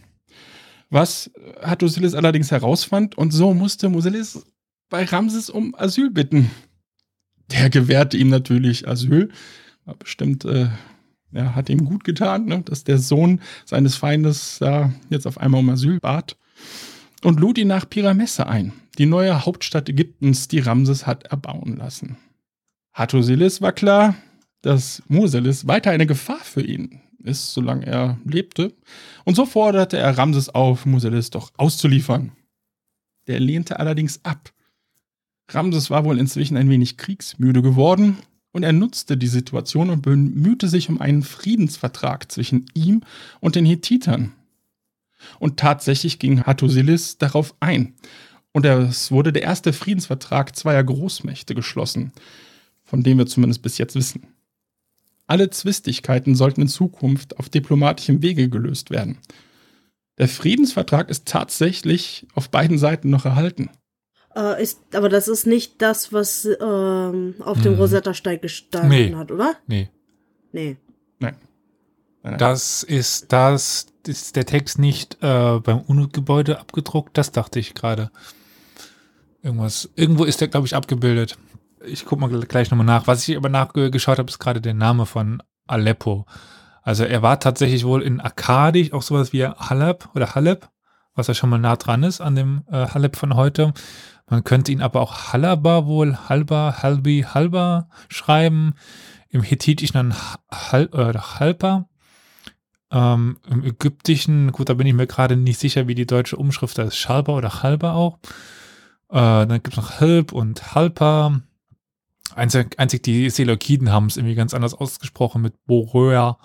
Was 0.90 1.32
Hattusilis 1.62 2.14
allerdings 2.14 2.52
herausfand 2.52 3.18
und 3.18 3.32
so 3.32 3.54
musste 3.54 3.90
Musilis 3.90 4.46
bei 4.90 5.04
Ramses 5.04 5.50
um 5.50 5.76
Asyl 5.76 6.10
bitten. 6.10 6.50
Der 7.52 7.70
gewährte 7.70 8.18
ihm 8.18 8.30
natürlich 8.30 8.88
Asyl, 8.88 9.30
war 9.86 9.96
bestimmt 9.96 10.46
äh, 10.46 10.70
ja, 11.32 11.56
hat 11.56 11.70
ihm 11.70 11.86
gut 11.86 12.04
getan, 12.04 12.46
ne, 12.46 12.62
dass 12.62 12.84
der 12.84 12.98
Sohn 12.98 13.42
seines 13.66 13.96
Feindes 13.96 14.58
da 14.60 14.92
jetzt 15.10 15.28
auf 15.28 15.38
einmal 15.38 15.60
um 15.60 15.70
Asyl 15.70 16.00
bat 16.00 16.38
und 17.24 17.40
lud 17.40 17.58
ihn 17.58 17.68
nach 17.68 17.90
Pyramesse 17.90 18.48
ein, 18.48 18.74
die 18.98 19.06
neue 19.06 19.46
Hauptstadt 19.46 19.90
Ägyptens, 19.90 20.48
die 20.48 20.60
Ramses 20.60 21.06
hat 21.06 21.26
erbauen 21.26 21.78
lassen. 21.78 22.18
Hattusilis 23.00 23.62
war 23.62 23.72
klar, 23.72 24.14
dass 24.62 25.02
Murselis 25.08 25.66
weiter 25.66 25.90
eine 25.92 26.06
Gefahr 26.06 26.42
für 26.44 26.62
ihn 26.62 27.00
ist, 27.24 27.54
solange 27.54 27.86
er 27.86 28.20
lebte, 28.26 28.74
und 29.24 29.36
so 29.36 29.46
forderte 29.46 29.98
er 29.98 30.18
Ramses 30.18 30.50
auf, 30.50 30.86
Murselis 30.86 31.30
doch 31.30 31.54
auszuliefern. 31.56 32.34
Der 33.28 33.40
lehnte 33.40 33.80
allerdings 33.80 34.20
ab. 34.26 34.52
Ramses 35.50 35.90
war 35.90 36.04
wohl 36.04 36.20
inzwischen 36.20 36.58
ein 36.58 36.70
wenig 36.70 36.98
kriegsmüde 36.98 37.62
geworden 37.62 38.18
und 38.52 38.64
er 38.64 38.74
nutzte 38.74 39.16
die 39.16 39.28
Situation 39.28 39.90
und 39.90 40.02
bemühte 40.02 40.68
sich 40.68 40.90
um 40.90 41.00
einen 41.00 41.24
Friedensvertrag 41.24 42.30
zwischen 42.30 42.66
ihm 42.74 43.04
und 43.40 43.56
den 43.56 43.66
Hethitern. 43.66 44.34
Und 45.40 45.56
tatsächlich 45.56 46.20
ging 46.20 46.44
Hattusilis 46.44 47.18
darauf 47.18 47.56
ein. 47.62 47.94
Und 48.52 48.66
es 48.66 49.10
wurde 49.10 49.32
der 49.32 49.44
erste 49.44 49.72
Friedensvertrag 49.72 50.54
zweier 50.54 50.84
Großmächte 50.84 51.56
geschlossen, 51.56 52.12
von 52.90 53.04
dem 53.04 53.18
wir 53.18 53.28
zumindest 53.28 53.62
bis 53.62 53.78
jetzt 53.78 53.96
wissen. 53.96 54.28
Alle 55.28 55.50
Zwistigkeiten 55.52 56.36
sollten 56.36 56.62
in 56.62 56.68
Zukunft 56.68 57.38
auf 57.38 57.50
diplomatischem 57.50 58.22
Wege 58.24 58.50
gelöst 58.50 58.90
werden. 58.90 59.20
Der 60.18 60.28
Friedensvertrag 60.28 61.10
ist 61.10 61.28
tatsächlich 61.28 62.26
auf 62.34 62.50
beiden 62.50 62.78
Seiten 62.80 63.10
noch 63.10 63.26
erhalten. 63.26 63.70
Äh, 64.36 64.62
ist, 64.62 64.80
aber 64.94 65.08
das 65.08 65.28
ist 65.28 65.46
nicht 65.46 65.82
das, 65.82 66.12
was 66.12 66.46
ähm, 66.46 67.36
auf 67.40 67.62
dem 67.62 67.74
Hm. 67.74 67.80
Rosetta-Stein 67.80 68.42
gestanden 68.42 68.90
Nee. 68.90 69.16
hat, 69.16 69.32
oder? 69.32 69.56
Nee. 69.68 69.90
Nee. 70.52 70.78
Nein. 71.20 71.36
Nein, 72.24 72.32
nein. 72.32 72.38
Das 72.38 72.84
ist 72.84 73.32
das, 73.32 73.86
ist 74.08 74.36
der 74.36 74.46
Text 74.46 74.80
nicht 74.80 75.16
äh, 75.22 75.60
beim 75.60 75.82
UNO-Gebäude 75.82 76.60
abgedruckt? 76.60 77.18
Das 77.18 77.32
dachte 77.32 77.60
ich 77.60 77.76
gerade. 77.76 78.10
Irgendwas, 79.42 79.90
irgendwo 79.96 80.26
ist 80.26 80.42
der, 80.42 80.50
glaube 80.50 80.68
ich, 80.68 80.76
abgebildet. 80.76 81.38
Ich 81.86 82.06
gucke 82.06 82.22
mal 82.22 82.30
gleich 82.42 82.72
nochmal 82.72 82.86
nach. 82.86 83.08
Was 83.08 83.28
ich 83.28 83.38
aber 83.38 83.50
nachgeschaut 83.50 84.20
habe, 84.20 84.30
ist 84.30 84.40
gerade 84.40 84.62
der 84.62 84.74
Name 84.74 85.06
von 85.06 85.42
Aleppo. 85.68 86.26
Also 86.82 87.04
er 87.04 87.22
war 87.22 87.40
tatsächlich 87.40 87.86
wohl 87.86 88.02
in 88.02 88.20
Akkadisch, 88.20 88.94
auch 88.94 89.02
sowas 89.02 89.34
wie 89.34 89.46
Halab 89.46 90.10
oder 90.16 90.36
Haleb, 90.36 90.70
was 91.16 91.28
ja 91.28 91.34
schon 91.34 91.50
mal 91.50 91.60
nah 91.60 91.76
dran 91.76 92.04
ist 92.04 92.22
an 92.22 92.36
dem 92.36 92.64
äh, 92.72 92.88
Haleb 92.88 93.16
von 93.16 93.36
heute. 93.36 93.74
Man 94.30 94.44
könnte 94.44 94.72
ihn 94.72 94.82
aber 94.82 95.02
auch 95.02 95.34
Halaba 95.34 95.86
wohl, 95.86 96.18
Halba, 96.30 96.82
Halbi, 96.82 97.26
Halba 97.28 97.90
schreiben. 98.10 98.74
Im 99.30 99.44
Hethitischen 99.44 99.94
dann 99.94 100.16
Hal, 100.52 100.90
äh, 100.94 101.18
Halpa. 101.18 101.88
Ähm, 102.92 103.38
Im 103.48 103.64
Ägyptischen, 103.64 104.52
gut, 104.52 104.70
da 104.70 104.74
bin 104.74 104.88
ich 104.88 104.94
mir 104.94 105.06
gerade 105.06 105.36
nicht 105.36 105.60
sicher, 105.60 105.88
wie 105.88 105.96
die 105.96 106.08
deutsche 106.08 106.38
Umschrift 106.38 106.78
da 106.78 106.84
ist. 106.84 106.98
Schalba 106.98 107.34
oder 107.34 107.62
Halba 107.62 107.94
auch. 107.94 108.18
Äh, 109.10 109.46
dann 109.46 109.62
gibt 109.62 109.70
es 109.70 109.78
noch 109.78 110.00
Halb 110.00 110.32
und 110.32 110.74
Halpa. 110.74 111.42
Einzig, 112.40 112.78
einzig 112.78 113.04
die 113.04 113.30
Seleukiden 113.30 113.92
haben 113.92 114.08
es 114.08 114.18
irgendwie 114.18 114.36
ganz 114.36 114.54
anders 114.54 114.74
ausgesprochen 114.74 115.42
mit 115.42 115.54
Boröa 115.66 116.38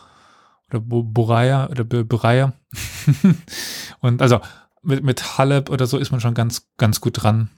oder 0.70 0.80
Bo 0.80 1.02
Boraya 1.02 1.68
oder 1.68 1.84
Bereia. 1.84 2.52
und 4.00 4.20
also 4.20 4.40
mit, 4.82 5.02
mit 5.02 5.38
Haleb 5.38 5.70
oder 5.70 5.86
so 5.86 5.98
ist 5.98 6.10
man 6.10 6.20
schon 6.20 6.34
ganz, 6.34 6.68
ganz 6.76 7.00
gut 7.00 7.22
dran. 7.22 7.50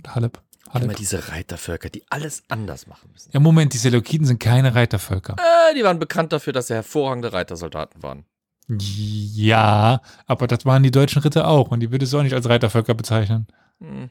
Oder 0.00 0.14
Haleb. 0.14 0.42
Immer 0.66 0.84
Haleb. 0.84 0.96
diese 0.96 1.28
Reitervölker, 1.28 1.88
die 1.88 2.04
alles 2.10 2.42
anders 2.48 2.86
machen 2.86 3.10
müssen. 3.12 3.30
Ja, 3.32 3.40
Moment, 3.40 3.72
die 3.72 3.78
Seleukiden 3.78 4.26
sind 4.26 4.38
keine 4.38 4.74
Reitervölker. 4.74 5.36
Äh, 5.38 5.74
die 5.74 5.82
waren 5.82 5.98
bekannt 5.98 6.32
dafür, 6.32 6.52
dass 6.52 6.66
sie 6.66 6.74
hervorragende 6.74 7.32
Reitersoldaten 7.32 8.02
waren. 8.02 8.24
Ja, 8.68 10.00
aber 10.26 10.48
das 10.48 10.66
waren 10.66 10.82
die 10.82 10.90
deutschen 10.90 11.22
Ritter 11.22 11.46
auch 11.46 11.70
und 11.70 11.80
die 11.80 11.92
würde 11.92 12.04
es 12.04 12.14
auch 12.14 12.22
nicht 12.22 12.34
als 12.34 12.48
Reitervölker 12.48 12.94
bezeichnen. 12.94 13.46
Hm. 13.78 14.10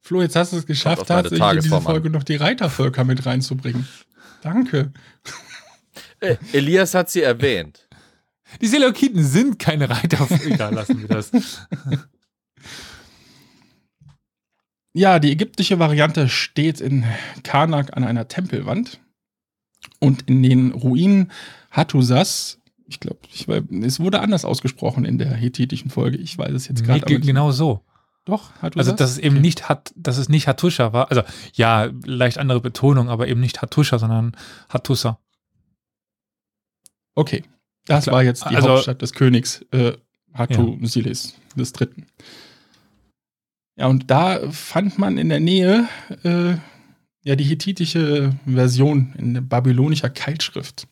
Flo, 0.00 0.22
jetzt 0.22 0.36
hast 0.36 0.52
du 0.52 0.56
es 0.58 0.66
geschafft, 0.66 1.06
tatsächlich 1.06 1.40
in 1.40 1.60
diese 1.60 1.76
an. 1.76 1.82
Folge 1.82 2.10
noch 2.10 2.22
die 2.22 2.36
Reitervölker 2.36 3.04
mit 3.04 3.26
reinzubringen. 3.26 3.86
Danke. 4.42 4.92
Äh, 6.20 6.36
Elias 6.52 6.94
hat 6.94 7.10
sie 7.10 7.22
erwähnt. 7.22 7.88
Die 8.60 8.66
Seleukiden 8.68 9.24
sind 9.24 9.58
keine 9.58 9.90
Reitervölker, 9.90 10.70
lassen 10.70 11.00
wir 11.00 11.08
das. 11.08 11.30
Ja, 14.92 15.18
die 15.18 15.30
ägyptische 15.30 15.78
Variante 15.78 16.28
steht 16.28 16.80
in 16.80 17.04
Karnak 17.42 17.94
an 17.96 18.02
einer 18.04 18.28
Tempelwand. 18.28 18.98
Und 20.00 20.22
in 20.22 20.42
den 20.42 20.72
Ruinen 20.72 21.30
Hattusas, 21.70 22.60
ich 22.86 22.98
glaube, 23.00 23.18
ich, 23.30 23.44
weiß- 23.46 23.84
es 23.84 24.00
wurde 24.00 24.20
anders 24.20 24.46
ausgesprochen 24.46 25.04
in 25.04 25.18
der 25.18 25.34
hethitischen 25.34 25.90
Folge. 25.90 26.16
Ich 26.16 26.36
weiß 26.38 26.52
es 26.54 26.68
jetzt 26.68 26.82
gerade. 26.84 27.12
nicht. 27.12 27.26
genau 27.26 27.52
so. 27.52 27.82
Doch, 28.26 28.52
Hattusas. 28.60 28.88
Also, 28.88 28.96
dass 28.96 29.10
es 29.12 29.18
eben 29.18 29.36
Okay. 29.36 29.42
nicht 29.42 29.68
hat, 29.70 29.92
dass 29.96 30.18
es 30.18 30.28
nicht 30.28 30.46
Hattusha 30.48 30.92
war. 30.92 31.08
Also, 31.10 31.22
ja, 31.54 31.88
leicht 32.04 32.36
andere 32.38 32.60
Betonung, 32.60 33.08
aber 33.08 33.28
eben 33.28 33.40
nicht 33.40 33.62
Hattusha, 33.62 33.98
sondern 33.98 34.36
Hattusa. 34.68 35.18
Okay, 37.14 37.44
das 37.86 38.04
Klar. 38.04 38.16
war 38.16 38.22
jetzt 38.24 38.44
die 38.50 38.56
Also- 38.56 38.68
Hauptstadt 38.70 39.00
des 39.00 39.12
Königs 39.12 39.62
äh, 39.72 39.92
Hattusilis 40.34 41.34
des 41.54 41.72
Dritten. 41.72 42.06
Ja, 43.78 43.86
und 43.86 44.10
da 44.10 44.50
fand 44.50 44.98
man 44.98 45.18
in 45.18 45.28
der 45.28 45.40
Nähe 45.40 45.88
äh, 46.24 46.56
ja 47.24 47.36
die 47.36 47.44
hethitische 47.44 48.32
Version 48.44 49.14
in 49.18 49.48
babylonischer 49.48 50.10
Keilschrift. 50.10 50.86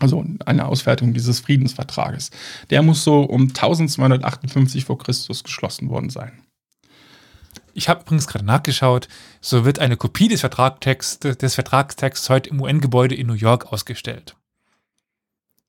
Also 0.00 0.24
eine 0.44 0.66
Ausfertigung 0.66 1.14
dieses 1.14 1.40
Friedensvertrages. 1.40 2.30
Der 2.70 2.82
muss 2.82 3.04
so 3.04 3.22
um 3.22 3.48
1258 3.48 4.84
vor 4.84 4.98
Christus 4.98 5.42
geschlossen 5.42 5.90
worden 5.90 6.10
sein. 6.10 6.32
Ich 7.74 7.88
habe 7.88 8.02
übrigens 8.02 8.26
gerade 8.26 8.44
nachgeschaut, 8.44 9.08
so 9.40 9.64
wird 9.64 9.78
eine 9.78 9.96
Kopie 9.96 10.28
des, 10.28 10.40
des 10.42 11.54
Vertragstexts 11.54 12.28
heute 12.28 12.50
im 12.50 12.60
UN-Gebäude 12.60 13.14
in 13.14 13.26
New 13.26 13.34
York 13.34 13.72
ausgestellt. 13.72 14.34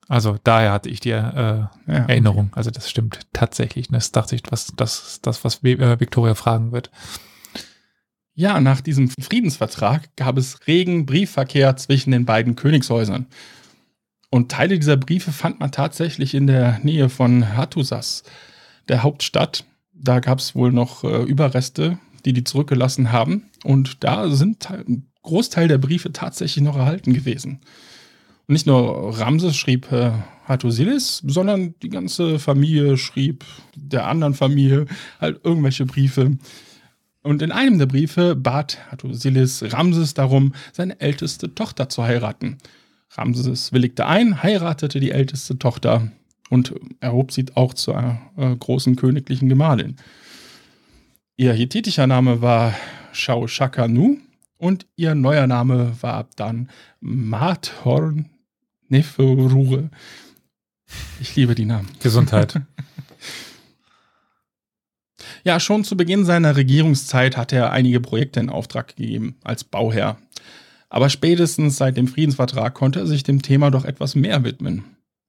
Also 0.08 0.38
daher 0.44 0.72
hatte 0.72 0.90
ich 0.90 1.00
die 1.00 1.12
äh, 1.12 1.14
Ja, 1.14 1.70
Erinnerung. 1.86 2.50
Also 2.56 2.72
das 2.72 2.90
stimmt 2.90 3.20
tatsächlich. 3.32 3.90
Das 3.90 4.12
dachte 4.12 4.36
ich, 4.36 4.42
was, 4.50 4.74
das 4.76 5.20
das, 5.22 5.44
was 5.44 5.64
äh, 5.64 6.00
Victoria 6.00 6.34
fragen 6.34 6.72
wird. 6.72 6.90
Ja, 8.34 8.60
nach 8.60 8.82
diesem 8.82 9.10
Friedensvertrag 9.10 10.16
gab 10.16 10.38
es 10.38 10.66
regen 10.66 11.06
Briefverkehr 11.06 11.78
zwischen 11.78 12.12
den 12.12 12.26
beiden 12.26 12.56
Königshäusern. 12.56 13.28
Und 14.30 14.52
Teile 14.52 14.78
dieser 14.78 14.98
Briefe 14.98 15.32
fand 15.32 15.60
man 15.60 15.72
tatsächlich 15.72 16.36
in 16.36 16.48
der 16.48 16.80
Nähe 16.84 17.10
von 17.10 17.58
Hattusas, 17.58 18.24
der 18.88 19.04
Hauptstadt. 19.04 19.66
Da 19.94 20.20
gab 20.20 20.40
es 20.40 20.56
wohl 20.56 20.72
noch 20.72 21.04
äh, 21.04 21.24
Überreste, 21.24 21.98
die 22.26 22.34
die 22.34 22.44
zurückgelassen 22.44 23.12
haben. 23.12 23.50
Und 23.64 24.04
da 24.04 24.30
sind 24.30 24.70
ein 24.70 25.08
Großteil 25.24 25.68
der 25.68 25.78
Briefe 25.78 26.14
tatsächlich 26.14 26.64
noch 26.64 26.78
erhalten 26.78 27.14
gewesen. 27.14 27.60
Und 28.48 28.54
nicht 28.54 28.68
nur 28.68 29.18
Ramses 29.18 29.58
schrieb 29.58 29.92
äh, 29.92 30.12
Hattusilis, 30.46 31.22
sondern 31.26 31.76
die 31.82 31.90
ganze 31.90 32.40
Familie 32.40 32.98
schrieb 32.98 33.46
der 33.76 34.08
anderen 34.08 34.34
Familie 34.34 34.86
halt 35.20 35.42
irgendwelche 35.44 35.86
Briefe. 35.86 36.38
Und 37.22 37.42
in 37.42 37.52
einem 37.52 37.78
der 37.78 37.86
Briefe 37.86 38.36
bat 38.36 38.80
Hattusilis 38.90 39.64
Ramses 39.74 40.14
darum, 40.14 40.54
seine 40.72 41.00
älteste 41.00 41.54
Tochter 41.54 41.90
zu 41.90 42.04
heiraten. 42.04 42.58
Ramses 43.12 43.74
willigte 43.74 44.06
ein, 44.06 44.44
heiratete 44.44 45.00
die 45.00 45.12
älteste 45.12 45.58
Tochter 45.58 46.12
und 46.50 46.74
erhob 47.00 47.32
sie 47.32 47.46
auch 47.56 47.74
zur 47.74 48.20
äh, 48.38 48.56
großen 48.56 48.96
königlichen 48.96 49.50
Gemahlin. 49.50 49.96
Ihr 51.38 51.54
hethitischer 51.54 52.08
Name 52.08 52.42
war 52.42 52.74
Shao 53.12 53.48
Shakanu 53.48 54.18
und 54.58 54.86
ihr 54.96 55.16
neuer 55.16 55.48
Name 55.48 55.94
war 56.02 56.28
dann 56.36 56.70
Mathorn 57.00 58.30
Neferure. 58.88 59.90
Ich 61.22 61.36
liebe 61.36 61.56
die 61.56 61.66
Namen. 61.66 61.90
Gesundheit. 62.02 62.62
Ja, 65.44 65.60
schon 65.60 65.86
zu 65.86 65.96
Beginn 65.96 66.26
seiner 66.26 66.58
Regierungszeit 66.58 67.38
hat 67.38 67.54
er 67.54 67.72
einige 67.72 68.02
Projekte 68.02 68.42
in 68.42 68.50
Auftrag 68.50 68.96
gegeben 68.96 69.38
als 69.44 69.64
Bauherr. 69.64 70.18
Aber 70.90 71.10
spätestens 71.10 71.78
seit 71.78 71.98
dem 71.98 72.08
Friedensvertrag 72.08 72.74
konnte 72.74 73.00
er 73.00 73.08
sich 73.08 73.24
dem 73.24 73.42
Thema 73.42 73.70
doch 73.70 73.86
etwas 73.86 74.16
mehr 74.16 74.44
widmen. 74.44 74.84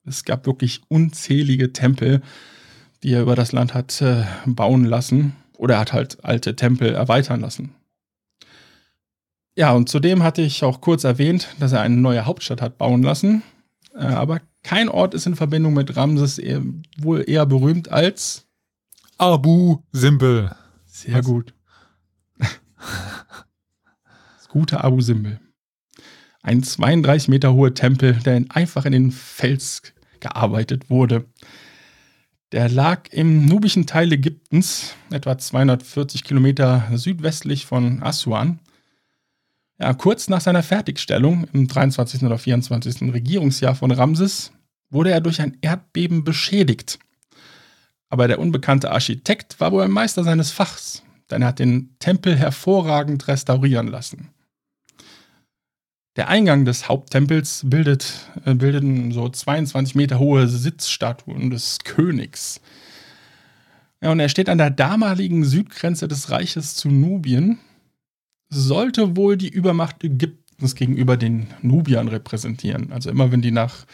Es 0.04 0.24
gab 0.24 0.46
wirklich 0.46 0.80
unzählige 0.88 1.72
Tempel, 1.72 2.22
die 3.02 3.12
er 3.12 3.22
über 3.22 3.36
das 3.36 3.52
Land 3.52 3.74
hat 3.74 4.00
äh, 4.00 4.24
bauen 4.46 4.84
lassen. 4.84 5.36
Oder 5.56 5.74
er 5.74 5.80
hat 5.80 5.92
halt 5.92 6.24
alte 6.24 6.56
Tempel 6.56 6.94
erweitern 6.94 7.40
lassen. 7.40 7.74
Ja, 9.54 9.72
und 9.72 9.90
zudem 9.90 10.22
hatte 10.22 10.40
ich 10.40 10.64
auch 10.64 10.80
kurz 10.80 11.04
erwähnt, 11.04 11.48
dass 11.58 11.72
er 11.72 11.82
eine 11.82 11.96
neue 11.96 12.24
Hauptstadt 12.24 12.62
hat 12.62 12.78
bauen 12.78 13.02
lassen. 13.02 13.42
Äh, 13.94 14.04
aber 14.04 14.40
kein 14.62 14.88
Ort 14.88 15.12
ist 15.12 15.26
in 15.26 15.36
Verbindung 15.36 15.74
mit 15.74 15.96
Ramses 15.96 16.38
eher, 16.38 16.62
wohl 16.98 17.24
eher 17.26 17.44
berühmt 17.44 17.90
als 17.90 18.46
Abu 19.18 19.82
Simbel. 19.92 20.54
Sehr 20.86 21.18
Was? 21.18 21.26
gut. 21.26 21.54
Das 24.38 24.48
gute 24.48 24.82
Abu 24.82 25.00
Simbel. 25.00 25.38
Ein 26.43 26.62
32 26.62 27.28
Meter 27.28 27.53
hoher 27.53 27.74
Tempel, 27.74 28.14
der 28.14 28.36
in, 28.36 28.51
einfach 28.51 28.86
in 28.86 28.93
den 28.93 29.12
Fels 29.12 29.82
gearbeitet 30.20 30.88
wurde. 30.88 31.26
Der 32.53 32.68
lag 32.68 33.09
im 33.12 33.47
nubischen 33.47 33.86
Teil 33.86 34.12
Ägyptens, 34.12 34.95
etwa 35.11 35.38
240 35.38 36.24
Kilometer 36.24 36.88
südwestlich 36.95 37.66
von 37.66 38.03
Aswan. 38.03 38.59
Ja, 39.78 39.95
kurz 39.95 40.28
nach 40.28 40.41
seiner 40.41 40.62
Fertigstellung 40.62 41.47
im 41.53 41.68
23. 41.68 42.22
oder 42.22 42.38
24. 42.38 43.12
Regierungsjahr 43.12 43.74
von 43.74 43.91
Ramses 43.91 44.53
wurde 44.91 45.11
er 45.11 45.20
durch 45.20 45.41
ein 45.41 45.57
Erdbeben 45.61 46.24
beschädigt. 46.24 46.99
Aber 48.09 48.26
der 48.26 48.41
unbekannte 48.41 48.91
Architekt 48.91 49.61
war 49.61 49.70
wohl 49.70 49.84
ein 49.84 49.91
Meister 49.91 50.24
seines 50.24 50.51
Fachs, 50.51 51.05
denn 51.30 51.43
er 51.43 51.49
hat 51.49 51.61
den 51.61 51.95
Tempel 52.01 52.36
hervorragend 52.36 53.28
restaurieren 53.28 53.86
lassen. 53.86 54.30
Der 56.16 56.28
Eingang 56.28 56.64
des 56.64 56.88
Haupttempels 56.88 57.62
bildet, 57.64 58.28
äh, 58.44 58.54
bildeten 58.54 59.12
so 59.12 59.28
22 59.28 59.94
Meter 59.94 60.18
hohe 60.18 60.48
Sitzstatuen 60.48 61.50
des 61.50 61.78
Königs. 61.84 62.61
Ja, 64.02 64.11
und 64.11 64.18
er 64.18 64.28
steht 64.28 64.48
an 64.48 64.58
der 64.58 64.70
damaligen 64.70 65.44
Südgrenze 65.44 66.08
des 66.08 66.30
Reiches 66.30 66.74
zu 66.74 66.88
Nubien, 66.88 67.58
sollte 68.48 69.16
wohl 69.16 69.36
die 69.36 69.48
Übermacht 69.48 70.02
Ägyptens 70.02 70.74
gegenüber 70.74 71.16
den 71.16 71.46
Nubiern 71.62 72.08
repräsentieren. 72.08 72.92
Also 72.92 73.11
immer 73.11 73.30
wenn 73.30 73.42
die 73.42 73.52
nach 73.52 73.86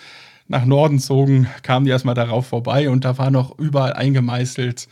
nach 0.48 0.64
Norden 0.64 1.00
zogen, 1.00 1.48
kamen 1.62 1.86
die 1.86 1.90
erstmal 1.90 2.14
darauf 2.14 2.46
vorbei 2.46 2.88
und 2.88 3.04
da 3.04 3.18
war 3.18 3.32
noch 3.32 3.58
überall 3.58 3.94
eingemeißelt, 3.94 4.86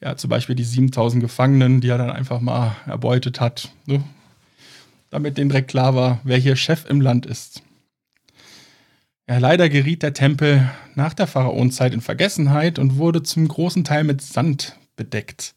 ja, 0.00 0.16
zum 0.16 0.30
Beispiel 0.30 0.54
die 0.54 0.64
7000 0.64 1.20
Gefangenen, 1.20 1.80
die 1.80 1.88
er 1.88 1.98
dann 1.98 2.10
einfach 2.10 2.40
mal 2.40 2.76
erbeutet 2.86 3.40
hat, 3.40 3.72
ne? 3.86 4.02
Damit 5.12 5.36
denen 5.36 5.50
direkt 5.50 5.68
klar 5.68 5.94
war, 5.94 6.20
wer 6.24 6.38
hier 6.38 6.56
Chef 6.56 6.86
im 6.88 7.02
Land 7.02 7.26
ist. 7.26 7.62
Ja, 9.28 9.38
leider 9.38 9.68
geriet 9.68 10.02
der 10.02 10.14
Tempel 10.14 10.68
nach 10.94 11.12
der 11.12 11.26
Pharaonenzeit 11.26 11.92
in 11.92 12.00
Vergessenheit 12.00 12.78
und 12.78 12.96
wurde 12.96 13.22
zum 13.22 13.46
großen 13.46 13.84
Teil 13.84 14.04
mit 14.04 14.22
Sand 14.22 14.78
bedeckt. 14.96 15.54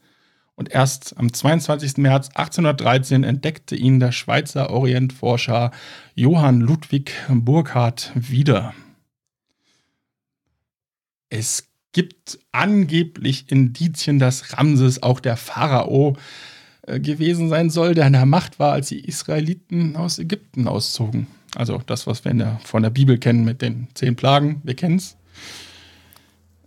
Und 0.56 0.72
erst 0.72 1.18
am 1.18 1.32
22. 1.32 1.97
März 1.97 2.30
1813 2.36 3.24
entdeckte 3.24 3.76
ihn 3.78 4.01
der 4.01 4.12
Schweizer 4.12 4.72
Orientforscher 4.72 5.72
Johann 6.16 6.60
Ludwig 6.60 7.14
Burckhardt 7.30 8.12
wieder. 8.14 8.74
Es 11.30 11.70
gibt 11.93 12.39
angeblich 12.51 13.49
Indizien, 13.49 14.20
dass 14.20 14.58
Ramses 14.58 15.01
auch 15.01 15.22
der 15.22 15.38
Pharao 15.38 16.18
gewesen 16.88 17.50
sein 17.50 17.70
soll, 17.70 17.96
der 17.96 18.06
an 18.06 18.14
der 18.14 18.26
Macht 18.26 18.60
war, 18.60 18.74
als 18.74 18.90
die 18.90 19.00
Israeliten 19.00 19.96
aus 19.96 20.20
Ägypten 20.20 20.68
auszogen. 20.68 21.28
Also 21.56 21.82
das, 21.86 22.06
was 22.06 22.24
wir 22.24 22.32
in 22.32 22.40
der, 22.40 22.60
von 22.64 22.84
der 22.84 22.90
Bibel 22.90 23.18
kennen 23.18 23.46
mit 23.46 23.62
den 23.62 23.88
zehn 23.94 24.16
Plagen, 24.16 24.62
wir 24.64 24.76
kennen 24.76 24.98
es. 24.98 25.16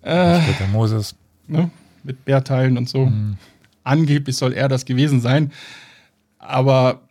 Äh, 0.03 0.41
der 0.59 0.69
Moses. 0.73 1.15
ne, 1.47 1.71
mit 2.03 2.25
Bärteilen 2.25 2.79
und 2.79 2.89
so. 2.89 3.07
Mhm. 3.07 3.37
Angeblich 3.85 4.37
soll 4.37 4.53
er 4.53 4.69
das 4.69 4.85
gewesen 4.85 5.21
sein. 5.21 5.53
Aber 6.39 7.09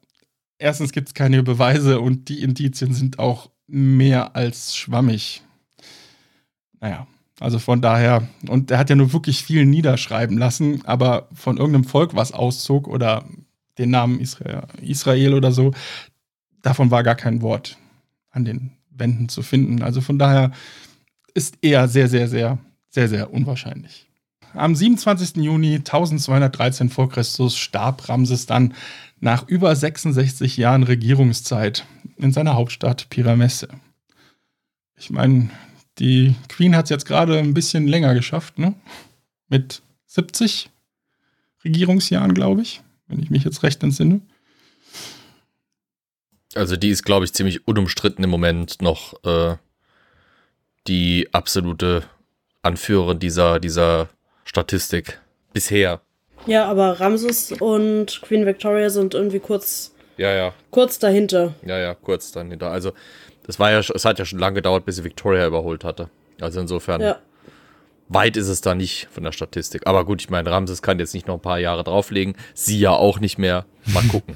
erstens 0.57 0.91
gibt 0.91 1.09
es 1.09 1.13
keine 1.13 1.43
Beweise 1.43 1.99
und 1.99 2.29
die 2.29 2.41
Indizien 2.41 2.93
sind 2.93 3.19
auch 3.19 3.49
mehr 3.67 4.35
als 4.35 4.75
schwammig. 4.75 5.43
Naja, 6.79 7.07
also 7.39 7.59
von 7.59 7.81
daher, 7.81 8.27
und 8.47 8.71
er 8.71 8.79
hat 8.79 8.89
ja 8.89 8.95
nur 8.95 9.13
wirklich 9.13 9.43
viel 9.43 9.65
niederschreiben 9.65 10.37
lassen, 10.37 10.85
aber 10.85 11.27
von 11.33 11.57
irgendeinem 11.57 11.83
Volk 11.83 12.15
was 12.15 12.31
auszog 12.31 12.87
oder 12.87 13.25
den 13.77 13.91
Namen 13.91 14.19
Israel, 14.19 15.33
oder 15.33 15.51
so, 15.51 15.71
davon 16.63 16.89
war 16.89 17.03
gar 17.03 17.15
kein 17.15 17.41
Wort 17.41 17.77
an 18.31 18.43
den 18.43 18.71
Wänden 18.89 19.29
zu 19.29 19.43
finden. 19.43 19.83
Also 19.83 20.01
von 20.01 20.17
daher 20.17 20.51
ist 21.35 21.59
eher 21.61 21.87
sehr, 21.87 22.07
sehr, 22.07 22.27
sehr, 22.27 22.57
sehr, 22.89 23.07
sehr 23.07 23.31
unwahrscheinlich. 23.31 24.07
Am 24.53 24.73
27. 24.73 25.43
Juni 25.43 25.75
1213 25.75 26.89
vor 26.89 27.09
Christus 27.09 27.55
starb 27.55 28.09
Ramses 28.09 28.47
dann 28.47 28.73
nach 29.19 29.47
über 29.47 29.75
66 29.75 30.57
Jahren 30.57 30.81
Regierungszeit 30.81 31.85
in 32.17 32.31
seiner 32.31 32.55
Hauptstadt 32.55 33.09
Pyramesse. 33.09 33.67
Ich 34.95 35.11
meine, 35.11 35.51
die 35.99 36.35
Queen 36.49 36.75
hat 36.75 36.85
es 36.85 36.89
jetzt 36.89 37.05
gerade 37.05 37.37
ein 37.39 37.53
bisschen 37.53 37.87
länger 37.87 38.13
geschafft, 38.13 38.59
ne? 38.59 38.73
Mit 39.49 39.81
70 40.07 40.69
Regierungsjahren, 41.63 42.33
glaube 42.33 42.61
ich, 42.61 42.81
wenn 43.07 43.21
ich 43.21 43.29
mich 43.29 43.43
jetzt 43.43 43.63
recht 43.63 43.81
entsinne. 43.83 44.21
Also 46.55 46.75
die 46.75 46.89
ist, 46.89 47.03
glaube 47.03 47.25
ich, 47.25 47.33
ziemlich 47.33 47.67
unumstritten 47.67 48.23
im 48.23 48.29
Moment 48.29 48.81
noch 48.81 49.13
äh, 49.23 49.57
die 50.87 51.27
absolute 51.33 52.03
Anführerin 52.61 53.19
dieser, 53.19 53.59
dieser 53.59 54.09
Statistik. 54.45 55.19
Bisher. 55.53 56.01
Ja, 56.45 56.65
aber 56.65 56.99
Ramses 56.99 57.51
und 57.51 58.21
Queen 58.21 58.45
Victoria 58.45 58.89
sind 58.89 59.13
irgendwie 59.13 59.39
kurz, 59.39 59.93
Ja, 60.17 60.33
ja, 60.33 60.53
kurz 60.71 60.99
dahinter. 60.99 61.55
ja, 61.65 61.77
ja, 61.77 61.93
kurz 61.93 62.31
dann 62.31 62.49
hinter. 62.49 62.71
Also 62.71 62.93
das 63.47 63.59
war 63.59 63.71
ja, 63.71 63.79
es 63.79 64.05
hat 64.05 64.19
ja 64.19 64.25
schon 64.25 64.39
lange 64.39 64.55
gedauert, 64.55 64.85
bis 64.85 64.97
sie 64.97 65.03
Victoria 65.03 65.47
überholt 65.47 65.83
hatte. 65.83 66.09
Also 66.39 66.59
insofern, 66.59 67.01
Ja. 67.01 67.17
weit 68.09 68.37
ist 68.37 68.47
es 68.47 68.61
da 68.61 68.75
nicht 68.75 69.07
von 69.11 69.23
der 69.23 69.31
Statistik. 69.31 69.87
Aber 69.87 70.05
gut, 70.05 70.21
ich 70.21 70.29
meine, 70.29 70.51
Ramses 70.51 70.81
kann 70.81 70.99
jetzt 70.99 71.13
nicht 71.13 71.27
noch 71.27 71.35
ein 71.35 71.41
paar 71.41 71.59
Jahre 71.59 71.83
drauflegen. 71.83 72.35
Sie 72.53 72.79
ja 72.79 72.91
auch 72.91 73.19
nicht 73.19 73.37
mehr. 73.39 73.65
Mal 73.85 74.03
gucken. 74.09 74.35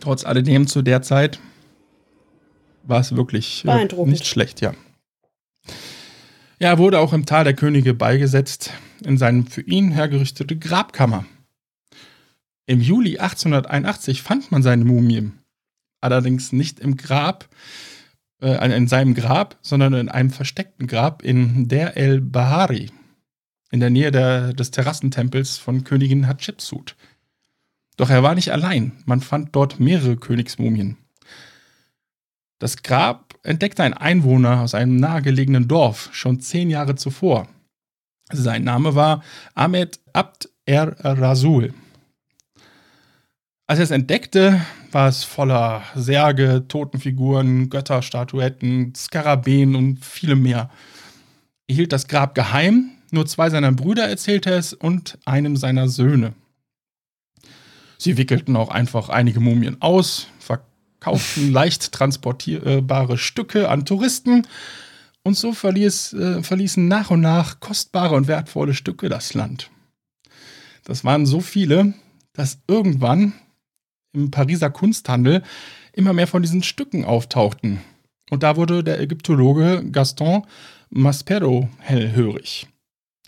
Trotz 0.00 0.24
alledem 0.24 0.66
zu 0.66 0.82
der 0.82 1.02
Zeit 1.02 1.40
war 2.84 3.00
es 3.00 3.14
wirklich 3.16 3.64
äh, 3.66 3.86
nicht 4.06 4.26
schlecht, 4.26 4.60
ja. 4.60 4.72
Ja, 6.60 6.70
er 6.70 6.78
wurde 6.78 6.98
auch 6.98 7.12
im 7.12 7.26
Tal 7.26 7.44
der 7.44 7.54
Könige 7.54 7.94
beigesetzt 7.94 8.72
in 9.04 9.16
seinem 9.16 9.46
für 9.46 9.60
ihn 9.62 9.92
hergerichtete 9.92 10.56
Grabkammer. 10.56 11.24
Im 12.66 12.80
Juli 12.80 13.18
1881 13.18 14.22
fand 14.22 14.50
man 14.50 14.62
seine 14.62 14.84
Mumie. 14.84 15.30
Allerdings 16.00 16.52
nicht 16.52 16.80
im 16.80 16.96
Grab, 16.96 17.48
äh, 18.40 18.76
in 18.76 18.88
seinem 18.88 19.14
Grab, 19.14 19.56
sondern 19.62 19.94
in 19.94 20.08
einem 20.08 20.30
versteckten 20.30 20.86
Grab 20.86 21.22
in 21.22 21.68
Der 21.68 21.96
El 21.96 22.20
Bahari, 22.20 22.90
in 23.70 23.80
der 23.80 23.90
Nähe 23.90 24.10
der, 24.10 24.52
des 24.52 24.70
Terrassentempels 24.70 25.58
von 25.58 25.84
Königin 25.84 26.26
Hatschepsut. 26.26 26.96
Doch 27.96 28.10
er 28.10 28.22
war 28.22 28.34
nicht 28.34 28.52
allein. 28.52 28.92
Man 29.06 29.20
fand 29.20 29.54
dort 29.56 29.80
mehrere 29.80 30.16
Königsmumien. 30.16 30.96
Das 32.60 32.82
Grab 32.82 33.34
entdeckte 33.42 33.82
ein 33.82 33.94
Einwohner 33.94 34.62
aus 34.62 34.74
einem 34.74 34.96
nahegelegenen 34.96 35.68
Dorf 35.68 36.10
schon 36.12 36.40
zehn 36.40 36.70
Jahre 36.70 36.94
zuvor. 36.94 37.48
Sein 38.30 38.64
Name 38.64 38.94
war 38.94 39.22
Ahmed 39.54 40.00
Abd 40.12 40.48
er 40.64 40.96
Rasul. 41.00 41.72
Als 43.66 43.78
er 43.78 43.84
es 43.84 43.90
entdeckte, 43.90 44.60
war 44.90 45.08
es 45.08 45.24
voller 45.24 45.82
Särge, 45.94 46.64
Totenfiguren, 46.68 47.70
Götterstatuetten, 47.70 48.94
Skarabäen 48.94 49.74
und 49.74 50.04
vielem 50.04 50.42
mehr. 50.42 50.70
Er 51.66 51.74
hielt 51.74 51.92
das 51.92 52.08
Grab 52.08 52.34
geheim, 52.34 52.90
nur 53.10 53.26
zwei 53.26 53.50
seiner 53.50 53.72
Brüder 53.72 54.08
erzählte 54.08 54.50
es 54.50 54.72
und 54.72 55.18
einem 55.24 55.56
seiner 55.56 55.88
Söhne. 55.88 56.34
Sie 57.98 58.16
wickelten 58.16 58.56
auch 58.56 58.70
einfach 58.70 59.08
einige 59.08 59.40
Mumien 59.40 59.80
aus, 59.80 60.28
verkauften 60.38 61.52
leicht 61.52 61.92
transportierbare 61.92 63.18
Stücke 63.18 63.68
an 63.68 63.84
Touristen 63.84 64.46
Und 65.24 65.36
so 65.36 65.52
verließ, 65.52 66.12
äh, 66.14 66.42
verließen 66.42 66.86
nach 66.86 67.10
und 67.10 67.20
nach 67.20 67.60
kostbare 67.60 68.14
und 68.14 68.28
wertvolle 68.28 68.72
Stücke 68.72 69.08
das 69.08 69.34
Land. 69.34 69.70
Das 70.84 71.04
waren 71.04 71.26
so 71.26 71.40
viele, 71.40 71.92
dass 72.32 72.60
irgendwann 72.66 73.34
im 74.12 74.30
Pariser 74.30 74.70
Kunsthandel 74.70 75.42
immer 75.92 76.12
mehr 76.12 76.26
von 76.26 76.42
diesen 76.42 76.62
Stücken 76.62 77.04
auftauchten. 77.04 77.80
Und 78.30 78.42
da 78.42 78.56
wurde 78.56 78.84
der 78.84 79.00
Ägyptologe 79.00 79.84
Gaston 79.90 80.46
Maspero 80.90 81.68
hellhörig. 81.78 82.68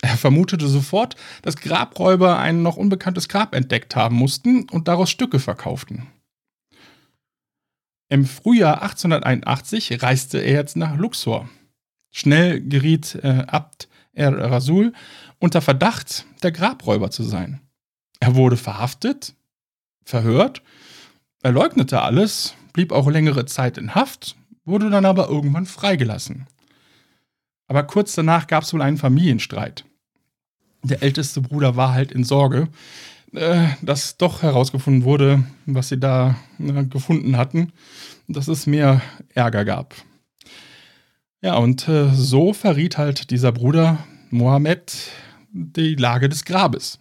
Er 0.01 0.17
vermutete 0.17 0.67
sofort, 0.67 1.15
dass 1.43 1.57
Grabräuber 1.57 2.39
ein 2.39 2.63
noch 2.63 2.75
unbekanntes 2.75 3.29
Grab 3.29 3.53
entdeckt 3.53 3.95
haben 3.95 4.15
mussten 4.15 4.67
und 4.69 4.87
daraus 4.87 5.11
Stücke 5.11 5.39
verkauften. 5.39 6.07
Im 8.09 8.25
Frühjahr 8.25 8.81
1881 8.81 10.01
reiste 10.01 10.39
er 10.39 10.53
jetzt 10.53 10.75
nach 10.75 10.97
Luxor. 10.97 11.47
Schnell 12.11 12.61
geriet 12.61 13.15
äh, 13.23 13.45
Abd 13.47 13.87
er-Rasul 14.13 14.93
unter 15.39 15.61
Verdacht, 15.61 16.25
der 16.43 16.51
Grabräuber 16.51 17.11
zu 17.11 17.23
sein. 17.23 17.61
Er 18.19 18.35
wurde 18.35 18.57
verhaftet, 18.57 19.35
verhört, 20.03 20.61
er 21.43 21.51
leugnete 21.51 22.01
alles, 22.01 22.55
blieb 22.73 22.91
auch 22.91 23.09
längere 23.09 23.45
Zeit 23.45 23.77
in 23.77 23.95
Haft, 23.95 24.35
wurde 24.65 24.89
dann 24.89 25.05
aber 25.05 25.29
irgendwann 25.29 25.65
freigelassen. 25.65 26.47
Aber 27.67 27.83
kurz 27.83 28.13
danach 28.13 28.47
gab 28.47 28.63
es 28.63 28.73
wohl 28.73 28.81
einen 28.81 28.97
Familienstreit. 28.97 29.85
Der 30.83 31.01
älteste 31.03 31.41
Bruder 31.41 31.75
war 31.75 31.93
halt 31.93 32.11
in 32.11 32.23
Sorge, 32.23 32.67
äh, 33.33 33.67
dass 33.81 34.17
doch 34.17 34.41
herausgefunden 34.41 35.03
wurde, 35.03 35.43
was 35.65 35.89
sie 35.89 35.99
da 35.99 36.35
äh, 36.59 36.83
gefunden 36.85 37.37
hatten, 37.37 37.71
dass 38.27 38.47
es 38.47 38.67
mehr 38.67 39.01
Ärger 39.33 39.65
gab. 39.65 39.95
Ja, 41.41 41.55
und 41.55 41.87
äh, 41.87 42.09
so 42.13 42.53
verriet 42.53 42.97
halt 42.97 43.31
dieser 43.31 43.51
Bruder 43.51 43.99
Mohammed 44.29 44.93
die 45.51 45.95
Lage 45.95 46.29
des 46.29 46.45
Grabes. 46.45 46.99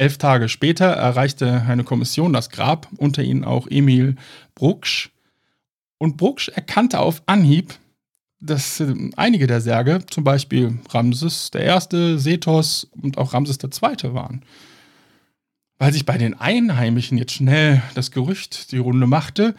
Elf 0.00 0.16
Tage 0.16 0.48
später 0.48 0.86
erreichte 0.86 1.66
eine 1.68 1.84
Kommission 1.84 2.32
das 2.32 2.48
Grab, 2.48 2.88
unter 2.96 3.22
ihnen 3.22 3.44
auch 3.44 3.66
Emil 3.68 4.16
Brucksch. 4.54 5.10
Und 5.98 6.16
Brucksch 6.16 6.48
erkannte 6.48 7.00
auf 7.00 7.22
Anhieb, 7.26 7.74
dass 8.40 8.80
äh, 8.80 8.94
einige 9.16 9.46
der 9.46 9.60
Särge, 9.60 10.00
zum 10.08 10.24
Beispiel 10.24 10.78
Ramses 10.88 11.50
I., 11.54 12.16
Sethos 12.16 12.88
und 13.02 13.18
auch 13.18 13.34
Ramses 13.34 13.58
II. 13.62 14.14
waren. 14.14 14.42
Weil 15.76 15.92
sich 15.92 16.06
bei 16.06 16.16
den 16.16 16.32
Einheimischen 16.32 17.18
jetzt 17.18 17.34
schnell 17.34 17.82
das 17.94 18.10
Gerücht 18.10 18.72
die 18.72 18.78
Runde 18.78 19.06
machte, 19.06 19.54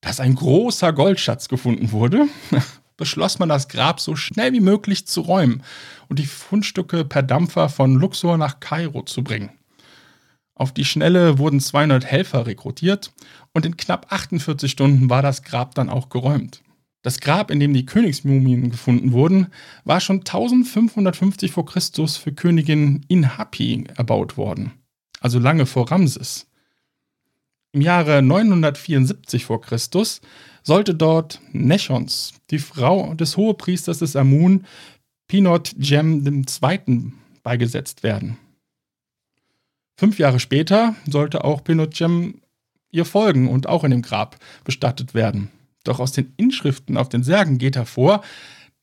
dass 0.00 0.20
ein 0.20 0.36
großer 0.36 0.92
Goldschatz 0.92 1.48
gefunden 1.48 1.90
wurde, 1.90 2.28
beschloss 2.96 3.40
man 3.40 3.48
das 3.48 3.66
Grab 3.66 3.98
so 3.98 4.14
schnell 4.14 4.52
wie 4.52 4.60
möglich 4.60 5.08
zu 5.08 5.22
räumen 5.22 5.64
und 6.08 6.20
die 6.20 6.26
Fundstücke 6.26 7.04
per 7.04 7.24
Dampfer 7.24 7.68
von 7.68 7.96
Luxor 7.96 8.38
nach 8.38 8.60
Kairo 8.60 9.02
zu 9.02 9.24
bringen. 9.24 9.50
Auf 10.54 10.72
die 10.72 10.84
Schnelle 10.84 11.38
wurden 11.38 11.58
200 11.60 12.04
Helfer 12.04 12.46
rekrutiert 12.46 13.12
und 13.52 13.66
in 13.66 13.76
knapp 13.76 14.06
48 14.10 14.70
Stunden 14.70 15.10
war 15.10 15.22
das 15.22 15.42
Grab 15.42 15.74
dann 15.74 15.90
auch 15.90 16.08
geräumt. 16.08 16.62
Das 17.02 17.20
Grab, 17.20 17.50
in 17.50 17.60
dem 17.60 17.74
die 17.74 17.84
Königsmumien 17.84 18.70
gefunden 18.70 19.12
wurden, 19.12 19.48
war 19.84 20.00
schon 20.00 20.20
1550 20.20 21.52
vor 21.52 21.66
Christus 21.66 22.16
für 22.16 22.32
Königin 22.32 23.04
Inhapi 23.08 23.84
erbaut 23.94 24.38
worden, 24.38 24.72
also 25.20 25.38
lange 25.38 25.66
vor 25.66 25.90
Ramses. 25.90 26.46
Im 27.72 27.80
Jahre 27.80 28.22
974 28.22 29.44
vor 29.44 29.60
Christus 29.60 30.20
sollte 30.62 30.94
dort 30.94 31.40
Nechons, 31.52 32.32
die 32.50 32.60
Frau 32.60 33.14
des 33.14 33.36
Hohepriesters 33.36 33.98
des 33.98 34.16
Amun, 34.16 34.64
Pinot 35.26 35.74
Jem 35.76 36.24
II. 36.24 37.12
beigesetzt 37.42 38.02
werden. 38.02 38.38
Fünf 39.96 40.18
Jahre 40.18 40.40
später 40.40 40.94
sollte 41.06 41.44
auch 41.44 41.62
Pinot 41.62 41.98
Jem 41.98 42.40
ihr 42.90 43.04
folgen 43.04 43.48
und 43.48 43.68
auch 43.68 43.84
in 43.84 43.90
dem 43.90 44.02
Grab 44.02 44.36
bestattet 44.64 45.14
werden. 45.14 45.50
Doch 45.82 46.00
aus 46.00 46.12
den 46.12 46.32
Inschriften 46.36 46.96
auf 46.96 47.08
den 47.08 47.22
Särgen 47.22 47.58
geht 47.58 47.76
hervor, 47.76 48.22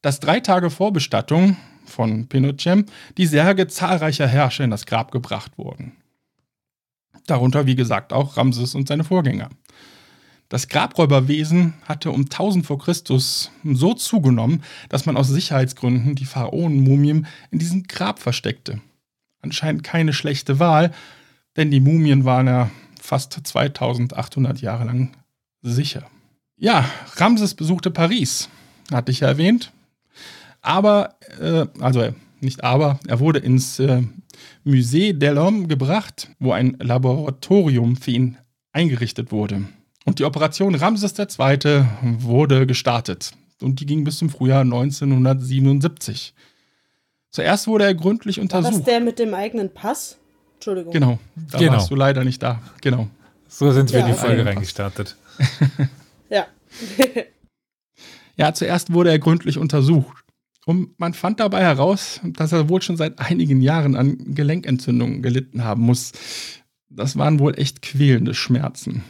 dass 0.01 0.19
drei 0.19 0.39
Tage 0.39 0.69
vor 0.69 0.93
Bestattung 0.93 1.57
von 1.85 2.27
Pinochet 2.27 2.85
die 3.17 3.25
Särge 3.25 3.67
zahlreicher 3.67 4.27
Herrscher 4.27 4.63
in 4.63 4.71
das 4.71 4.85
Grab 4.85 5.11
gebracht 5.11 5.57
wurden. 5.57 5.93
Darunter, 7.27 7.65
wie 7.65 7.75
gesagt, 7.75 8.13
auch 8.13 8.37
Ramses 8.37 8.75
und 8.75 8.87
seine 8.87 9.03
Vorgänger. 9.03 9.49
Das 10.49 10.67
Grabräuberwesen 10.67 11.75
hatte 11.85 12.11
um 12.11 12.23
1000 12.23 12.65
vor 12.65 12.77
Christus 12.77 13.51
so 13.63 13.93
zugenommen, 13.93 14.63
dass 14.89 15.05
man 15.05 15.15
aus 15.15 15.29
Sicherheitsgründen 15.29 16.15
die 16.15 16.25
Pharaonenmumien 16.25 17.25
in 17.51 17.59
diesem 17.59 17.83
Grab 17.83 18.19
versteckte. 18.19 18.81
Anscheinend 19.41 19.83
keine 19.83 20.13
schlechte 20.13 20.59
Wahl, 20.59 20.91
denn 21.57 21.71
die 21.71 21.79
Mumien 21.79 22.25
waren 22.25 22.47
ja 22.47 22.69
fast 22.99 23.33
2800 23.33 24.61
Jahre 24.61 24.85
lang 24.85 25.11
sicher. 25.61 26.03
Ja, 26.57 26.85
Ramses 27.15 27.55
besuchte 27.55 27.89
Paris, 27.91 28.49
hatte 28.91 29.11
ich 29.11 29.21
ja 29.21 29.27
erwähnt. 29.27 29.71
Aber, 30.61 31.15
äh, 31.39 31.65
also 31.79 32.13
nicht 32.39 32.63
aber, 32.63 32.99
er 33.07 33.19
wurde 33.19 33.39
ins 33.39 33.79
äh, 33.79 34.03
Musée 34.65 35.13
d'Homme 35.13 35.67
gebracht, 35.67 36.29
wo 36.39 36.51
ein 36.51 36.77
Laboratorium 36.79 37.95
für 37.95 38.11
ihn 38.11 38.37
eingerichtet 38.71 39.31
wurde. 39.31 39.63
Und 40.05 40.19
die 40.19 40.23
Operation 40.23 40.75
Ramses 40.75 41.17
II. 41.17 41.85
wurde 42.01 42.65
gestartet. 42.65 43.31
Und 43.61 43.79
die 43.79 43.85
ging 43.85 44.03
bis 44.03 44.17
zum 44.17 44.29
Frühjahr 44.29 44.61
1977. 44.61 46.33
Zuerst 47.31 47.67
wurde 47.67 47.85
er 47.85 47.95
gründlich 47.95 48.39
untersucht. 48.39 48.73
War 48.73 48.79
das 48.79 48.85
der 48.85 48.99
mit 48.99 49.17
dem 49.17 49.33
eigenen 49.33 49.73
Pass? 49.73 50.17
Entschuldigung. 50.55 50.93
Genau, 50.93 51.19
da 51.51 51.57
genau. 51.57 51.73
warst 51.73 51.89
du 51.89 51.95
leider 51.95 52.23
nicht 52.23 52.43
da. 52.43 52.61
Genau. 52.81 53.07
So 53.47 53.71
sind 53.71 53.91
wir 53.91 53.99
ja, 53.99 54.05
in 54.05 54.11
die 54.11 54.17
Folge 54.17 54.45
reingestartet. 54.45 55.15
Ja. 56.29 56.47
ja, 58.37 58.53
zuerst 58.53 58.93
wurde 58.93 59.09
er 59.09 59.19
gründlich 59.19 59.57
untersucht. 59.57 60.23
Und 60.65 60.97
man 60.97 61.13
fand 61.13 61.41
dabei 61.41 61.61
heraus, 61.61 62.21
dass 62.23 62.53
er 62.53 62.69
wohl 62.69 62.81
schon 62.81 62.95
seit 62.95 63.19
einigen 63.19 63.61
Jahren 63.61 63.97
an 63.97 64.33
Gelenkentzündungen 64.33 65.21
gelitten 65.21 65.65
haben 65.65 65.81
muss. 65.81 66.13
Das 66.87 67.17
waren 67.17 67.39
wohl 67.39 67.59
echt 67.59 67.81
quälende 67.81 68.33
Schmerzen. 68.33 69.03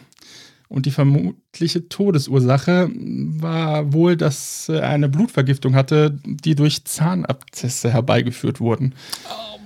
Und 0.71 0.85
die 0.85 0.91
vermutliche 0.91 1.89
Todesursache 1.89 2.89
war 2.95 3.91
wohl, 3.91 4.15
dass 4.15 4.69
er 4.69 4.87
eine 4.87 5.09
Blutvergiftung 5.09 5.75
hatte, 5.75 6.17
die 6.23 6.55
durch 6.55 6.85
Zahnabzesse 6.85 7.91
herbeigeführt 7.91 8.61
wurden. 8.61 8.95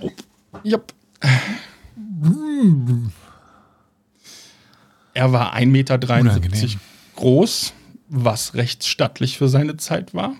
Oh. 0.01 0.09
Jupp. 0.63 0.95
Er 5.13 5.31
war 5.31 5.55
1,73 5.55 5.67
Meter 5.67 5.99
groß, 7.15 7.73
was 8.09 8.55
recht 8.55 8.83
stattlich 8.83 9.37
für 9.37 9.47
seine 9.47 9.77
Zeit 9.77 10.15
war. 10.15 10.35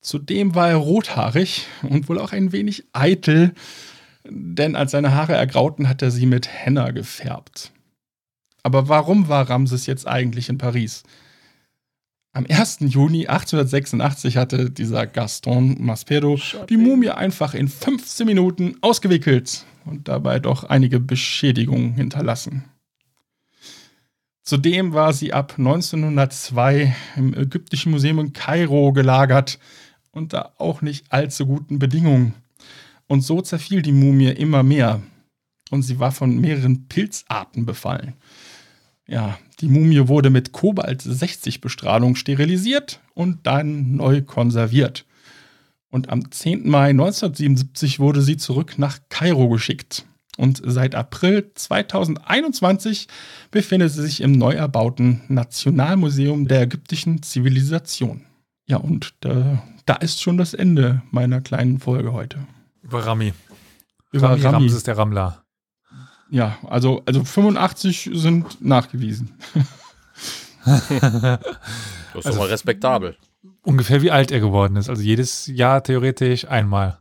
Zudem 0.00 0.56
war 0.56 0.70
er 0.70 0.76
rothaarig 0.76 1.68
und 1.88 2.08
wohl 2.08 2.18
auch 2.18 2.32
ein 2.32 2.50
wenig 2.50 2.82
eitel, 2.92 3.54
denn 4.28 4.74
als 4.74 4.90
seine 4.90 5.14
Haare 5.14 5.34
ergrauten, 5.34 5.88
hat 5.88 6.02
er 6.02 6.10
sie 6.10 6.26
mit 6.26 6.48
Henna 6.48 6.90
gefärbt. 6.90 7.70
Aber 8.62 8.88
warum 8.88 9.28
war 9.28 9.48
Ramses 9.48 9.86
jetzt 9.86 10.06
eigentlich 10.06 10.48
in 10.48 10.58
Paris? 10.58 11.02
Am 12.34 12.46
1. 12.48 12.78
Juni 12.80 13.26
1886 13.26 14.38
hatte 14.38 14.70
dieser 14.70 15.06
Gaston 15.06 15.84
Maspero 15.84 16.38
die 16.70 16.78
Mumie 16.78 17.10
einfach 17.10 17.52
in 17.52 17.68
15 17.68 18.24
Minuten 18.24 18.76
ausgewickelt 18.80 19.66
und 19.84 20.08
dabei 20.08 20.38
doch 20.38 20.64
einige 20.64 20.98
Beschädigungen 20.98 21.92
hinterlassen. 21.92 22.64
Zudem 24.42 24.92
war 24.92 25.12
sie 25.12 25.32
ab 25.32 25.54
1902 25.58 26.96
im 27.16 27.34
Ägyptischen 27.34 27.92
Museum 27.92 28.18
in 28.18 28.32
Kairo 28.32 28.92
gelagert, 28.92 29.58
unter 30.10 30.58
auch 30.58 30.82
nicht 30.82 31.12
allzu 31.12 31.46
guten 31.46 31.78
Bedingungen. 31.78 32.34
Und 33.06 33.20
so 33.20 33.40
zerfiel 33.42 33.82
die 33.82 33.92
Mumie 33.92 34.30
immer 34.30 34.62
mehr. 34.62 35.02
Und 35.70 35.82
sie 35.82 35.98
war 35.98 36.12
von 36.12 36.40
mehreren 36.40 36.88
Pilzarten 36.88 37.66
befallen. 37.66 38.14
Ja, 39.06 39.38
die 39.60 39.68
Mumie 39.68 40.08
wurde 40.08 40.30
mit 40.30 40.52
Kobalt-60-Bestrahlung 40.52 42.16
sterilisiert 42.16 43.00
und 43.14 43.46
dann 43.46 43.96
neu 43.96 44.22
konserviert. 44.22 45.04
Und 45.90 46.08
am 46.08 46.30
10. 46.30 46.68
Mai 46.68 46.90
1977 46.90 48.00
wurde 48.00 48.22
sie 48.22 48.36
zurück 48.36 48.78
nach 48.78 48.98
Kairo 49.08 49.48
geschickt 49.48 50.06
und 50.38 50.62
seit 50.64 50.94
April 50.94 51.50
2021 51.54 53.08
befindet 53.50 53.92
sie 53.92 54.02
sich 54.02 54.20
im 54.20 54.32
neu 54.32 54.54
erbauten 54.54 55.22
Nationalmuseum 55.28 56.48
der 56.48 56.62
ägyptischen 56.62 57.22
Zivilisation. 57.22 58.24
Ja, 58.66 58.78
und 58.78 59.12
äh, 59.24 59.58
da 59.84 59.94
ist 59.96 60.22
schon 60.22 60.38
das 60.38 60.54
Ende 60.54 61.02
meiner 61.10 61.40
kleinen 61.40 61.78
Folge 61.80 62.12
heute. 62.12 62.38
Über 62.80 63.04
Rami. 63.04 63.34
Über 64.10 64.30
Rami, 64.30 64.42
Rami. 64.42 64.56
Ramses 64.56 64.84
der 64.84 64.96
Rammler. 64.96 65.41
Ja, 66.32 66.56
also, 66.66 67.02
also 67.04 67.24
85 67.24 68.08
sind 68.14 68.64
nachgewiesen. 68.64 69.34
das 70.64 70.80
ist 70.88 71.36
also, 72.14 72.30
doch 72.30 72.36
mal 72.38 72.48
respektabel. 72.48 73.18
ungefähr 73.60 74.00
wie 74.00 74.10
alt 74.10 74.30
er 74.30 74.40
geworden 74.40 74.76
ist. 74.76 74.88
Also 74.88 75.02
jedes 75.02 75.46
Jahr 75.46 75.84
theoretisch 75.84 76.48
einmal. 76.48 77.00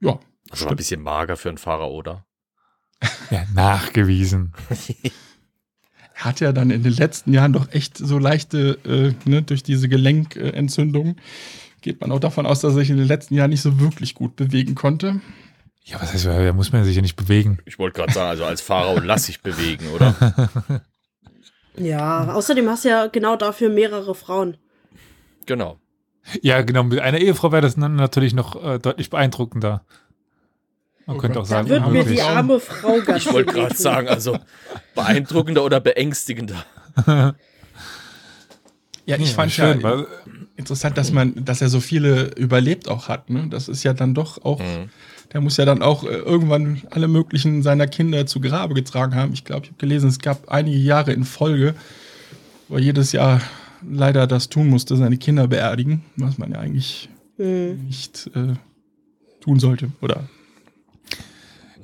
Ja, 0.00 0.18
war 0.50 0.70
ein 0.70 0.76
bisschen 0.76 1.00
mager 1.00 1.36
für 1.36 1.48
einen 1.48 1.58
Pharao, 1.58 1.94
oder? 1.94 2.26
Ja, 3.30 3.44
nachgewiesen. 3.54 4.52
Er 6.14 6.24
hat 6.24 6.40
ja 6.40 6.52
dann 6.52 6.70
in 6.70 6.82
den 6.82 6.92
letzten 6.92 7.32
Jahren 7.32 7.52
doch 7.52 7.70
echt 7.70 7.98
so 7.98 8.18
leichte, 8.18 8.80
äh, 8.84 9.28
ne, 9.28 9.42
durch 9.42 9.62
diese 9.62 9.88
Gelenkentzündung, 9.88 11.16
geht 11.82 12.00
man 12.00 12.10
auch 12.10 12.20
davon 12.20 12.46
aus, 12.46 12.62
dass 12.62 12.72
er 12.72 12.80
sich 12.80 12.90
in 12.90 12.96
den 12.96 13.06
letzten 13.06 13.34
Jahren 13.34 13.50
nicht 13.50 13.62
so 13.62 13.78
wirklich 13.78 14.14
gut 14.16 14.34
bewegen 14.34 14.74
konnte. 14.74 15.20
Ja, 15.88 16.02
was 16.02 16.12
heißt, 16.12 16.26
da 16.26 16.52
muss 16.52 16.72
man 16.72 16.82
sich 16.84 16.96
ja 16.96 17.02
nicht 17.02 17.14
bewegen. 17.16 17.58
Ich 17.64 17.78
wollte 17.78 17.96
gerade 18.00 18.12
sagen, 18.12 18.28
also 18.28 18.44
als 18.44 18.60
Pharao 18.60 18.98
lass 18.98 19.28
ich 19.28 19.40
bewegen, 19.40 19.86
oder? 19.94 20.14
Ja, 21.78 22.32
außerdem 22.32 22.66
hast 22.70 22.86
du 22.86 22.88
ja 22.88 23.06
genau 23.06 23.36
dafür 23.36 23.68
mehrere 23.68 24.14
Frauen. 24.14 24.56
Genau. 25.44 25.78
Ja, 26.40 26.62
genau. 26.62 26.82
Mit 26.84 27.00
einer 27.00 27.18
Ehefrau 27.18 27.52
wäre 27.52 27.60
das 27.60 27.74
dann 27.76 27.96
natürlich 27.96 28.32
noch 28.32 28.56
äh, 28.64 28.78
deutlich 28.78 29.10
beeindruckender. 29.10 29.84
Man 31.04 31.16
Oh 31.16 31.20
könnte 31.20 31.38
auch 31.38 31.42
Da 31.42 31.48
sagen, 31.48 31.68
wird 31.68 31.82
ja, 31.82 31.88
mir 31.88 32.04
die 32.04 32.22
arme 32.22 32.60
Frau 32.60 32.98
ganz 33.04 33.26
Ich 33.26 33.32
wollte 33.32 33.52
gerade 33.52 33.76
sagen, 33.76 34.08
also 34.08 34.38
beeindruckender 34.94 35.62
oder 35.64 35.78
beängstigender. 35.78 36.64
Ja, 37.06 37.34
ich 39.04 39.28
Ja, 39.28 39.34
fand 39.34 39.52
schön, 39.52 39.80
ja 39.80 39.84
weil, 39.84 40.06
interessant, 40.56 40.96
dass 40.96 41.12
man, 41.12 41.44
dass 41.44 41.60
er 41.60 41.68
so 41.68 41.80
viele 41.80 42.34
überlebt 42.36 42.88
auch 42.88 43.08
hat. 43.08 43.28
Ne? 43.28 43.48
Das 43.50 43.68
ist 43.68 43.82
ja 43.84 43.92
dann 43.92 44.14
doch 44.14 44.42
auch, 44.44 44.60
Mhm. 44.60 44.88
Der 45.32 45.40
muss 45.40 45.56
ja 45.56 45.64
dann 45.64 45.82
auch 45.82 46.04
äh, 46.04 46.08
irgendwann 46.08 46.82
alle 46.90 47.08
möglichen 47.08 47.62
seiner 47.62 47.86
Kinder 47.86 48.26
zu 48.26 48.40
Grabe 48.40 48.74
getragen 48.74 49.14
haben. 49.14 49.32
Ich 49.32 49.44
glaube, 49.44 49.64
ich 49.64 49.70
habe 49.70 49.78
gelesen, 49.78 50.08
es 50.08 50.18
gab 50.18 50.48
einige 50.48 50.78
Jahre 50.78 51.12
in 51.12 51.24
Folge, 51.24 51.74
wo 52.68 52.76
er 52.76 52.80
jedes 52.82 53.12
Jahr 53.12 53.40
leider 53.88 54.26
das 54.26 54.48
tun 54.48 54.68
musste, 54.68 54.96
seine 54.96 55.16
Kinder 55.18 55.46
beerdigen, 55.48 56.02
was 56.16 56.38
man 56.38 56.52
ja 56.52 56.58
eigentlich 56.60 57.08
Hm. 57.38 57.84
nicht 57.86 58.30
äh, 58.34 58.54
tun 59.40 59.60
sollte. 59.60 59.90
Oder 60.00 60.26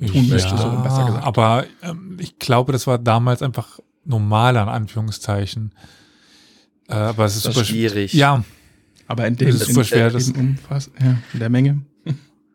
tun 0.00 0.28
möchte, 0.28 0.56
so 0.56 0.70
besser 0.82 1.04
gesagt. 1.06 1.24
Aber 1.26 1.66
ähm, 1.82 2.16
ich 2.18 2.38
glaube, 2.38 2.72
das 2.72 2.86
war 2.86 2.98
damals 2.98 3.42
einfach 3.42 3.78
normaler, 4.04 4.62
in 4.62 4.68
Anführungszeichen. 4.68 5.72
Äh, 6.88 6.94
aber 6.94 7.26
es 7.26 7.36
ist 7.36 7.46
Das 7.46 7.54
super 7.54 7.66
schwierig. 7.66 8.14
Ja, 8.14 8.42
aber 9.06 9.26
in 9.26 9.36
dem 9.36 9.48
ist 9.48 9.66
super 9.66 9.84
schwer, 9.84 10.10
das- 10.10 10.28
ja, 10.28 11.18
in 11.34 11.38
der 11.38 11.50
Menge. 11.50 11.82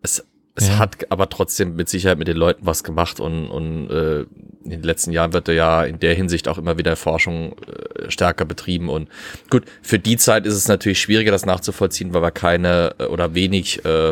Es, 0.01 0.25
es 0.57 0.67
Ja. 0.67 0.79
hat 0.79 1.11
aber 1.11 1.29
trotzdem 1.29 1.75
mit 1.75 1.87
Sicherheit 1.87 2.17
mit 2.17 2.27
den 2.27 2.35
Leuten 2.35 2.65
was 2.65 2.83
gemacht 2.83 3.19
und, 3.19 3.47
und 3.47 3.89
äh, 3.91 4.21
in 4.63 4.71
den 4.71 4.83
letzten 4.83 5.11
Jahren 5.11 5.31
wird 5.31 5.47
ja 5.49 5.83
in 5.83 5.99
der 5.99 6.15
Hinsicht 6.15 6.47
auch 6.47 6.57
immer 6.57 6.77
wieder 6.79 6.95
Forschung 6.95 7.55
äh, 7.59 8.09
stärker 8.09 8.43
betrieben 8.43 8.89
und 8.89 9.07
gut, 9.51 9.63
für 9.83 9.99
die 9.99 10.17
Zeit 10.17 10.45
ist 10.47 10.55
es 10.55 10.67
natürlich 10.67 10.99
schwieriger, 10.99 11.31
das 11.31 11.45
nachzuvollziehen, 11.45 12.11
weil 12.13 12.23
wir 12.23 12.31
keine 12.31 12.95
äh, 12.97 13.05
oder 13.05 13.35
wenig, 13.35 13.85
äh, 13.85 14.11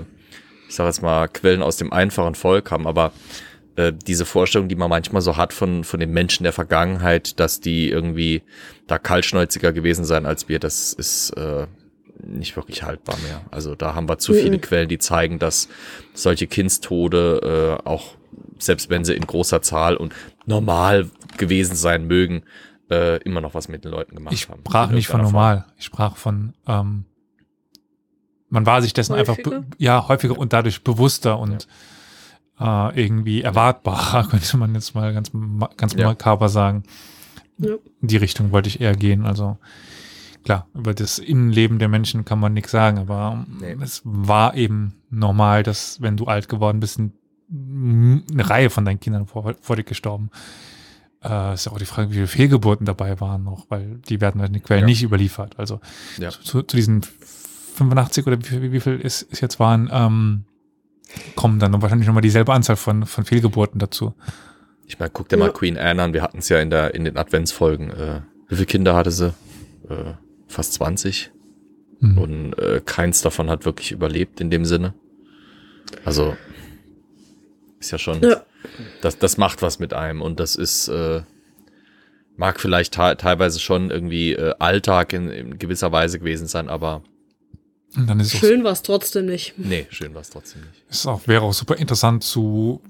ich 0.69 0.75
sage 0.75 0.87
jetzt 0.89 1.01
mal, 1.01 1.27
Quellen 1.27 1.63
aus 1.63 1.77
dem 1.77 1.91
einfachen 1.91 2.35
Volk 2.35 2.69
haben, 2.69 2.85
aber 2.85 3.11
äh, 3.75 3.91
diese 3.91 4.25
Vorstellung, 4.25 4.67
die 4.69 4.75
man 4.75 4.89
manchmal 4.89 5.23
so 5.23 5.37
hat 5.37 5.51
von, 5.51 5.83
von 5.83 5.99
den 5.99 6.11
Menschen 6.11 6.43
der 6.43 6.53
Vergangenheit, 6.53 7.39
dass 7.39 7.59
die 7.59 7.89
irgendwie 7.89 8.43
da 8.85 8.99
kaltschnäuziger 8.99 9.73
gewesen 9.73 10.05
sein 10.05 10.27
als 10.27 10.47
wir, 10.47 10.59
das 10.59 10.93
ist 10.93 11.31
äh, 11.31 11.65
nicht 12.25 12.55
wirklich 12.55 12.83
haltbar 12.83 13.15
mehr. 13.27 13.41
Also 13.51 13.75
da 13.75 13.93
haben 13.95 14.09
wir 14.09 14.17
zu 14.17 14.33
viele 14.33 14.57
Mhm. 14.57 14.61
Quellen, 14.61 14.89
die 14.89 14.97
zeigen, 14.97 15.39
dass 15.39 15.67
solche 16.13 16.47
Kindstode 16.47 17.79
äh, 17.83 17.87
auch, 17.87 18.15
selbst 18.59 18.89
wenn 18.89 19.05
sie 19.05 19.13
in 19.13 19.25
großer 19.25 19.61
Zahl 19.61 19.95
und 19.97 20.13
normal 20.45 21.09
gewesen 21.37 21.75
sein 21.75 22.07
mögen, 22.07 22.43
äh, 22.91 23.17
immer 23.23 23.41
noch 23.41 23.53
was 23.53 23.67
mit 23.67 23.83
den 23.83 23.91
Leuten 23.91 24.15
gemacht 24.15 24.33
ich 24.33 24.47
haben. 24.49 24.59
sprach 24.61 24.89
In 24.89 24.95
nicht 24.95 25.07
von 25.07 25.21
Form. 25.21 25.31
normal. 25.31 25.65
Ich 25.77 25.85
sprach 25.85 26.15
von, 26.17 26.53
ähm, 26.67 27.05
man 28.49 28.65
war 28.65 28.81
sich 28.81 28.93
dessen 28.93 29.13
einfach, 29.15 29.37
Häufiger? 29.37 29.61
be- 29.61 29.65
ja, 29.77 30.07
häufiger 30.07 30.37
und 30.37 30.53
dadurch 30.53 30.83
bewusster 30.83 31.39
und 31.39 31.67
äh, 32.59 33.01
irgendwie 33.03 33.41
erwartbarer, 33.41 34.27
könnte 34.29 34.57
man 34.57 34.73
jetzt 34.75 34.95
mal 34.95 35.13
ganz, 35.13 35.31
ganz 35.77 35.93
Ja. 35.93 36.07
makaber 36.07 36.47
sagen. 36.49 36.83
Ja. 37.57 37.73
In 38.01 38.07
die 38.07 38.17
Richtung 38.17 38.51
wollte 38.51 38.69
ich 38.69 38.79
eher 38.81 38.95
gehen. 38.95 39.25
Also 39.25 39.57
klar, 40.45 40.67
über 40.73 40.93
das 40.93 41.19
Innenleben 41.19 41.77
der 41.79 41.89
Menschen 41.89 42.23
kann 42.23 42.39
man 42.39 42.53
nichts 42.53 42.71
sagen, 42.71 42.97
aber 42.99 43.45
Nee. 43.59 43.75
es 43.81 44.01
war 44.05 44.55
eben 44.55 44.95
normal, 45.09 45.63
dass 45.63 46.01
wenn 46.01 46.15
du 46.15 46.25
alt 46.25 46.47
geworden 46.47 46.79
bist, 46.79 46.99
ein, 46.99 47.11
eine 48.31 48.49
Reihe 48.49 48.69
von 48.69 48.85
deinen 48.85 48.99
Kindern 48.99 49.27
vor, 49.27 49.53
vor 49.59 49.75
dir 49.75 49.83
gestorben. 49.83 50.29
Äh, 51.23 51.53
ist 51.55 51.65
ja 51.65 51.71
auch 51.71 51.77
die 51.79 51.85
Frage, 51.85 52.09
wie 52.11 52.15
viele 52.15 52.27
Fehlgeburten 52.27 52.85
dabei 52.85 53.19
waren 53.19 53.43
noch, 53.43 53.65
weil 53.69 53.99
die 54.07 54.21
werden 54.21 54.41
in 54.43 54.53
den 54.53 54.63
Quellen 54.63 54.81
Ja. 54.81 54.85
nicht 54.87 55.03
überliefert. 55.03 55.57
Also 55.57 55.79
Ja. 56.19 56.29
zu, 56.29 56.41
zu, 56.41 56.61
diesen 56.63 57.01
85 57.75 58.25
oder 58.27 58.39
wie, 58.39 58.43
viel- 58.45 58.71
wie 58.71 58.79
viel 58.79 58.99
es, 59.03 59.25
es 59.29 59.41
jetzt 59.41 59.59
waren, 59.59 59.89
ähm, 59.91 60.45
kommen 61.35 61.59
dann 61.59 61.81
wahrscheinlich 61.81 62.07
nochmal 62.07 62.21
dieselbe 62.21 62.53
Anzahl 62.53 62.75
von, 62.75 63.05
von 63.05 63.25
Fehlgeburten 63.25 63.79
dazu. 63.79 64.13
Ich 64.87 64.99
meine, 64.99 65.09
guck 65.11 65.29
dir 65.29 65.37
mal 65.37 65.47
Ja. 65.47 65.51
Queen 65.51 65.77
Anne 65.77 66.01
an. 66.03 66.13
Wir 66.13 66.21
hatten 66.21 66.39
es 66.39 66.49
ja 66.49 66.59
in, 66.59 66.69
der, 66.69 66.93
in 66.93 67.05
den 67.05 67.17
Adventsfolgen. 67.17 67.89
Äh, 67.91 68.21
wie 68.47 68.55
viele 68.55 68.65
Kinder 68.67 68.95
hatte 68.95 69.11
sie? 69.11 69.33
Äh, 69.89 70.13
fast 70.47 70.73
20. 70.73 71.31
Mhm. 71.99 72.17
Und 72.17 72.53
äh, 72.59 72.81
keins 72.85 73.21
davon 73.21 73.49
hat 73.49 73.65
wirklich 73.65 73.91
überlebt 73.91 74.41
in 74.41 74.49
dem 74.49 74.65
Sinne. 74.65 74.93
Also 76.03 76.35
ist 77.79 77.91
ja 77.91 77.97
schon, 77.97 78.21
Ja. 78.21 78.43
das, 79.01 79.17
das 79.19 79.37
macht 79.37 79.61
was 79.61 79.79
mit 79.79 79.93
einem 79.93 80.21
und 80.21 80.39
das 80.39 80.55
ist, 80.55 80.87
äh, 80.87 81.21
mag 82.37 82.59
vielleicht 82.59 82.95
te 82.95 83.15
teilweise 83.17 83.59
schon 83.59 83.91
irgendwie 83.91 84.33
äh, 84.33 84.53
Alltag 84.59 85.13
in, 85.13 85.29
in 85.29 85.59
gewisser 85.59 85.91
Weise 85.91 86.19
gewesen 86.19 86.47
sein, 86.47 86.67
aber 86.69 87.03
ist 88.19 88.35
Schön 88.35 88.63
war 88.65 88.73
es 88.73 88.81
trotzdem 88.81 89.27
nicht. 89.27 89.53
nee, 89.57 89.87
schön 89.89 90.13
war 90.13 90.21
es 90.21 90.29
trotzdem 90.29 90.61
nicht. 90.61 90.83
Es 90.89 91.05
auch, 91.05 91.27
wäre 91.27 91.43
auch 91.43 91.53
super 91.53 91.77
interessant 91.77 92.23
zu 92.23 92.81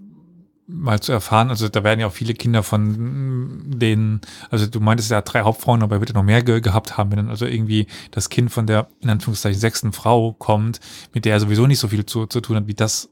mal 0.68 1.00
zu 1.00 1.12
erfahren. 1.12 1.50
Also 1.50 1.70
da 1.70 1.84
werden 1.84 2.00
ja 2.00 2.08
auch 2.08 2.14
viele 2.14 2.34
Kinder 2.34 2.64
von 2.64 3.64
denen, 3.68 4.22
also 4.50 4.66
du 4.66 4.80
meintest 4.80 5.12
ja 5.12 5.22
drei 5.22 5.42
Hauptfrauen, 5.42 5.84
aber 5.84 5.98
er 5.98 6.02
wird 6.02 6.10
ja 6.10 6.16
noch 6.16 6.24
mehr 6.24 6.44
ge 6.44 6.60
gehabt 6.62 6.98
haben, 6.98 7.12
wenn 7.12 7.18
dann 7.18 7.30
also 7.30 7.46
irgendwie 7.46 7.88
das 8.12 8.30
Kind 8.30 8.52
von 8.52 8.66
der 8.66 8.88
in 9.02 9.10
Anführungszeichen 9.10 9.60
sechsten 9.60 9.94
Frau 9.94 10.34
kommt, 10.34 10.80
mit 11.14 11.26
der 11.26 11.34
er 11.34 11.40
sowieso 11.40 11.68
nicht 11.68 11.80
so 11.80 11.88
viel 11.88 12.06
zu, 12.06 12.26
zu 12.26 12.42
tun 12.42 12.56
hat, 12.56 12.68
wie 12.68 12.74
das 12.74 13.10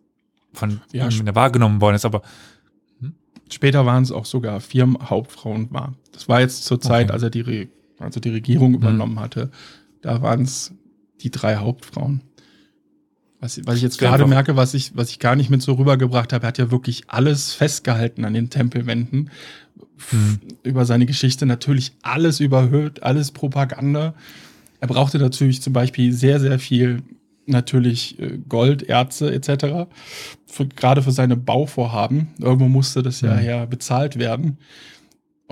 von 0.54 0.82
Ja, 0.92 1.08
der 1.08 1.36
wahrgenommen 1.36 1.82
worden 1.82 1.96
ist. 1.96 2.06
Aber 2.06 2.22
Später 3.52 3.86
waren 3.86 4.02
es 4.02 4.12
auch 4.12 4.26
sogar 4.26 4.62
vier 4.62 4.92
Hauptfrauen 5.04 5.70
war. 5.72 5.94
Das 6.12 6.28
war 6.28 6.40
jetzt 6.40 6.66
zur 6.66 6.82
Zeit, 6.82 7.06
Okay. 7.06 7.14
als 7.14 7.24
er 7.24 7.30
die, 7.30 7.42
Re 7.42 7.68
also 8.00 8.20
die 8.20 8.30
Regierung 8.30 8.74
übernommen 8.74 9.20
hatte. 9.20 9.52
Da 10.02 10.22
waren 10.22 10.42
es 10.42 10.74
die 11.22 11.30
drei 11.30 11.58
Hauptfrauen. 11.58 12.22
Was, 13.44 13.60
was 13.66 13.76
ich 13.76 13.82
jetzt 13.82 13.98
gerade 14.00 14.26
merke, 14.26 14.56
was 14.56 14.74
ich, 14.74 14.96
was 14.96 15.10
ich 15.10 15.20
gar 15.20 15.36
nicht 15.36 15.50
mit 15.50 15.62
so 15.62 15.74
rübergebracht 15.74 16.32
habe, 16.32 16.46
er 16.46 16.48
hat 16.48 16.58
ja 16.58 16.72
wirklich 16.72 17.04
alles 17.08 17.54
festgehalten 17.54 18.24
an 18.26 18.34
den 18.34 18.50
Tempelwänden. 18.50 19.30
hm, 20.10 20.40
Über 20.64 20.86
seine 20.86 21.06
Geschichte 21.06 21.46
natürlich 21.46 21.92
alles 22.02 22.40
überhöht, 22.40 23.04
alles 23.04 23.32
Propaganda. 23.32 24.14
Er 24.80 24.88
brauchte 24.88 25.18
natürlich 25.20 25.62
zum 25.62 25.74
Beispiel 25.74 26.14
sehr, 26.14 26.40
sehr 26.40 26.58
viel 26.58 27.04
natürlich 27.46 28.18
äh, 28.20 28.38
Gold, 28.48 28.84
Erze 28.84 29.34
etc. 29.34 29.90
Für, 30.46 30.66
gerade 30.68 31.02
für 31.02 31.12
seine 31.12 31.36
Bauvorhaben. 31.36 32.30
Irgendwo 32.40 32.70
musste 32.70 33.04
das 33.04 33.20
ja 33.22 33.36
Mhm. 33.36 33.46
ja 33.46 33.66
bezahlt 33.66 34.18
werden. 34.18 34.58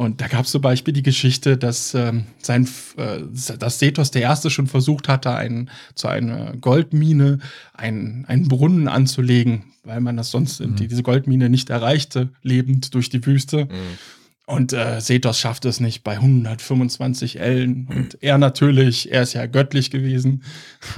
Und 0.01 0.19
da 0.19 0.27
gab 0.27 0.45
es 0.45 0.51
zum 0.51 0.63
Beispiel 0.63 0.95
die 0.95 1.03
Geschichte, 1.03 1.57
dass 1.59 1.93
ähm, 1.93 2.23
sein, 2.41 2.67
äh, 2.97 3.19
dass 3.59 3.77
Sethos 3.77 4.09
der 4.09 4.23
Erste 4.23 4.49
schon 4.49 4.65
versucht 4.65 5.07
hatte, 5.07 5.35
einen, 5.35 5.69
zu 5.93 6.07
einer 6.07 6.57
Goldmine 6.57 7.37
einen, 7.75 8.25
einen 8.25 8.47
Brunnen 8.47 8.87
anzulegen, 8.87 9.61
weil 9.83 10.01
man 10.01 10.17
das 10.17 10.31
sonst 10.31 10.59
Mhm. 10.59 10.75
die, 10.75 10.87
diese 10.87 11.03
Goldmine 11.03 11.51
nicht 11.51 11.69
erreichte, 11.69 12.29
lebend 12.41 12.95
durch 12.95 13.11
die 13.11 13.23
Wüste. 13.23 13.65
Mhm. 13.65 13.97
Und 14.47 14.73
äh, 14.73 14.99
Sethos 15.01 15.39
schafft 15.39 15.65
es 15.65 15.79
nicht 15.79 16.03
bei 16.03 16.13
125 16.13 17.39
Ellen. 17.39 17.87
Und 17.87 18.17
er 18.21 18.39
natürlich, 18.39 19.11
er 19.11 19.21
ist 19.21 19.33
ja 19.33 19.45
göttlich 19.45 19.91
gewesen, 19.91 20.41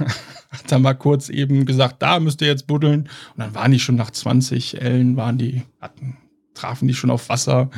hat 0.50 0.72
dann 0.72 0.80
mal 0.80 0.94
kurz 0.94 1.28
eben 1.28 1.66
gesagt, 1.66 2.00
da 2.00 2.20
müsst 2.20 2.40
ihr 2.40 2.48
jetzt 2.48 2.66
buddeln. 2.66 3.02
Und 3.02 3.10
dann 3.36 3.54
waren 3.54 3.70
die 3.70 3.80
schon 3.80 3.96
nach 3.96 4.12
20 4.12 4.80
Ellen, 4.80 5.18
waren 5.18 5.36
die, 5.36 5.62
hatten, 5.78 6.16
trafen 6.54 6.88
die 6.88 6.94
schon 6.94 7.10
auf 7.10 7.28
Wasser 7.28 7.70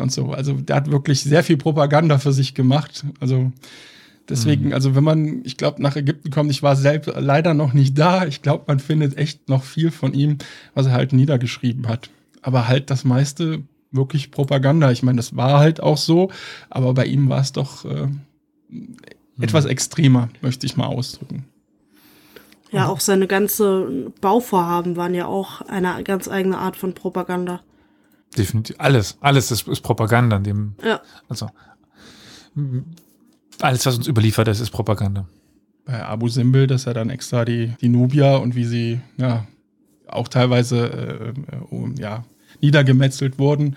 und 0.00 0.12
so. 0.12 0.32
Also 0.32 0.54
der 0.54 0.76
hat 0.76 0.90
wirklich 0.90 1.22
sehr 1.22 1.44
viel 1.44 1.56
Propaganda 1.56 2.18
für 2.18 2.32
sich 2.32 2.54
gemacht. 2.54 3.04
Also 3.20 3.52
deswegen, 4.28 4.72
also 4.72 4.94
wenn 4.94 5.04
man, 5.04 5.42
ich 5.44 5.56
glaube, 5.56 5.82
nach 5.82 5.96
Ägypten 5.96 6.30
kommt, 6.30 6.50
ich 6.50 6.62
war 6.62 6.76
selbst 6.76 7.12
leider 7.16 7.54
noch 7.54 7.72
nicht 7.72 7.98
da. 7.98 8.26
Ich 8.26 8.42
glaube, 8.42 8.64
man 8.68 8.80
findet 8.80 9.18
echt 9.18 9.48
noch 9.48 9.64
viel 9.64 9.90
von 9.90 10.14
ihm, 10.14 10.38
was 10.74 10.86
er 10.86 10.92
halt 10.92 11.12
niedergeschrieben 11.12 11.88
hat. 11.88 12.10
Aber 12.40 12.68
halt 12.68 12.90
das 12.90 13.04
meiste 13.04 13.62
wirklich 13.90 14.30
Propaganda. 14.30 14.90
Ich 14.90 15.02
meine, 15.02 15.16
das 15.16 15.36
war 15.36 15.58
halt 15.58 15.82
auch 15.82 15.98
so, 15.98 16.30
aber 16.70 16.94
bei 16.94 17.04
ihm 17.06 17.28
war 17.28 17.40
es 17.40 17.52
doch 17.52 17.84
äh, 17.84 18.08
etwas 19.40 19.66
extremer, 19.66 20.28
möchte 20.40 20.66
ich 20.66 20.76
mal 20.76 20.86
ausdrücken. 20.86 21.44
Ja, 22.70 22.88
auch 22.88 23.00
seine 23.00 23.26
ganze 23.26 24.10
Bauvorhaben 24.22 24.96
waren 24.96 25.12
ja 25.12 25.26
auch 25.26 25.60
eine 25.60 26.02
ganz 26.04 26.26
eigene 26.26 26.56
Art 26.56 26.76
von 26.76 26.94
Propaganda. 26.94 27.60
Definitiv 28.36 28.76
alles, 28.78 29.16
alles 29.20 29.50
ist, 29.50 29.68
ist 29.68 29.80
Propaganda 29.82 30.36
in 30.36 30.44
dem, 30.44 30.74
Ja. 30.84 31.00
also 31.28 31.50
alles, 33.60 33.86
was 33.86 33.96
uns 33.96 34.06
überliefert 34.06 34.48
ist, 34.48 34.60
ist 34.60 34.70
Propaganda. 34.70 35.26
bei 35.84 36.04
Abu 36.04 36.28
Simbel, 36.28 36.66
dass 36.66 36.86
er 36.86 36.94
dann 36.94 37.10
extra 37.10 37.44
die, 37.44 37.72
die 37.80 37.88
Nubier 37.88 38.40
und 38.42 38.54
wie 38.54 38.64
sie 38.64 39.00
ja 39.16 39.46
auch 40.06 40.28
teilweise 40.28 40.86
äh, 40.86 41.28
äh, 41.30 42.00
ja, 42.00 42.24
niedergemetzelt 42.60 43.38
wurden 43.38 43.76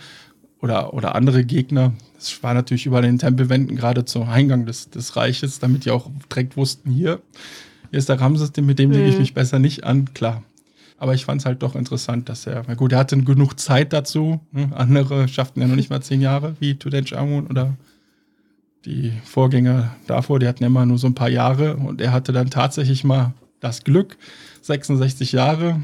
oder, 0.61 0.93
oder 0.93 1.15
andere 1.15 1.43
Gegner. 1.45 1.93
Das 2.15 2.43
war 2.43 2.53
natürlich 2.53 2.85
über 2.85 3.01
den 3.01 3.17
Tempelwänden 3.19 3.75
gerade 3.77 4.05
zum 4.05 4.23
Eingang 4.29 4.65
des, 4.65 4.89
des 4.89 5.15
Reiches, 5.15 5.59
damit 5.59 5.85
die 5.85 5.91
auch 5.91 6.09
direkt 6.29 6.57
wussten, 6.57 6.91
hier, 6.91 7.21
hier 7.89 7.99
ist 7.99 8.09
der 8.09 8.19
Ramses, 8.19 8.51
mit 8.57 8.79
dem 8.79 8.91
lege 8.91 9.07
ich 9.07 9.15
Mhm. 9.15 9.21
mich 9.21 9.33
besser 9.33 9.59
nicht 9.59 9.83
an, 9.83 10.13
klar. 10.13 10.43
Aber 11.05 11.13
ich 11.13 11.25
fand 11.25 11.39
es 11.39 11.45
halt 11.45 11.61
doch 11.61 11.75
interessant, 11.75 12.29
dass 12.29 12.47
er, 12.47 12.63
na 12.67 12.73
gut, 12.73 12.91
er 12.91 12.97
hatte 12.97 13.15
genug 13.15 13.59
Zeit 13.59 13.93
dazu. 13.93 14.39
Ne? 14.51 14.71
Andere 14.73 15.27
schafften 15.27 15.61
ja 15.61 15.67
noch 15.67 15.75
nicht 15.75 15.91
mal 15.91 16.01
zehn 16.01 16.19
Jahre, 16.19 16.55
wie 16.59 16.73
Tutanchamun 16.73 17.45
oder 17.45 17.75
die 18.85 19.13
Vorgänger 19.23 19.95
davor, 20.07 20.39
die 20.39 20.47
hatten 20.47 20.63
ja 20.63 20.67
immer 20.67 20.83
nur 20.87 20.97
so 20.97 21.05
ein 21.05 21.13
paar 21.13 21.29
Jahre 21.29 21.75
und 21.75 22.01
er 22.01 22.11
hatte 22.11 22.33
dann 22.33 22.49
tatsächlich 22.49 23.03
mal 23.03 23.35
das 23.59 23.83
Glück, 23.83 24.17
66 24.63 25.31
Jahre. 25.31 25.79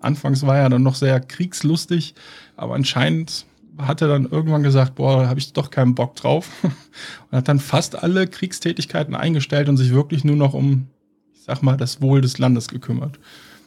Anfangs 0.00 0.44
war 0.44 0.58
er 0.58 0.68
dann 0.68 0.82
noch 0.82 0.96
sehr 0.96 1.20
kriegslustig, 1.20 2.16
aber 2.56 2.74
anscheinend 2.74 3.46
hat 3.78 4.02
er 4.02 4.08
dann 4.08 4.24
irgendwann 4.28 4.64
gesagt, 4.64 4.96
boah, 4.96 5.22
da 5.22 5.28
habe 5.28 5.38
ich 5.38 5.52
doch 5.52 5.70
keinen 5.70 5.94
Bock 5.94 6.16
drauf 6.16 6.48
und 6.62 7.38
hat 7.38 7.46
dann 7.46 7.60
fast 7.60 8.02
alle 8.02 8.26
Kriegstätigkeiten 8.26 9.14
eingestellt 9.14 9.68
und 9.68 9.76
sich 9.76 9.92
wirklich 9.92 10.24
nur 10.24 10.34
noch 10.34 10.52
um, 10.52 10.88
ich 11.32 11.42
sag 11.42 11.62
mal, 11.62 11.76
das 11.76 12.02
Wohl 12.02 12.22
des 12.22 12.38
Landes 12.38 12.66
gekümmert. 12.66 13.20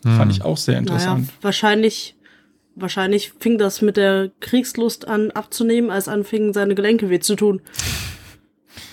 Fand 0.03 0.31
ich 0.31 0.41
auch 0.43 0.57
sehr 0.57 0.75
Naja, 0.81 0.81
interessant. 0.93 1.29
wahrscheinlich, 1.41 2.15
wahrscheinlich 2.75 3.33
fing 3.39 3.57
das 3.57 3.81
mit 3.81 3.97
der 3.97 4.31
Kriegslust 4.39 5.07
an 5.07 5.31
abzunehmen, 5.31 5.89
als 5.89 6.07
anfingen 6.07 6.53
seine 6.53 6.75
Gelenke 6.75 7.09
weh 7.09 7.19
zu 7.19 7.35
tun. 7.35 7.61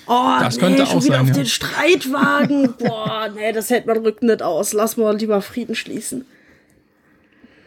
Oh, 0.07 0.37
Das 0.39 0.55
nee, 0.55 0.61
könnte 0.61 0.85
schon 0.85 0.97
auch 0.99 1.03
wieder 1.03 1.15
sein, 1.15 1.21
auf 1.21 1.27
ja. 1.29 1.33
den 1.33 1.45
Streitwagen. 1.45 2.73
Boah, 2.79 3.29
nee, 3.35 3.51
das 3.53 3.69
hält 3.69 3.85
man 3.85 3.97
Rücken 3.97 4.27
nicht 4.27 4.41
aus. 4.43 4.73
Lass 4.73 4.97
mal 4.97 5.15
lieber 5.15 5.41
Frieden 5.41 5.75
schließen. 5.75 6.25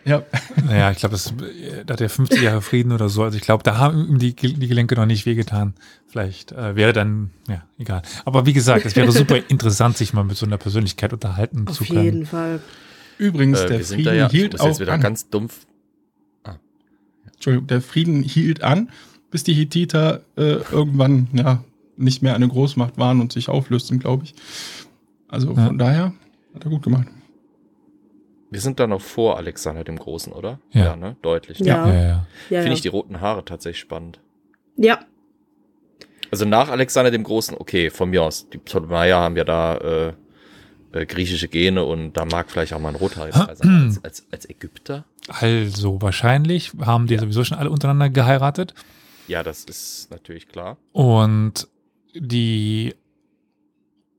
Ja, 0.04 0.22
Naja, 0.64 0.90
ich 0.90 0.98
glaube, 0.98 1.12
das 1.14 1.32
äh, 1.32 1.84
da 1.84 1.94
hat 1.94 2.00
er 2.00 2.08
50 2.08 2.40
Jahre 2.40 2.62
Frieden 2.62 2.92
oder 2.92 3.08
so. 3.08 3.24
Also 3.24 3.36
ich 3.36 3.42
glaube, 3.42 3.62
da 3.62 3.76
haben 3.76 4.06
ihm 4.08 4.18
die, 4.18 4.34
die 4.34 4.68
Gelenke 4.68 4.94
noch 4.94 5.04
nicht 5.04 5.26
wehgetan. 5.26 5.74
Vielleicht 6.06 6.52
äh, 6.52 6.76
wäre 6.76 6.92
dann, 6.94 7.30
ja, 7.48 7.62
egal. 7.78 8.02
Aber 8.24 8.46
wie 8.46 8.52
gesagt, 8.54 8.86
es 8.86 8.96
wäre 8.96 9.12
super 9.12 9.36
interessant, 9.48 9.98
sich 9.98 10.14
mal 10.14 10.24
mit 10.24 10.36
so 10.36 10.46
einer 10.46 10.56
Persönlichkeit 10.56 11.12
unterhalten 11.12 11.66
zu 11.66 11.82
Auf 11.82 11.88
können. 11.88 12.04
jeden 12.04 12.26
Fall. 12.26 12.60
Übrigens, 13.18 13.60
Äh, 13.60 13.68
der 13.68 13.80
Frieden 13.80 14.16
ja, 14.16 14.30
hielt 14.30 14.60
auch 14.60 14.66
jetzt 14.66 14.80
wieder 14.80 14.92
an. 14.92 15.00
ganz 15.00 15.28
dumpf. 15.28 15.66
Entschuldigung, 17.34 17.66
der 17.68 17.80
Frieden 17.80 18.22
hielt 18.24 18.64
an, 18.64 18.90
bis 19.30 19.44
die 19.44 19.52
Hittiter 19.54 20.22
äh, 20.36 20.56
irgendwann 20.72 21.28
ja 21.32 21.62
nicht 21.96 22.20
mehr 22.22 22.34
eine 22.34 22.48
Großmacht 22.48 22.98
waren 22.98 23.20
und 23.20 23.32
sich 23.32 23.48
auflösten, 23.48 23.98
glaube 24.00 24.24
ich. 24.24 24.34
Also 25.28 25.52
Ja. 25.54 25.66
von 25.66 25.78
daher 25.78 26.14
hat 26.54 26.64
er 26.64 26.70
gut 26.70 26.82
gemacht. 26.82 27.06
Wir 28.50 28.60
sind 28.60 28.80
da 28.80 28.86
noch 28.86 29.00
vor 29.02 29.36
Alexander 29.36 29.84
dem 29.84 29.98
Großen, 29.98 30.32
oder? 30.32 30.58
Ja. 30.72 30.96
ne? 30.96 31.16
Deutlich. 31.22 31.58
Ja. 31.60 31.86
Ja, 31.86 31.94
ja. 31.94 32.00
Ja, 32.08 32.26
Finde 32.48 32.66
ja. 32.68 32.72
ich 32.72 32.80
die 32.80 32.88
roten 32.88 33.20
Haare 33.20 33.44
tatsächlich 33.44 33.80
spannend. 33.80 34.20
ja. 34.76 34.98
Also 36.30 36.44
nach 36.44 36.68
Alexander 36.68 37.10
dem 37.10 37.22
Großen, 37.24 37.56
okay, 37.58 37.88
von 37.88 38.10
mir 38.10 38.22
aus. 38.22 38.50
Die 38.50 38.58
Ptolemäer 38.58 39.16
haben 39.16 39.34
ja 39.36 39.44
da 39.44 39.76
äh, 40.08 40.12
äh, 40.92 41.06
griechische 41.06 41.48
Gene 41.48 41.84
und 41.84 42.14
da 42.14 42.24
mag 42.24 42.50
vielleicht 42.50 42.72
auch 42.72 42.80
mal 42.80 42.90
ein 42.90 42.94
Rothaariger 42.94 43.38
dabei 43.38 43.54
sein. 43.54 43.84
Als, 43.86 44.04
als, 44.04 44.26
als 44.30 44.50
Ägypter? 44.50 45.04
Also 45.28 46.00
wahrscheinlich 46.00 46.72
haben 46.80 47.06
die 47.06 47.18
sowieso 47.18 47.44
schon 47.44 47.58
alle 47.58 47.70
untereinander 47.70 48.08
geheiratet. 48.08 48.74
Ja, 49.26 49.42
das 49.42 49.64
ist 49.64 50.10
natürlich 50.10 50.48
klar. 50.48 50.78
Und 50.92 51.68
die 52.14 52.94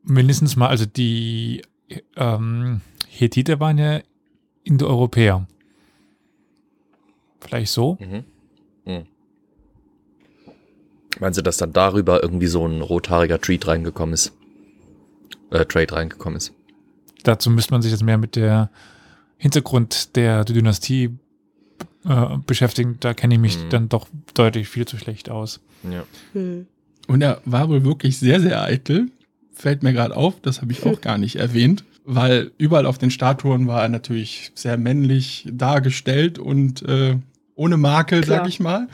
mindestens 0.04 0.56
mal, 0.56 0.68
also 0.68 0.86
die 0.86 1.64
ähm, 2.16 2.82
Hethiter 3.08 3.60
waren 3.60 3.78
ja 3.78 4.02
Indoeuropäer. 4.64 5.48
Vielleicht 7.40 7.72
so? 7.72 7.98
Mhm. 8.00 8.24
Mhm. 8.86 9.06
Meinen 11.20 11.34
Sie, 11.34 11.42
dass 11.42 11.58
dann 11.58 11.74
darüber 11.74 12.22
irgendwie 12.22 12.48
so 12.48 12.66
ein 12.66 12.82
rothaariger 12.82 13.42
Treat 13.42 13.68
reingekommen 13.68 14.14
ist? 14.14 14.34
Äh, 15.52 15.66
Trade 15.66 15.94
reingekommen 15.94 16.38
ist. 16.38 16.54
Dazu 17.24 17.50
müsste 17.50 17.74
man 17.74 17.82
sich 17.82 17.92
jetzt 17.92 18.04
mehr 18.04 18.18
mit 18.18 18.36
der 18.36 18.70
Hintergrund 19.38 20.16
der 20.16 20.46
Dynastie 20.46 21.18
äh, 22.06 22.38
beschäftigen. 22.46 22.98
Da 23.00 23.14
kenne 23.14 23.36
ich 23.36 23.40
mich 23.40 23.58
Mhm. 23.58 23.70
dann 23.70 23.90
doch 23.90 24.08
deutlich 24.34 24.68
viel 24.70 24.86
zu 24.86 24.98
schlecht 24.98 25.30
aus. 25.30 25.60
Ja. 25.84 26.04
Hm. 26.34 26.66
Und 27.08 27.22
er 27.22 27.42
war 27.46 27.70
wohl 27.70 27.84
wirklich 27.84 28.18
sehr, 28.20 28.40
sehr 28.40 28.62
eitel. 28.62 29.10
Fällt 29.54 29.84
mir 29.84 29.94
gerade 29.94 30.16
auf, 30.16 30.40
das 30.42 30.62
habe 30.62 30.72
ich 30.72 30.86
auch 30.86 31.02
gar 31.02 31.18
nicht 31.18 31.36
erwähnt, 31.38 31.84
weil 32.06 32.52
überall 32.58 32.86
auf 32.86 32.98
den 32.98 33.12
Statuen 33.12 33.68
war 33.68 33.82
er 33.84 33.90
natürlich 33.90 34.52
sehr 34.56 34.78
männlich 34.78 35.48
dargestellt 35.52 36.40
und 36.40 36.82
äh, 36.84 37.18
ohne 37.56 37.76
Makel, 37.78 38.22
Klar. 38.22 38.40
sag 38.40 38.48
ich 38.48 38.60
mal. 38.60 38.88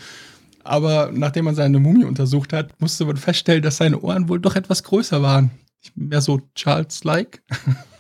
Aber 0.64 1.12
nachdem 1.14 1.46
man 1.46 1.54
seine 1.54 1.80
Mumie 1.80 2.06
untersucht 2.06 2.52
hat, 2.54 2.80
musste 2.82 3.06
man 3.06 3.18
feststellen, 3.18 3.62
dass 3.62 3.78
seine 3.78 4.00
Ohren 4.00 4.28
wohl 4.30 4.40
doch 4.40 4.56
etwas 4.56 4.82
größer 4.84 5.22
waren. 5.22 5.52
Mehr 5.94 6.22
so 6.22 6.42
Charles-like. 6.56 7.44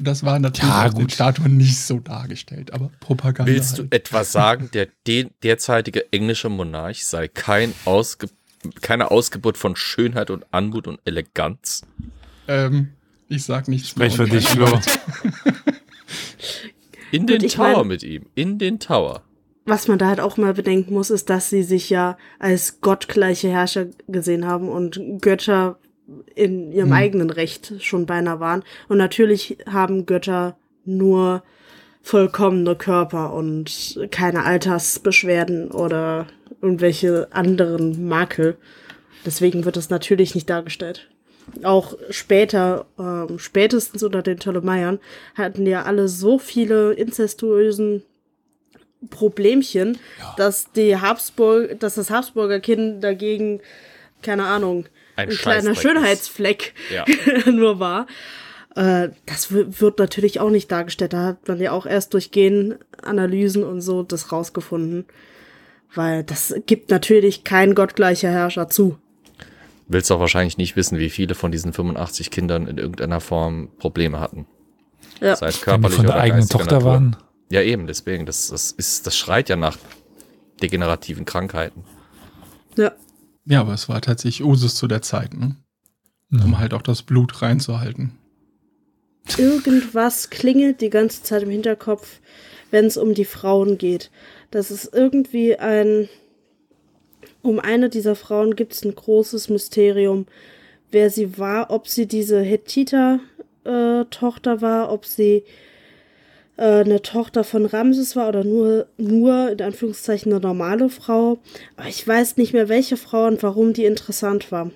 Das 0.00 0.24
war 0.24 0.38
natürlich 0.38 0.68
Ja, 0.70 0.86
auf 0.86 0.94
den 0.94 1.00
gut. 1.02 1.12
Statuen 1.12 1.56
nicht 1.56 1.76
so 1.80 1.98
dargestellt, 1.98 2.72
aber 2.72 2.90
Propaganda. 3.00 3.50
Willst 3.52 3.78
du 3.78 3.82
halt. 3.82 3.94
etwa 3.94 4.22
sagen, 4.24 4.70
der 4.72 4.88
de 5.06 5.28
derzeitige 5.42 6.12
englische 6.12 6.48
Monarch 6.48 7.04
sei 7.04 7.26
kein 7.28 7.74
Ausge 7.84 8.28
keine 8.80 9.10
Ausgeburt 9.12 9.56
von 9.56 9.76
Schönheit 9.76 10.30
und 10.30 10.44
Anmut 10.52 10.86
und 10.88 10.98
Eleganz? 11.04 11.82
Ähm, 12.48 12.88
ich 13.28 13.44
sag 13.44 13.68
nichts 13.68 13.88
Sprech 13.90 14.16
für 14.16 14.26
dich, 14.26 14.46
Flo. 14.48 14.66
In 17.10 17.26
Gut, 17.26 17.42
den 17.42 17.48
Tower 17.48 17.78
mein- 17.78 17.86
mit 17.88 18.02
ihm. 18.02 18.26
In 18.34 18.58
den 18.58 18.78
Tower. 18.80 19.22
Was 19.64 19.86
man 19.88 19.98
da 19.98 20.06
halt 20.08 20.20
auch 20.20 20.36
mal 20.38 20.54
bedenken 20.54 20.94
muss, 20.94 21.10
ist, 21.10 21.28
dass 21.28 21.50
sie 21.50 21.62
sich 21.62 21.90
ja 21.90 22.16
als 22.38 22.80
gottgleiche 22.80 23.50
Herrscher 23.50 23.86
gesehen 24.06 24.46
haben 24.46 24.68
und 24.68 24.98
Götter 25.20 25.78
in 26.34 26.72
ihrem 26.72 26.90
Hm. 26.90 26.96
eigenen 26.96 27.30
Recht 27.30 27.74
schon 27.80 28.06
beinahe 28.06 28.40
waren. 28.40 28.62
Und 28.88 28.98
natürlich 28.98 29.58
haben 29.66 30.06
Götter 30.06 30.56
nur 30.84 31.42
vollkommene 32.02 32.76
Körper 32.76 33.34
und 33.34 34.00
keine 34.10 34.44
Altersbeschwerden 34.44 35.70
oder 35.70 36.26
irgendwelche 36.62 37.28
anderen 37.30 38.08
Makel. 38.08 38.56
Deswegen 39.26 39.64
wird 39.64 39.76
es 39.76 39.90
natürlich 39.90 40.34
nicht 40.34 40.48
dargestellt. 40.48 41.10
Auch 41.62 41.96
später, 42.10 42.86
ähm, 42.98 43.38
spätestens 43.38 44.02
unter 44.02 44.22
den 44.22 44.38
Ptolemaiern, 44.38 44.98
hatten 45.34 45.66
ja 45.66 45.82
alle 45.82 46.08
so 46.08 46.38
viele 46.38 46.92
inzestuösen 46.92 48.02
Problemchen, 49.10 49.98
dass 50.36 50.72
die 50.72 50.96
Habsburg, 50.96 51.78
dass 51.80 51.94
das 51.94 52.10
Habsburger 52.10 52.60
Kind 52.60 53.02
dagegen, 53.02 53.60
keine 54.22 54.44
Ahnung, 54.44 54.86
Ein 55.18 55.30
ein, 55.30 55.36
kleiner. 55.36 55.74
Schönheitsfleck 55.74 56.74
Ja. 56.94 57.04
nur 57.50 57.80
war. 57.80 58.06
Äh, 58.76 59.08
das 59.26 59.50
wird 59.50 59.98
natürlich 59.98 60.38
auch 60.38 60.50
nicht 60.50 60.70
dargestellt. 60.70 61.12
Da 61.12 61.24
hat 61.24 61.48
man 61.48 61.60
ja 61.60 61.72
auch 61.72 61.86
erst 61.86 62.14
durch 62.14 62.30
Genanalysen 62.30 63.64
und 63.64 63.80
so 63.80 64.04
das 64.04 64.30
rausgefunden. 64.30 65.06
Weil 65.92 66.22
das 66.22 66.54
gibt 66.66 66.90
natürlich 66.90 67.42
kein 67.42 67.74
gottgleicher 67.74 68.30
Herrscher 68.30 68.68
zu. 68.68 68.98
Willst 69.88 70.12
auch 70.12 70.20
wahrscheinlich 70.20 70.58
nicht 70.58 70.76
wissen, 70.76 70.98
wie 70.98 71.10
viele 71.10 71.34
von 71.34 71.50
diesen 71.50 71.72
85 71.72 72.30
Kindern 72.30 72.68
in 72.68 72.78
irgendeiner 72.78 73.20
Form 73.20 73.70
Probleme 73.78 74.20
hatten. 74.20 74.46
Ja. 75.20 75.34
Sei 75.34 75.48
es 75.48 75.54
Wenn 75.54 75.60
die 75.60 75.64
körperlich 75.64 75.96
von 75.96 76.06
der 76.06 76.14
oder 76.14 76.22
eigenen 76.22 76.48
Tochter 76.48 76.74
Natur. 76.74 76.90
waren. 76.90 77.16
Ja, 77.50 77.62
eben, 77.62 77.86
deswegen. 77.88 78.26
Das, 78.26 78.48
das, 78.48 78.70
ist, 78.70 79.06
das 79.06 79.16
schreit 79.16 79.48
ja 79.48 79.56
nach 79.56 79.78
degenerativen 80.62 81.24
Krankheiten. 81.24 81.84
Ja. 82.76 82.92
Ja, 83.48 83.62
aber 83.62 83.72
es 83.72 83.88
war 83.88 84.00
tatsächlich 84.00 84.46
Usus 84.46 84.74
zu 84.74 84.86
der 84.86 85.02
Zeit, 85.02 85.34
ne? 85.34 85.56
um 86.30 86.58
halt 86.58 86.74
auch 86.74 86.82
das 86.82 87.02
Blut 87.02 87.40
reinzuhalten. 87.40 88.12
Irgendwas 89.38 90.30
klingelt 90.30 90.80
die 90.80 90.90
ganze 90.90 91.22
Zeit 91.22 91.42
im 91.42 91.50
Hinterkopf, 91.50 92.20
wenn 92.70 92.84
es 92.84 92.96
um 92.96 93.14
die 93.14 93.24
Frauen 93.24 93.78
geht. 93.78 94.10
Das 94.50 94.70
ist 94.70 94.92
irgendwie 94.92 95.56
ein. 95.56 96.08
Um 97.40 97.60
eine 97.60 97.88
dieser 97.88 98.16
Frauen 98.16 98.56
gibt 98.56 98.72
es 98.74 98.84
ein 98.84 98.94
großes 98.94 99.48
Mysterium, 99.48 100.26
wer 100.90 101.08
sie 101.08 101.38
war, 101.38 101.70
ob 101.70 101.88
sie 101.88 102.06
diese 102.06 102.40
Hethiter-Tochter 102.40 104.60
war, 104.60 104.92
ob 104.92 105.06
sie 105.06 105.44
äh, 106.58 106.80
eine 106.80 107.00
Tochter 107.02 107.44
von 107.44 107.64
Ramses 107.64 108.16
war 108.16 108.28
oder 108.28 108.44
nur, 108.44 108.86
nur 108.98 109.52
in 109.52 109.62
Anführungszeichen 109.62 110.32
eine 110.32 110.40
normale 110.40 110.90
Frau. 110.90 111.38
Aber 111.76 111.88
ich 111.88 112.06
weiß 112.06 112.36
nicht 112.36 112.52
mehr, 112.52 112.68
welche 112.68 112.96
Frau 112.96 113.26
und 113.26 113.42
warum 113.42 113.72
die 113.72 113.84
interessant 113.84 114.52
war. 114.52 114.70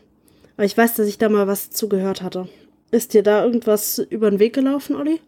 Aber 0.56 0.64
ich 0.64 0.76
weiß, 0.76 0.94
dass 0.94 1.08
ich 1.08 1.18
da 1.18 1.28
mal 1.28 1.48
was 1.48 1.70
zugehört 1.70 2.22
hatte. 2.22 2.48
Ist 2.92 3.14
dir 3.14 3.22
da 3.22 3.44
irgendwas 3.44 3.98
über 3.98 4.30
den 4.30 4.38
Weg 4.38 4.54
gelaufen, 4.54 4.96
Olli? 4.96 5.20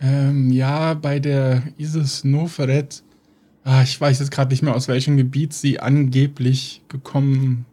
Ähm, 0.00 0.50
ja, 0.50 0.94
bei 0.94 1.20
der 1.20 1.62
Isis 1.78 2.24
Noferet, 2.24 3.02
ah, 3.64 3.82
ich 3.82 3.98
weiß 3.98 4.18
jetzt 4.18 4.30
gerade 4.30 4.50
nicht 4.50 4.62
mehr, 4.62 4.74
aus 4.74 4.88
welchem 4.88 5.16
Gebiet 5.16 5.54
sie 5.54 5.80
angeblich 5.80 6.82
gekommen 6.88 7.64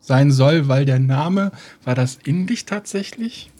sein 0.00 0.32
soll, 0.32 0.66
weil 0.66 0.84
der 0.86 0.98
Name, 0.98 1.52
war 1.84 1.94
das 1.94 2.18
indisch 2.24 2.64
tatsächlich? 2.64 3.50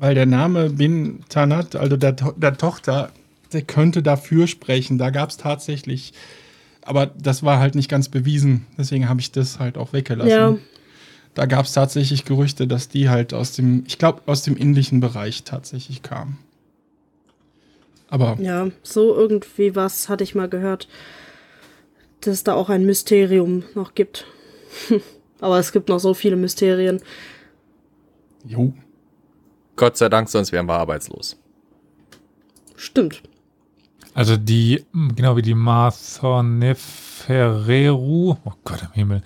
Weil 0.00 0.14
der 0.14 0.26
Name 0.26 0.70
Bin 0.70 1.20
Tanat, 1.28 1.76
also 1.76 1.96
der, 1.96 2.12
der 2.12 2.56
Tochter, 2.56 3.12
der 3.52 3.62
könnte 3.62 4.02
dafür 4.02 4.46
sprechen. 4.46 4.98
Da 4.98 5.10
gab 5.10 5.28
es 5.28 5.36
tatsächlich, 5.36 6.14
aber 6.82 7.06
das 7.06 7.42
war 7.42 7.60
halt 7.60 7.74
nicht 7.74 7.90
ganz 7.90 8.08
bewiesen. 8.08 8.66
Deswegen 8.78 9.08
habe 9.08 9.20
ich 9.20 9.30
das 9.30 9.60
halt 9.60 9.76
auch 9.76 9.92
weggelassen. 9.92 10.30
Ja. 10.30 10.56
Da 11.34 11.46
gab 11.46 11.66
es 11.66 11.72
tatsächlich 11.72 12.24
Gerüchte, 12.24 12.66
dass 12.66 12.88
die 12.88 13.08
halt 13.10 13.34
aus 13.34 13.52
dem, 13.52 13.84
ich 13.86 13.98
glaube, 13.98 14.22
aus 14.26 14.42
dem 14.42 14.56
indischen 14.56 15.00
Bereich 15.00 15.44
tatsächlich 15.44 16.02
kamen. 16.02 16.38
Aber 18.08 18.36
Ja, 18.40 18.68
so 18.82 19.14
irgendwie 19.14 19.76
was 19.76 20.08
hatte 20.08 20.24
ich 20.24 20.34
mal 20.34 20.48
gehört, 20.48 20.88
dass 22.22 22.34
es 22.34 22.44
da 22.44 22.54
auch 22.54 22.70
ein 22.70 22.86
Mysterium 22.86 23.64
noch 23.74 23.94
gibt. 23.94 24.26
Aber 25.40 25.58
es 25.58 25.72
gibt 25.72 25.88
noch 25.88 26.00
so 26.00 26.14
viele 26.14 26.36
Mysterien. 26.36 27.00
jo, 28.44 28.72
Gott 29.80 29.96
sei 29.96 30.08
Dank, 30.10 30.28
sonst 30.28 30.52
wären 30.52 30.66
wir 30.66 30.74
arbeitslos. 30.74 31.38
Stimmt. 32.76 33.22
Also 34.12 34.36
die, 34.36 34.84
mh, 34.92 35.14
genau 35.16 35.38
wie 35.38 35.42
die 35.42 35.54
Marthonefereru, 35.54 38.36
oh 38.44 38.52
Gott 38.62 38.82
im 38.82 38.92
Himmel. 38.92 39.22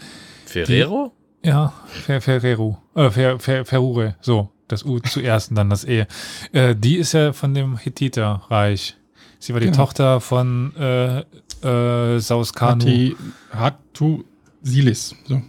Ferrero? 0.47 1.11
Ja, 1.43 1.73
Fer, 1.87 2.21
Ferreru, 2.21 2.77
äh, 2.95 3.11
Fer, 3.11 3.41
Fer, 3.41 3.65
Ferure, 3.65 4.15
so, 4.21 4.53
das 4.69 4.85
U 4.85 5.01
zuerst 5.01 5.51
und 5.51 5.57
dann 5.57 5.71
das 5.71 5.83
E. 5.85 6.07
Äh, 6.53 6.77
die 6.77 6.99
ist 6.99 7.15
ja 7.15 7.33
von 7.33 7.53
dem 7.53 7.77
Hittiterreich. 7.77 8.97
Sie 9.41 9.55
war 9.55 9.61
die 9.61 9.67
Genau. 9.67 9.79
Tochter 9.79 10.21
von 10.21 10.73
äh, 10.77 11.25
äh, 11.67 12.21
Sauskanu. 12.21 12.85
Hati, 12.85 13.17
Hatu 13.53 14.23
Silis. 14.63 15.17
So, 15.27 15.43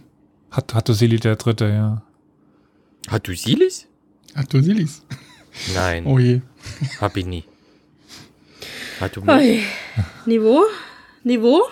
Hat, 0.50 0.74
Hattusili 0.74 1.20
der 1.20 1.36
Dritte, 1.36 1.68
ja. 1.68 2.02
Hat 3.08 3.28
du 4.44 4.62
Silis? 4.62 5.02
Hatu 5.02 5.12
Silis. 5.62 5.74
Nein, 5.74 6.06
Oh 6.06 6.18
je. 6.18 6.40
hab 7.00 7.16
ich 7.16 7.24
nie. 7.26 7.44
Hat 9.00 9.16
du 9.16 9.22
Ui. 9.22 9.62
Niveau? 10.26 10.62
Niveau? 11.24 11.62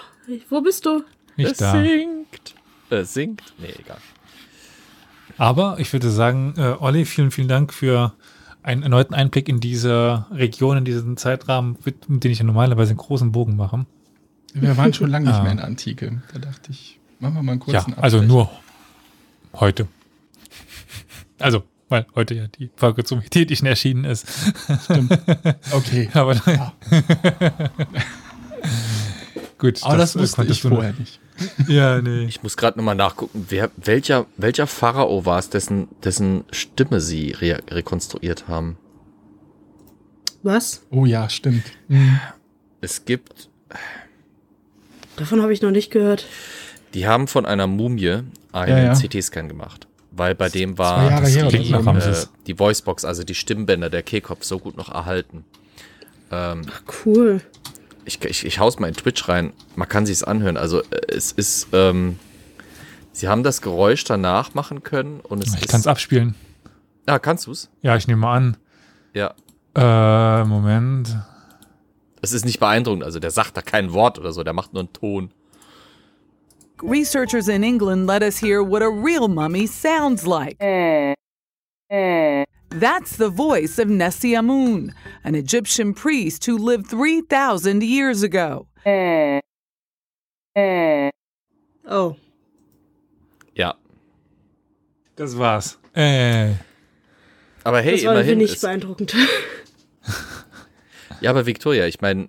Wo 0.51 0.61
bist 0.61 0.87
du? 0.87 1.05
Nicht 1.37 1.53
Es 1.53 1.59
da. 1.59 1.73
singt. 1.73 2.55
Es 2.91 3.15
singt? 3.15 3.43
Nee, 3.59 3.75
egal. 3.79 3.99
Aber 5.37 5.77
ich 5.79 5.93
würde 5.93 6.11
sagen, 6.11 6.55
äh, 6.57 6.77
Olli, 6.79 7.05
vielen, 7.05 7.31
vielen 7.31 7.49
Dank 7.49 7.73
für 7.73 8.15
einen 8.63 8.83
erneuten 8.83 9.15
Einblick 9.15 9.49
in 9.49 9.61
diese 9.61 10.27
Region, 10.31 10.79
in 10.79 10.85
diesen 10.85 11.17
Zeitrahmen, 11.17 11.77
mit, 11.85 12.09
mit 12.09 12.25
dem 12.25 12.31
ich 12.33 12.39
ja 12.39 12.45
normalerweise 12.45 12.91
einen 12.91 12.99
großen 12.99 13.33
Bogen 13.33 13.57
mache. 13.57 13.85
Wir 14.55 14.77
waren 14.77 14.95
schon 14.95 15.11
lange 15.11 15.27
nicht 15.27 15.37
Ah. 15.37 15.43
mehr 15.43 15.51
in 15.53 15.59
der 15.59 15.67
Antike. 15.67 16.23
Da 16.33 16.39
dachte 16.39 16.71
ich, 16.71 17.01
machen 17.19 17.35
wir 17.35 17.43
mal 17.43 17.53
einen 17.53 17.61
Ja, 17.67 17.81
kurzen 17.83 17.95
also 17.95 18.19
Abstecher. 18.19 18.33
nur 18.33 18.51
heute. 19.55 19.89
Also, 21.41 21.65
weil 21.89 22.07
heute 22.15 22.35
ja 22.35 22.47
die 22.49 22.71
Folge 22.77 23.05
zum 23.05 23.23
Tätigen 23.29 23.67
erschienen 23.67 24.05
ist. 24.05 24.27
Okay. 25.73 26.09
Aber 26.13 26.35
gut, 29.59 29.83
Aber 29.83 29.97
das, 29.97 30.17
äh, 30.17 30.21
wusste 30.21 30.45
ich 30.45 30.63
vorher 30.63 30.93
nicht. 30.95 31.21
Ja, 31.67 32.01
nee. 32.01 32.27
Ich 32.27 32.45
muss 32.45 32.57
gerade 32.57 32.79
nochmal 32.79 32.95
nachgucken, 32.95 33.47
wer, 33.49 33.69
welcher, 33.77 34.27
welcher 34.37 34.69
Pharao 34.69 35.27
war 35.27 35.41
es, 35.41 35.51
dessen, 35.51 35.89
dessen 36.05 36.45
Stimme 36.53 37.01
sie 37.01 37.33
re 37.33 37.59
rekonstruiert 37.69 38.47
haben. 38.47 38.79
Was? 40.45 40.83
Oh 40.91 41.07
ja, 41.07 41.29
stimmt. 41.29 41.65
Es 42.81 43.05
gibt, 43.05 43.49
Davon 45.17 45.43
habe 45.43 45.53
ich 45.53 45.61
noch 45.61 45.73
nicht 45.73 45.91
gehört. 45.91 46.25
die 46.95 47.09
haben 47.09 47.27
von 47.27 47.47
einer 47.47 47.67
Mumie 47.67 48.21
einen 48.53 48.69
Ja, 48.71 48.79
ja. 48.85 48.93
CT-Scan 48.95 49.49
gemacht. 49.49 49.89
Weil 50.17 50.35
bei 50.35 50.49
dem 50.49 50.79
war 50.79 51.21
die, 51.23 51.39
äh, 51.39 52.15
die 52.47 52.59
Voicebox, 52.59 53.05
also 53.05 53.25
die 53.25 53.35
Stimmbänder, 53.35 53.91
der 53.91 54.03
Kehlkopf 54.03 54.45
so 54.45 54.59
gut 54.59 54.77
noch 54.77 54.89
erhalten. 54.95 55.45
Ähm, 56.31 56.63
Cool. 57.05 57.41
ich, 58.05 58.23
ich, 58.25 58.47
ich 58.47 58.59
hau's 58.61 58.79
mal 58.79 58.87
in 58.89 58.95
Twitch 58.95 59.29
rein. 59.29 59.53
Man 59.77 59.89
kann 59.89 60.07
sich's 60.07 60.23
anhören. 60.23 60.57
Also 60.57 60.83
äh, 60.83 61.01
es 61.09 61.33
ist, 61.33 61.69
ähm, 61.73 62.19
sie 63.13 63.29
haben 63.29 63.43
das 63.43 63.61
Geräusch 63.61 64.05
danach 64.05 64.55
machen 64.55 64.83
können 64.85 65.21
und 65.21 65.43
es 65.45 65.55
Ich 65.55 65.67
kann 65.67 65.81
es 65.81 65.87
ist. 65.87 65.89
abspielen. 65.89 66.35
Ah, 67.07 67.19
kannst 67.19 67.47
du's? 67.47 67.69
Ja, 67.83 67.97
ich 67.97 68.07
nehme 68.07 68.21
mal 68.21 68.37
an. 68.37 68.57
Ja. 69.15 69.35
Äh, 69.75 70.45
Moment. 70.45 71.17
Es 72.23 72.33
ist 72.33 72.45
nicht 72.45 72.61
beeindruckend. 72.61 73.05
Also 73.05 73.19
der 73.19 73.31
sagt 73.33 73.57
da 73.57 73.63
kein 73.63 73.93
Wort 73.93 74.19
oder 74.19 74.33
so, 74.33 74.43
der 74.45 74.53
macht 74.55 74.73
nur 74.73 74.83
einen 74.83 74.93
Ton. 74.93 75.31
Researchers 76.85 77.49
in 77.49 77.65
England 77.65 78.07
let 78.07 78.23
us 78.23 78.39
hear 78.39 78.63
what 78.63 78.83
a 78.83 78.91
real 78.91 79.29
mummy 79.29 79.67
sounds 79.67 80.27
like. 80.27 80.59
That's 82.71 83.17
the 83.17 83.31
voice 83.31 83.79
of 83.79 83.89
Nessie 83.89 84.35
Amun, 84.35 84.95
an 85.23 85.35
Egyptian 85.35 85.95
priest 85.95 86.45
who 86.45 86.59
lived 86.59 86.89
3,000 86.89 87.83
years 87.83 88.23
ago. 88.23 88.67
Oh. 91.87 92.17
Ja. 93.55 93.75
Das 95.17 95.37
war's. 95.39 95.79
Äh, 95.95 96.55
Aber 97.63 97.81
hey, 97.81 97.97
das 97.97 98.05
war 98.05 98.15
immerhin. 98.15 98.41
Ist, 98.41 98.61
beeindruckend. 98.61 99.15
ja, 101.21 101.31
aber 101.31 101.47
Victoria, 101.47 101.87
ich 101.87 102.01
meine, 102.01 102.29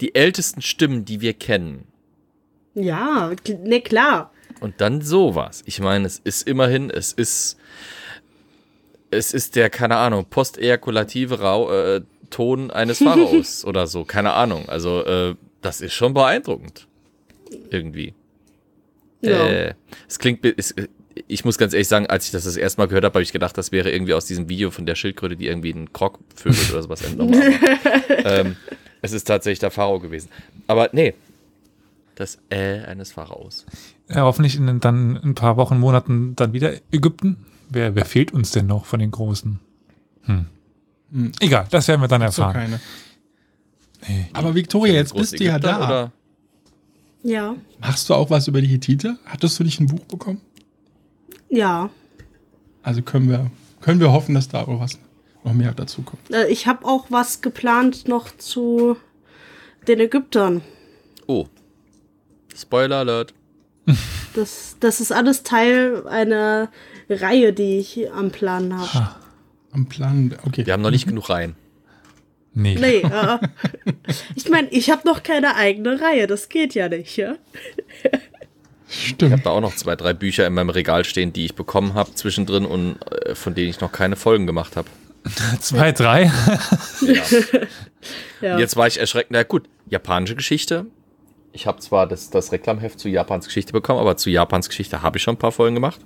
die 0.00 0.14
ältesten 0.14 0.62
Stimmen, 0.62 1.04
die 1.04 1.20
wir 1.20 1.34
kennen. 1.34 1.86
Ja, 2.74 3.32
ne, 3.62 3.80
klar. 3.80 4.32
Und 4.60 4.80
dann 4.80 5.02
sowas. 5.02 5.62
Ich 5.66 5.80
meine, 5.80 6.06
es 6.06 6.20
ist 6.22 6.46
immerhin, 6.46 6.90
es 6.90 7.12
ist, 7.12 7.58
es 9.10 9.34
ist 9.34 9.56
der, 9.56 9.70
keine 9.70 9.96
Ahnung, 9.96 10.26
postejakulative 10.26 11.40
Rau, 11.40 11.72
äh, 11.72 12.02
Ton 12.30 12.70
eines 12.70 12.98
Pharaos 13.02 13.64
oder 13.64 13.86
so. 13.86 14.04
Keine 14.04 14.32
Ahnung. 14.32 14.68
Also, 14.68 15.04
äh, 15.04 15.34
das 15.60 15.80
ist 15.80 15.92
schon 15.92 16.14
beeindruckend. 16.14 16.86
Irgendwie. 17.70 18.14
Ja. 19.20 19.46
Äh, 19.46 19.74
es 20.08 20.18
klingt, 20.18 20.44
es, 20.44 20.74
ich 21.26 21.44
muss 21.44 21.58
ganz 21.58 21.72
ehrlich 21.72 21.88
sagen, 21.88 22.06
als 22.06 22.26
ich 22.26 22.32
das 22.32 22.44
das 22.44 22.56
erste 22.56 22.80
Mal 22.80 22.86
gehört 22.86 23.04
habe, 23.04 23.14
habe 23.14 23.22
ich 23.22 23.32
gedacht, 23.32 23.56
das 23.58 23.72
wäre 23.72 23.90
irgendwie 23.90 24.14
aus 24.14 24.26
diesem 24.26 24.48
Video 24.48 24.70
von 24.70 24.86
der 24.86 24.94
Schildkröte, 24.94 25.36
die 25.36 25.46
irgendwie 25.46 25.72
einen 25.72 25.92
Krog 25.92 26.18
vögelt 26.34 26.70
oder 26.72 26.82
sowas 26.82 27.02
entnommen 27.02 27.40
hat. 27.52 28.24
ähm, 28.24 28.56
es 29.02 29.12
ist 29.12 29.24
tatsächlich 29.24 29.58
der 29.58 29.70
Pharao 29.70 30.00
gewesen. 30.00 30.28
Aber 30.66 30.88
nee, 30.92 31.14
das 32.14 32.38
Äh 32.50 32.80
eines 32.84 33.12
Pharaos. 33.12 33.64
ja, 34.08 34.22
hoffentlich 34.22 34.56
in 34.56 34.80
dann 34.80 35.16
ein 35.16 35.34
paar 35.34 35.56
Wochen, 35.56 35.78
Monaten 35.78 36.34
dann 36.36 36.52
wieder 36.52 36.72
Ägypten. 36.90 37.44
Wer, 37.70 37.94
wer 37.94 38.04
fehlt 38.04 38.32
uns 38.32 38.50
denn 38.50 38.66
noch 38.66 38.84
von 38.84 39.00
den 39.00 39.10
Großen? 39.10 39.58
Hm. 40.24 40.46
Hm. 41.12 41.32
Egal, 41.40 41.66
das 41.70 41.88
werden 41.88 42.00
wir 42.00 42.08
dann 42.08 42.22
erfahren. 42.22 42.52
keine. 42.52 42.80
Nee. 44.08 44.26
Aber 44.32 44.54
Victoria, 44.54 44.94
jetzt 44.94 45.14
bist 45.14 45.38
du 45.38 45.44
ja 45.44 45.58
da. 45.58 45.76
Oder? 45.86 46.12
Ja. 47.22 47.54
Machst 47.80 48.10
du 48.10 48.14
auch 48.14 48.30
was 48.30 48.48
über 48.48 48.60
die 48.60 48.66
Hittite? 48.66 49.16
Hattest 49.24 49.58
du 49.58 49.64
nicht 49.64 49.80
ein 49.80 49.86
Buch 49.86 50.04
bekommen? 50.06 50.40
Ja. 51.48 51.88
Also 52.82 53.02
können 53.02 53.28
wir, 53.30 53.50
können 53.80 54.00
wir 54.00 54.10
hoffen, 54.12 54.34
dass 54.34 54.48
da 54.48 54.62
auch 54.62 54.80
was 54.80 54.98
noch 55.44 55.52
mehr 55.54 55.72
dazu 55.72 56.02
kommt. 56.02 56.30
Äh, 56.32 56.48
Ich 56.48 56.66
habe 56.66 56.84
auch 56.84 57.06
was 57.10 57.40
geplant 57.42 58.08
noch 58.08 58.36
zu 58.36 58.96
den 59.86 60.00
Ägyptern. 60.00 60.62
Oh. 61.26 61.46
Spoiler 62.56 62.96
Alert. 62.98 63.34
Das, 64.34 64.76
das 64.80 65.00
ist 65.00 65.12
alles 65.12 65.42
Teil 65.42 66.06
einer 66.06 66.70
Reihe, 67.10 67.52
die 67.52 67.78
ich 67.78 68.10
am 68.12 68.30
Plan 68.30 68.76
habe. 68.76 69.10
Am 69.72 69.86
Plan, 69.86 70.36
okay. 70.46 70.66
Wir 70.66 70.72
haben 70.72 70.82
noch 70.82 70.90
nicht 70.90 71.06
genug 71.06 71.30
rein. 71.30 71.56
Nee. 72.54 72.76
Nee, 72.78 72.96
äh, 73.00 73.38
ich 74.36 74.48
meine, 74.50 74.68
ich 74.68 74.90
habe 74.90 75.06
noch 75.06 75.22
keine 75.22 75.56
eigene 75.56 76.00
Reihe. 76.00 76.26
Das 76.26 76.48
geht 76.48 76.74
ja 76.74 76.88
nicht, 76.88 77.16
ja? 77.16 77.36
Ich 78.88 79.08
Stimmt. 79.08 79.32
habe 79.32 79.42
da 79.42 79.50
auch 79.50 79.60
noch 79.60 79.74
zwei, 79.74 79.96
drei 79.96 80.12
Bücher 80.12 80.46
in 80.46 80.52
meinem 80.52 80.68
Regal 80.68 81.04
stehen, 81.04 81.32
die 81.32 81.46
ich 81.46 81.54
bekommen 81.54 81.94
habe 81.94 82.14
zwischendrin 82.14 82.66
und 82.66 82.98
äh, 83.10 83.34
von 83.34 83.54
denen 83.54 83.70
ich 83.70 83.80
noch 83.80 83.90
keine 83.90 84.16
Folgen 84.16 84.46
gemacht 84.46 84.76
habe. 84.76 84.88
Zwei, 85.60 85.92
drei. 85.92 86.32
Ja. 87.00 87.22
Ja. 88.40 88.58
Jetzt 88.58 88.74
war 88.74 88.88
ich 88.88 88.98
erschreckt. 88.98 89.30
Na 89.30 89.44
gut, 89.44 89.68
japanische 89.88 90.34
Geschichte. 90.34 90.86
Ich 91.52 91.66
habe 91.66 91.78
zwar 91.80 92.06
das, 92.06 92.30
das 92.30 92.50
Reklamheft 92.52 92.98
zu 92.98 93.08
Japans 93.08 93.46
Geschichte 93.46 93.72
bekommen, 93.72 94.00
aber 94.00 94.16
zu 94.16 94.30
Japans 94.30 94.68
Geschichte 94.68 95.02
habe 95.02 95.18
ich 95.18 95.22
schon 95.22 95.34
ein 95.34 95.38
paar 95.38 95.52
Folgen 95.52 95.74
gemacht. 95.74 96.00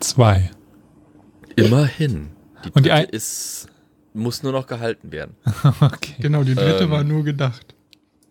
Zwei. 0.00 0.50
Immerhin. 1.56 2.30
Die 2.64 2.70
Und 2.70 2.84
die 2.86 2.90
dritte 2.90 2.94
ein- 2.94 3.04
ist, 3.08 3.66
muss 4.14 4.42
nur 4.42 4.52
noch 4.52 4.66
gehalten 4.66 5.10
werden. 5.12 5.36
Okay. 5.80 6.14
Genau, 6.20 6.44
die 6.44 6.54
dritte 6.54 6.84
Ähm. 6.84 6.90
war 6.90 7.04
nur 7.04 7.24
gedacht. 7.24 7.74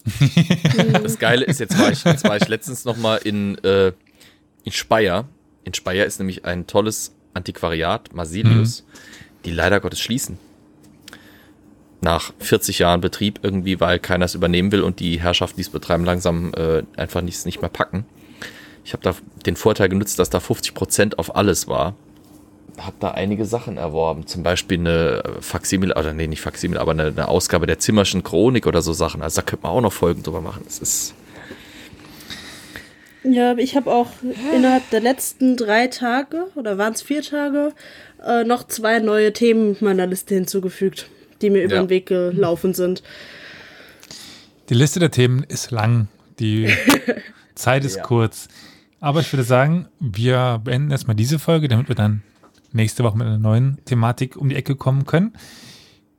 Das 1.03 1.19
Geile 1.19 1.45
ist, 1.45 1.59
jetzt 1.59 1.77
war 1.77 1.91
ich, 1.91 2.03
jetzt 2.03 2.23
war 2.23 2.37
ich 2.37 2.47
letztens 2.47 2.85
noch 2.85 2.97
mal 2.97 3.17
in, 3.17 3.57
äh, 3.63 3.91
in 4.63 4.71
Speyer. 4.71 5.25
In 5.63 5.73
Speyer 5.73 6.05
ist 6.05 6.17
nämlich 6.19 6.45
ein 6.45 6.65
tolles 6.65 7.13
Antiquariat, 7.33 8.13
Masilius, 8.13 8.83
die 9.45 9.51
leider 9.51 9.79
Gottes 9.79 9.99
schließen. 9.99 10.37
Nach 12.01 12.33
40 12.39 12.79
Jahren 12.79 12.99
Betrieb 12.99 13.39
irgendwie, 13.43 13.79
weil 13.79 13.99
keiner 13.99 14.25
es 14.25 14.35
übernehmen 14.35 14.71
will 14.71 14.81
und 14.81 14.99
die 14.99 15.21
Herrschaften, 15.21 15.57
die 15.57 15.61
es 15.61 15.69
betreiben, 15.69 16.03
langsam 16.03 16.51
äh, 16.55 16.83
einfach 16.97 17.21
nichts 17.21 17.45
nicht 17.45 17.61
mehr 17.61 17.69
packen. 17.69 18.05
Ich 18.83 18.93
habe 18.93 19.03
da 19.03 19.13
den 19.45 19.55
Vorteil 19.55 19.89
genutzt, 19.89 20.17
dass 20.19 20.29
da 20.29 20.39
50% 20.39 21.15
auf 21.15 21.35
alles 21.35 21.67
war. 21.67 21.93
habe 22.79 22.95
da 22.99 23.11
einige 23.11 23.45
Sachen 23.45 23.77
erworben. 23.77 24.25
Zum 24.25 24.41
Beispiel 24.41 24.79
eine 24.79 25.23
Faximil, 25.41 25.91
oder 25.91 26.13
nee, 26.13 26.27
nicht 26.27 26.41
Faximil, 26.41 26.79
aber 26.79 26.91
eine, 26.91 27.07
eine 27.07 27.27
Ausgabe 27.27 27.67
der 27.67 27.77
Zimmerschen 27.79 28.23
Chronik 28.23 28.65
oder 28.65 28.81
so 28.81 28.93
Sachen. 28.93 29.21
Also 29.21 29.41
da 29.41 29.45
könnte 29.45 29.63
man 29.63 29.73
auch 29.73 29.81
noch 29.81 29.93
Folgen 29.93 30.23
drüber 30.23 30.41
machen. 30.41 30.63
Es 30.67 30.79
ist. 30.79 31.13
Ja, 33.23 33.55
ich 33.55 33.75
habe 33.75 33.91
auch 33.91 34.07
innerhalb 34.55 34.89
der 34.89 34.99
letzten 34.99 35.55
drei 35.55 35.87
Tage, 35.87 36.47
oder 36.55 36.79
waren 36.79 36.93
es 36.93 37.03
vier 37.03 37.21
Tage, 37.21 37.73
äh, 38.25 38.43
noch 38.43 38.63
zwei 38.67 38.97
neue 38.97 39.31
Themen 39.31 39.77
meiner 39.79 40.07
Liste 40.07 40.33
hinzugefügt, 40.33 41.07
die 41.41 41.49
mir 41.49 41.63
über 41.63 41.75
Ja. 41.75 41.81
den 41.83 41.89
Weg 41.89 42.05
gelaufen 42.07 42.73
sind. 42.73 43.03
Die 44.69 44.73
Liste 44.73 44.99
der 44.99 45.11
Themen 45.11 45.43
ist 45.43 45.71
lang. 45.71 46.07
Die 46.39 46.67
Zeit 47.55 47.83
ist 47.85 47.97
Ja. 47.97 48.03
kurz. 48.03 48.47
Aber 48.99 49.19
ich 49.19 49.31
würde 49.33 49.43
sagen, 49.43 49.87
wir 49.99 50.61
beenden 50.63 50.91
erstmal 50.91 51.15
diese 51.15 51.39
Folge, 51.39 51.67
damit 51.67 51.87
wir 51.87 51.95
dann 51.95 52.21
nächste 52.71 53.03
Woche 53.03 53.17
mit 53.17 53.27
einer 53.27 53.39
neuen 53.39 53.83
Thematik 53.85 54.37
um 54.37 54.47
die 54.49 54.55
Ecke 54.55 54.75
kommen 54.75 55.05
können. 55.05 55.33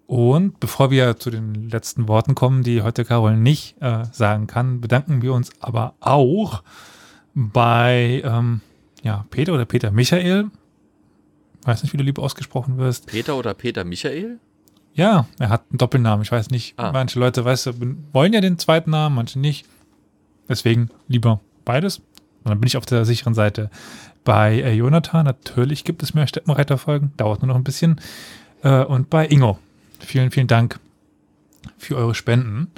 Und 0.07 0.61
bevor 0.61 0.91
wir 0.91 1.17
zu 1.17 1.31
den 1.31 1.71
letzten 1.71 2.07
Worten 2.09 2.35
kommen, 2.35 2.63
die 2.63 2.83
heute 2.83 3.05
Carol 3.05 3.37
nicht 3.37 3.81
äh, 3.81 4.05
sagen 4.13 4.47
kann, 4.47 4.81
bedanken 4.81 5.23
wir 5.23 5.33
uns 5.33 5.51
aber 5.61 5.95
auch 6.01 6.63
bei 7.35 8.21
ähm, 8.25 8.61
ja, 9.03 9.25
Peter 9.31 9.55
oder 9.55 9.65
Peter 9.65 9.91
Michael. 9.91 10.51
Weiß 11.65 11.83
nicht, 11.83 11.93
wie 11.93 11.97
du 11.97 12.05
lieber 12.05 12.23
ausgesprochen 12.23 12.77
wirst. 12.77 13.07
Peter 13.07 13.37
oder 13.39 13.55
Peter 13.55 13.85
Michael? 13.85 14.39
Ja, 14.95 15.27
er 15.39 15.49
hat 15.49 15.65
einen 15.71 15.79
Doppelnamen. 15.79 16.23
Ich 16.23 16.33
weiß 16.33 16.51
nicht. 16.51 16.75
Ah. 16.79 16.93
Manche 16.93 17.19
Leute, 17.19 17.45
weißt 17.45 17.67
du, 17.67 17.73
wollen 18.13 18.33
ja 18.33 18.41
den 18.41 18.59
zweiten 18.59 18.91
Namen, 18.91 19.17
manche 19.17 19.39
nicht. 19.39 19.67
Deswegen 20.49 20.91
lieber 21.09 21.41
beides. 21.65 21.99
Und 21.99 22.51
dann 22.51 22.61
bin 22.61 22.67
ich 22.67 22.77
auf 22.77 22.87
der 22.87 23.05
sicheren 23.05 23.35
Seite. 23.35 23.71
Bei 24.25 24.61
äh, 24.61 24.75
Jonathan, 24.75 25.25
natürlich 25.25 25.85
gibt 25.85 26.03
es 26.03 26.15
mehr 26.15 26.27
Steppenreiter-Folgen. 26.27 27.13
Dauert 27.17 27.43
nur 27.43 27.49
noch 27.49 27.57
ein 27.57 27.65
bisschen. 27.65 28.01
Äh, 28.63 28.85
und 28.85 29.11
bei 29.11 29.27
Ingo. 29.27 29.59
Vielen, 30.01 30.31
vielen 30.31 30.47
Dank 30.47 30.79
für 31.79 31.97
eure 31.97 32.15
Spenden. 32.15 32.69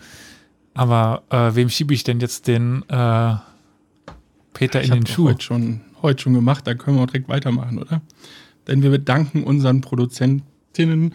Aber 0.75 1.23
äh, 1.31 1.55
wem 1.55 1.69
schiebe 1.69 1.95
ich 1.95 2.05
denn 2.05 2.21
jetzt 2.21 2.47
den 2.47 2.83
äh, 2.89 3.35
Peter 4.53 4.83
Ich 4.83 4.89
in 4.89 4.95
den 4.95 5.07
Schuh? 5.07 5.29
heute 5.29 5.43
schon, 5.43 5.81
heute 6.03 6.23
schon 6.23 6.35
gemacht, 6.35 6.67
da 6.67 6.75
können 6.75 6.97
wir 6.97 7.05
auch 7.05 7.07
direkt 7.07 7.29
weitermachen, 7.29 7.79
oder? 7.79 8.03
Denn 8.67 8.83
wir 8.83 8.91
bedanken 8.91 9.45
unseren 9.45 9.81
Produzentinnen 9.81 11.15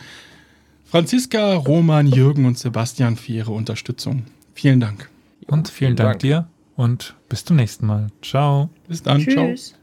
Franziska, 0.89 1.53
Roman, 1.53 2.07
Jürgen 2.07 2.45
und 2.45 2.57
Sebastian 2.57 3.15
für 3.15 3.31
ihre 3.31 3.51
Unterstützung. 3.51 4.23
Vielen 4.55 4.79
Dank. 4.79 5.09
Und 5.45 5.67
vielen 5.67 5.89
vielen 5.89 5.95
Dank, 5.95 6.09
Dank. 6.09 6.19
dir. 6.19 6.47
Und 6.75 7.15
bis 7.29 7.45
zum 7.45 7.57
nächsten 7.57 7.85
Mal. 7.85 8.07
Ciao. 8.21 8.69
Bis 8.87 9.03
dann. 9.03 9.21
Ciao. 9.21 9.49
Tschüss. 9.49 9.75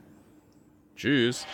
Tschüss. 0.97 1.47